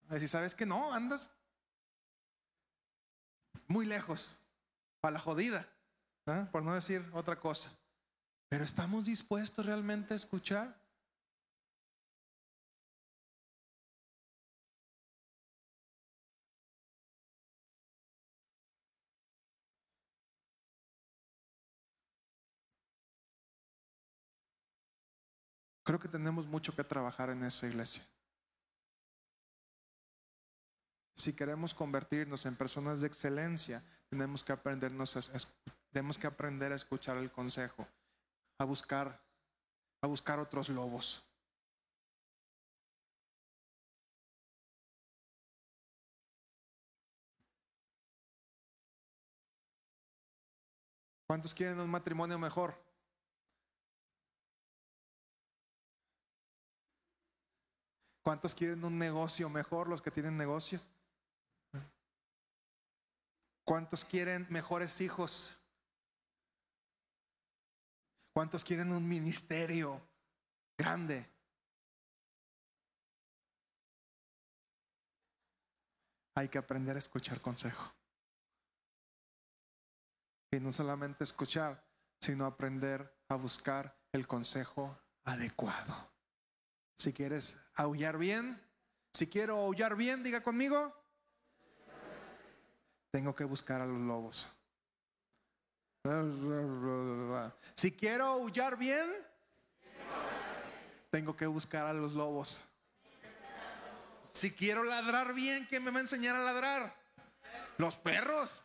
A 0.08 0.14
decir, 0.14 0.28
¿sabes 0.28 0.54
que 0.54 0.66
no? 0.66 0.92
Andas 0.92 1.28
muy 3.66 3.86
lejos, 3.86 4.36
para 5.00 5.14
la 5.14 5.20
jodida, 5.20 5.66
¿eh? 6.26 6.46
por 6.52 6.62
no 6.62 6.74
decir 6.74 7.04
otra 7.12 7.38
cosa. 7.38 7.70
Pero 8.48 8.64
¿estamos 8.64 9.06
dispuestos 9.06 9.64
realmente 9.66 10.14
a 10.14 10.16
escuchar? 10.16 10.80
Creo 25.82 26.00
que 26.00 26.08
tenemos 26.08 26.46
mucho 26.46 26.74
que 26.74 26.82
trabajar 26.82 27.28
en 27.28 27.44
eso, 27.44 27.66
iglesia. 27.66 28.02
Si 31.24 31.32
queremos 31.32 31.72
convertirnos 31.72 32.44
en 32.44 32.54
personas 32.54 33.00
de 33.00 33.06
excelencia, 33.06 33.82
tenemos 34.10 34.44
que 34.44 34.52
aprendernos 34.52 35.32
tenemos 35.90 36.18
que 36.18 36.26
aprender 36.26 36.70
a 36.70 36.74
escuchar 36.74 37.16
el 37.16 37.32
consejo, 37.32 37.88
a 38.58 38.64
buscar 38.66 39.24
a 40.02 40.06
buscar 40.06 40.38
otros 40.38 40.68
lobos. 40.68 41.24
¿Cuántos 51.26 51.54
quieren 51.54 51.80
un 51.80 51.88
matrimonio 51.88 52.38
mejor? 52.38 52.78
¿Cuántos 58.22 58.54
quieren 58.54 58.84
un 58.84 58.98
negocio 58.98 59.48
mejor, 59.48 59.88
los 59.88 60.02
que 60.02 60.10
tienen 60.10 60.36
negocio? 60.36 60.78
¿Cuántos 63.64 64.04
quieren 64.04 64.46
mejores 64.50 65.00
hijos? 65.00 65.58
¿Cuántos 68.34 68.64
quieren 68.64 68.92
un 68.92 69.08
ministerio 69.08 70.00
grande? 70.76 71.30
Hay 76.36 76.48
que 76.48 76.58
aprender 76.58 76.96
a 76.96 76.98
escuchar 76.98 77.40
consejo. 77.40 77.94
Y 80.50 80.60
no 80.60 80.72
solamente 80.72 81.24
escuchar, 81.24 81.82
sino 82.20 82.44
aprender 82.44 83.22
a 83.28 83.36
buscar 83.36 83.96
el 84.12 84.26
consejo 84.26 84.98
adecuado. 85.24 86.12
Si 86.98 87.12
quieres 87.12 87.56
aullar 87.76 88.18
bien, 88.18 88.60
si 89.12 89.28
quiero 89.28 89.56
aullar 89.58 89.96
bien, 89.96 90.22
diga 90.22 90.42
conmigo. 90.42 91.03
Tengo 93.14 93.32
que 93.32 93.44
buscar 93.44 93.80
a 93.80 93.86
los 93.86 94.00
lobos. 94.00 94.48
Si 97.76 97.92
quiero 97.92 98.24
aullar 98.24 98.76
bien, 98.76 99.08
tengo 101.12 101.36
que 101.36 101.46
buscar 101.46 101.86
a 101.86 101.92
los 101.92 102.14
lobos. 102.14 102.64
Si 104.32 104.50
quiero 104.50 104.82
ladrar 104.82 105.32
bien, 105.32 105.64
¿quién 105.70 105.84
me 105.84 105.92
va 105.92 105.98
a 105.98 106.00
enseñar 106.00 106.34
a 106.34 106.40
ladrar? 106.40 106.92
Los 107.78 107.94
perros. 107.94 108.64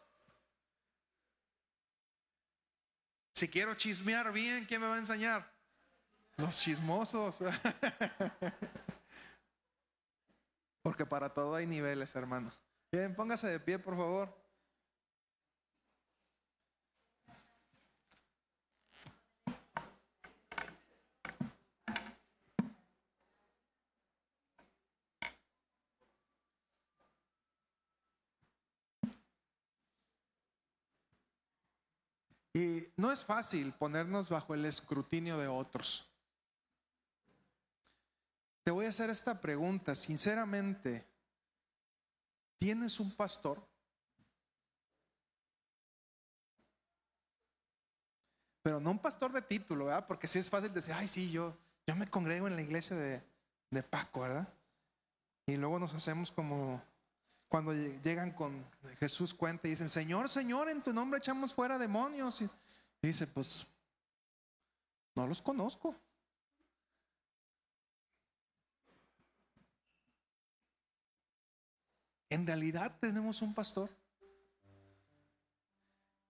Si 3.35 3.47
quiero 3.49 3.75
chismear 3.75 4.33
bien, 4.33 4.65
¿quién 4.65 4.81
me 4.81 4.87
va 4.87 4.95
a 4.95 4.97
enseñar? 4.97 5.47
Los 6.37 6.57
chismosos. 6.57 7.37
Porque 10.81 11.05
para 11.05 11.31
todo 11.31 11.53
hay 11.53 11.67
niveles, 11.67 12.15
hermanos. 12.15 12.59
Bien, 12.91 13.13
póngase 13.13 13.47
de 13.47 13.59
pie, 13.59 13.77
por 13.77 13.95
favor. 13.95 14.38
Y 32.53 32.87
no 32.97 33.11
es 33.11 33.23
fácil 33.23 33.73
ponernos 33.73 34.29
bajo 34.29 34.53
el 34.53 34.65
escrutinio 34.65 35.37
de 35.37 35.47
otros. 35.47 36.09
Te 38.63 38.71
voy 38.71 38.85
a 38.85 38.89
hacer 38.89 39.09
esta 39.09 39.39
pregunta, 39.39 39.95
sinceramente, 39.95 41.05
¿tienes 42.57 42.99
un 42.99 43.15
pastor? 43.15 43.65
Pero 48.61 48.79
no 48.79 48.91
un 48.91 48.99
pastor 48.99 49.31
de 49.31 49.41
título, 49.41 49.85
¿verdad? 49.85 50.05
Porque 50.07 50.27
sí 50.27 50.39
es 50.39 50.49
fácil 50.49 50.73
decir, 50.73 50.93
ay, 50.93 51.07
sí, 51.07 51.31
yo, 51.31 51.55
yo 51.87 51.95
me 51.95 52.09
congrego 52.09 52.47
en 52.47 52.55
la 52.55 52.61
iglesia 52.61 52.95
de, 52.95 53.23
de 53.71 53.83
Paco, 53.83 54.21
¿verdad? 54.21 54.47
Y 55.47 55.55
luego 55.55 55.79
nos 55.79 55.93
hacemos 55.93 56.31
como 56.31 56.81
cuando 57.49 57.73
llegan 57.73 58.31
con 58.31 58.63
Jesús 58.99 59.33
cuenta 59.33 59.67
y 59.67 59.71
dicen, 59.71 59.89
Señor, 59.89 60.29
Señor, 60.29 60.69
en 60.69 60.83
tu 60.83 60.93
nombre 60.93 61.17
echamos 61.17 61.53
fuera 61.53 61.79
demonios. 61.79 62.41
Y 62.41 62.49
dice, 63.01 63.25
pues, 63.25 63.65
no 65.15 65.25
los 65.27 65.41
conozco. 65.41 65.95
¿En 72.29 72.45
realidad 72.45 72.95
tenemos 73.01 73.41
un 73.41 73.55
pastor? 73.55 73.89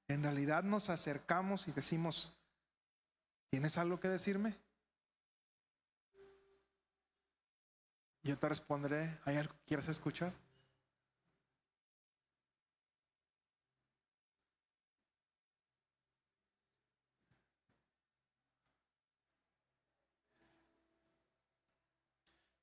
¿En 0.07 0.23
realidad 0.23 0.63
nos 0.63 0.89
acercamos 0.89 1.67
y 1.67 1.73
decimos, 1.73 2.33
¿tienes 3.49 3.77
algo 3.77 3.99
que 3.99 4.07
decirme? 4.07 4.55
Yo 8.23 8.37
te 8.37 8.47
responderé, 8.47 9.19
¿hay 9.25 9.35
algo 9.35 9.53
que 9.53 9.65
quieras 9.67 9.89
escuchar? 9.89 10.33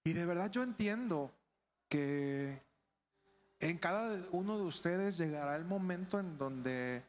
Y 0.07 0.13
de 0.13 0.25
verdad 0.25 0.53
yo 0.53 0.63
entiendo 0.63 1.35
que 1.89 2.63
en 3.59 3.77
cada 3.77 4.25
uno 4.31 4.57
de 4.57 4.63
ustedes 4.63 5.19
llegará 5.19 5.57
el 5.57 5.65
momento 5.65 6.21
en 6.21 6.39
donde 6.39 7.03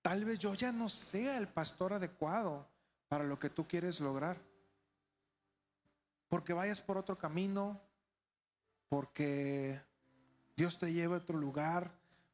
tal 0.00 0.24
vez 0.24 0.38
yo 0.38 0.54
ya 0.54 0.72
no 0.72 0.88
sea 0.88 1.36
el 1.36 1.48
pastor 1.48 1.92
adecuado 1.92 2.66
para 3.06 3.24
lo 3.24 3.38
que 3.38 3.50
tú 3.50 3.68
quieres 3.68 4.00
lograr. 4.00 4.40
Porque 6.26 6.54
vayas 6.54 6.80
por 6.80 6.96
otro 6.96 7.18
camino, 7.18 7.78
porque 8.88 9.78
Dios 10.56 10.78
te 10.78 10.90
lleva 10.90 11.16
a 11.16 11.18
otro 11.18 11.36
lugar, 11.36 11.92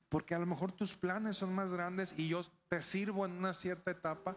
porque 0.08 0.36
a 0.36 0.38
lo 0.38 0.46
mejor 0.46 0.70
tus 0.70 0.94
planes 0.94 1.38
son 1.38 1.52
más 1.52 1.72
grandes 1.72 2.14
y 2.16 2.28
yo 2.28 2.44
te 2.68 2.80
sirvo 2.82 3.26
en 3.26 3.32
una 3.32 3.52
cierta 3.52 3.90
etapa 3.90 4.36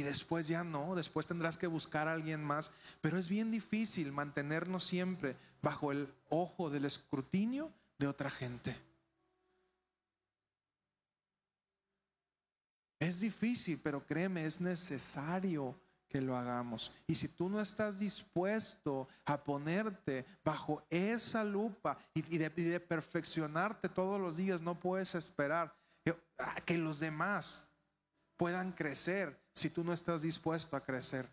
y 0.00 0.02
después 0.02 0.48
ya 0.48 0.64
no, 0.64 0.94
después 0.94 1.26
tendrás 1.26 1.58
que 1.58 1.66
buscar 1.66 2.08
a 2.08 2.14
alguien 2.14 2.42
más. 2.42 2.72
Pero 3.02 3.18
es 3.18 3.28
bien 3.28 3.50
difícil 3.50 4.12
mantenernos 4.12 4.84
siempre 4.84 5.36
bajo 5.60 5.92
el 5.92 6.10
ojo 6.30 6.70
del 6.70 6.86
escrutinio 6.86 7.70
de 7.98 8.06
otra 8.06 8.30
gente. 8.30 8.74
Es 12.98 13.20
difícil, 13.20 13.78
pero 13.82 14.06
créeme, 14.06 14.46
es 14.46 14.58
necesario 14.58 15.78
que 16.08 16.22
lo 16.22 16.34
hagamos. 16.34 16.90
Y 17.06 17.14
si 17.14 17.28
tú 17.28 17.50
no 17.50 17.60
estás 17.60 17.98
dispuesto 17.98 19.06
a 19.26 19.36
ponerte 19.44 20.24
bajo 20.42 20.82
esa 20.88 21.44
lupa 21.44 21.98
y, 22.14 22.38
de, 22.38 22.80
perfeccionarte 22.80 23.90
todos 23.90 24.18
los 24.18 24.38
días, 24.38 24.62
no 24.62 24.80
puedes 24.80 25.14
esperar 25.14 25.74
que 26.64 26.78
los 26.78 27.00
demás 27.00 27.69
puedan 28.40 28.72
crecer 28.72 29.38
si 29.52 29.68
tú 29.68 29.84
no 29.84 29.92
estás 29.92 30.22
dispuesto 30.22 30.74
a 30.74 30.80
crecer. 30.80 31.28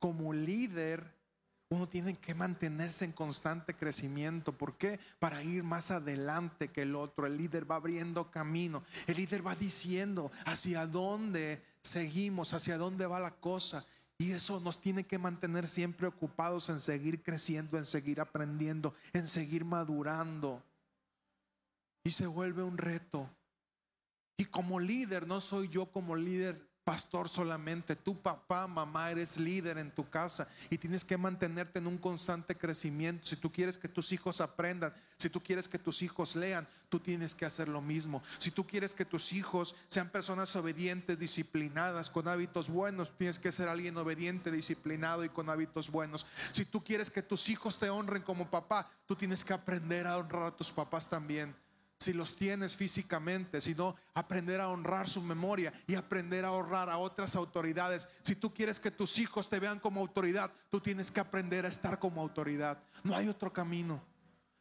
como 0.00 0.32
líder, 0.32 1.04
uno 1.70 1.88
tiene 1.88 2.14
que 2.14 2.34
mantenerse 2.34 3.04
en 3.04 3.12
constante 3.12 3.74
crecimiento. 3.74 4.56
¿Por 4.56 4.78
qué? 4.78 4.98
Para 5.18 5.42
ir 5.42 5.62
más 5.62 5.90
adelante 5.90 6.68
que 6.68 6.82
el 6.82 6.96
otro. 6.96 7.26
El 7.26 7.36
líder 7.36 7.70
va 7.70 7.76
abriendo 7.76 8.30
camino. 8.30 8.82
El 9.06 9.18
líder 9.18 9.46
va 9.46 9.54
diciendo 9.54 10.32
hacia 10.46 10.86
dónde 10.86 11.62
seguimos, 11.82 12.54
hacia 12.54 12.78
dónde 12.78 13.06
va 13.06 13.20
la 13.20 13.32
cosa. 13.32 13.84
Y 14.16 14.32
eso 14.32 14.60
nos 14.60 14.80
tiene 14.80 15.04
que 15.04 15.18
mantener 15.18 15.68
siempre 15.68 16.06
ocupados 16.06 16.70
en 16.70 16.80
seguir 16.80 17.22
creciendo, 17.22 17.76
en 17.76 17.84
seguir 17.84 18.20
aprendiendo, 18.20 18.94
en 19.12 19.28
seguir 19.28 19.64
madurando. 19.64 20.62
Y 22.08 22.10
se 22.10 22.26
vuelve 22.26 22.62
un 22.62 22.78
reto. 22.78 23.28
Y 24.38 24.46
como 24.46 24.80
líder, 24.80 25.26
no 25.26 25.42
soy 25.42 25.68
yo 25.68 25.92
como 25.92 26.16
líder 26.16 26.66
pastor 26.82 27.28
solamente, 27.28 27.96
tu 27.96 28.18
papá, 28.22 28.66
mamá, 28.66 29.10
eres 29.10 29.36
líder 29.36 29.76
en 29.76 29.90
tu 29.90 30.08
casa 30.08 30.48
y 30.70 30.78
tienes 30.78 31.04
que 31.04 31.18
mantenerte 31.18 31.80
en 31.80 31.86
un 31.86 31.98
constante 31.98 32.56
crecimiento. 32.56 33.26
Si 33.26 33.36
tú 33.36 33.52
quieres 33.52 33.76
que 33.76 33.88
tus 33.88 34.10
hijos 34.10 34.40
aprendan, 34.40 34.94
si 35.18 35.28
tú 35.28 35.42
quieres 35.42 35.68
que 35.68 35.78
tus 35.78 36.00
hijos 36.00 36.34
lean, 36.34 36.66
tú 36.88 36.98
tienes 36.98 37.34
que 37.34 37.44
hacer 37.44 37.68
lo 37.68 37.82
mismo. 37.82 38.22
Si 38.38 38.50
tú 38.50 38.66
quieres 38.66 38.94
que 38.94 39.04
tus 39.04 39.34
hijos 39.34 39.74
sean 39.88 40.08
personas 40.08 40.56
obedientes, 40.56 41.18
disciplinadas, 41.18 42.08
con 42.08 42.26
hábitos 42.26 42.70
buenos, 42.70 43.14
tienes 43.18 43.38
que 43.38 43.52
ser 43.52 43.68
alguien 43.68 43.98
obediente, 43.98 44.50
disciplinado 44.50 45.26
y 45.26 45.28
con 45.28 45.50
hábitos 45.50 45.90
buenos. 45.90 46.24
Si 46.52 46.64
tú 46.64 46.82
quieres 46.82 47.10
que 47.10 47.20
tus 47.20 47.50
hijos 47.50 47.78
te 47.78 47.90
honren 47.90 48.22
como 48.22 48.48
papá, 48.48 48.90
tú 49.04 49.14
tienes 49.14 49.44
que 49.44 49.52
aprender 49.52 50.06
a 50.06 50.16
honrar 50.16 50.44
a 50.44 50.56
tus 50.56 50.72
papás 50.72 51.10
también 51.10 51.54
si 51.98 52.12
los 52.12 52.36
tienes 52.36 52.76
físicamente, 52.76 53.60
sino 53.60 53.96
aprender 54.14 54.60
a 54.60 54.68
honrar 54.68 55.08
su 55.08 55.20
memoria 55.20 55.72
y 55.86 55.96
aprender 55.96 56.44
a 56.44 56.52
honrar 56.52 56.88
a 56.88 56.98
otras 56.98 57.34
autoridades. 57.34 58.08
Si 58.22 58.36
tú 58.36 58.54
quieres 58.54 58.78
que 58.78 58.92
tus 58.92 59.18
hijos 59.18 59.48
te 59.48 59.58
vean 59.58 59.80
como 59.80 60.00
autoridad, 60.00 60.52
tú 60.70 60.80
tienes 60.80 61.10
que 61.10 61.20
aprender 61.20 61.64
a 61.64 61.68
estar 61.68 61.98
como 61.98 62.20
autoridad. 62.20 62.78
No 63.02 63.16
hay 63.16 63.28
otro 63.28 63.52
camino, 63.52 64.00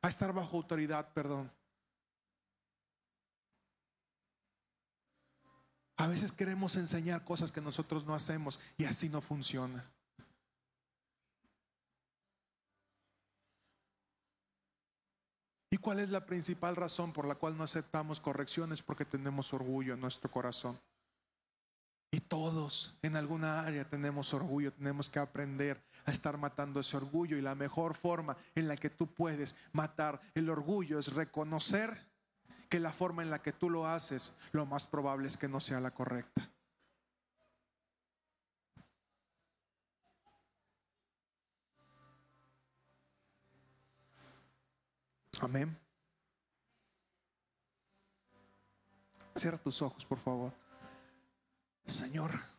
a 0.02 0.08
estar 0.08 0.34
bajo 0.34 0.58
autoridad, 0.58 1.14
perdón. 1.14 1.52
A 5.96 6.08
veces 6.08 6.32
queremos 6.32 6.76
enseñar 6.76 7.24
cosas 7.24 7.52
que 7.52 7.62
nosotros 7.62 8.06
no 8.06 8.14
hacemos 8.16 8.60
y 8.78 8.86
así 8.86 9.10
no 9.10 9.22
funciona. 9.22 9.86
¿Y 15.78 15.80
cuál 15.80 16.00
es 16.00 16.10
la 16.10 16.26
principal 16.26 16.76
razón 16.76 17.14
por 17.14 17.28
la 17.28 17.36
cual 17.36 17.56
no 17.56 17.64
aceptamos 17.64 18.20
correcciones? 18.20 18.82
Porque 18.82 19.06
tenemos 19.06 19.54
orgullo 19.54 19.94
en 19.94 20.02
nuestro 20.02 20.28
corazón. 20.32 20.80
Y 22.10 22.20
todos 22.20 22.96
en 23.04 23.16
alguna 23.16 23.60
área 23.60 23.88
tenemos 23.88 24.34
orgullo, 24.34 24.74
tenemos 24.74 25.08
que 25.08 25.20
aprender 25.20 25.80
a 26.06 26.10
estar 26.10 26.36
matando 26.40 26.80
ese 26.80 26.98
orgullo. 26.98 27.38
Y 27.38 27.44
la 27.44 27.54
mejor 27.54 27.94
forma 27.94 28.36
en 28.56 28.68
la 28.68 28.76
que 28.76 28.90
tú 28.90 29.06
puedes 29.06 29.56
matar 29.72 30.20
el 30.34 30.50
orgullo 30.50 30.98
es 30.98 31.14
reconocer 31.14 32.08
que 32.70 32.80
la 32.80 32.92
forma 32.92 33.22
en 33.22 33.30
la 33.30 33.44
que 33.44 33.54
tú 33.54 33.70
lo 33.70 33.86
haces, 33.86 34.34
lo 34.54 34.66
más 34.66 34.88
probable 34.88 35.28
es 35.28 35.38
que 35.38 35.48
no 35.48 35.60
sea 35.60 35.80
la 35.80 35.92
correcta. 35.92 36.50
Amén. 45.40 45.78
Cierra 49.36 49.58
tus 49.58 49.82
ojos, 49.82 50.04
por 50.06 50.18
favor. 50.18 50.54
Señor. 51.86 52.57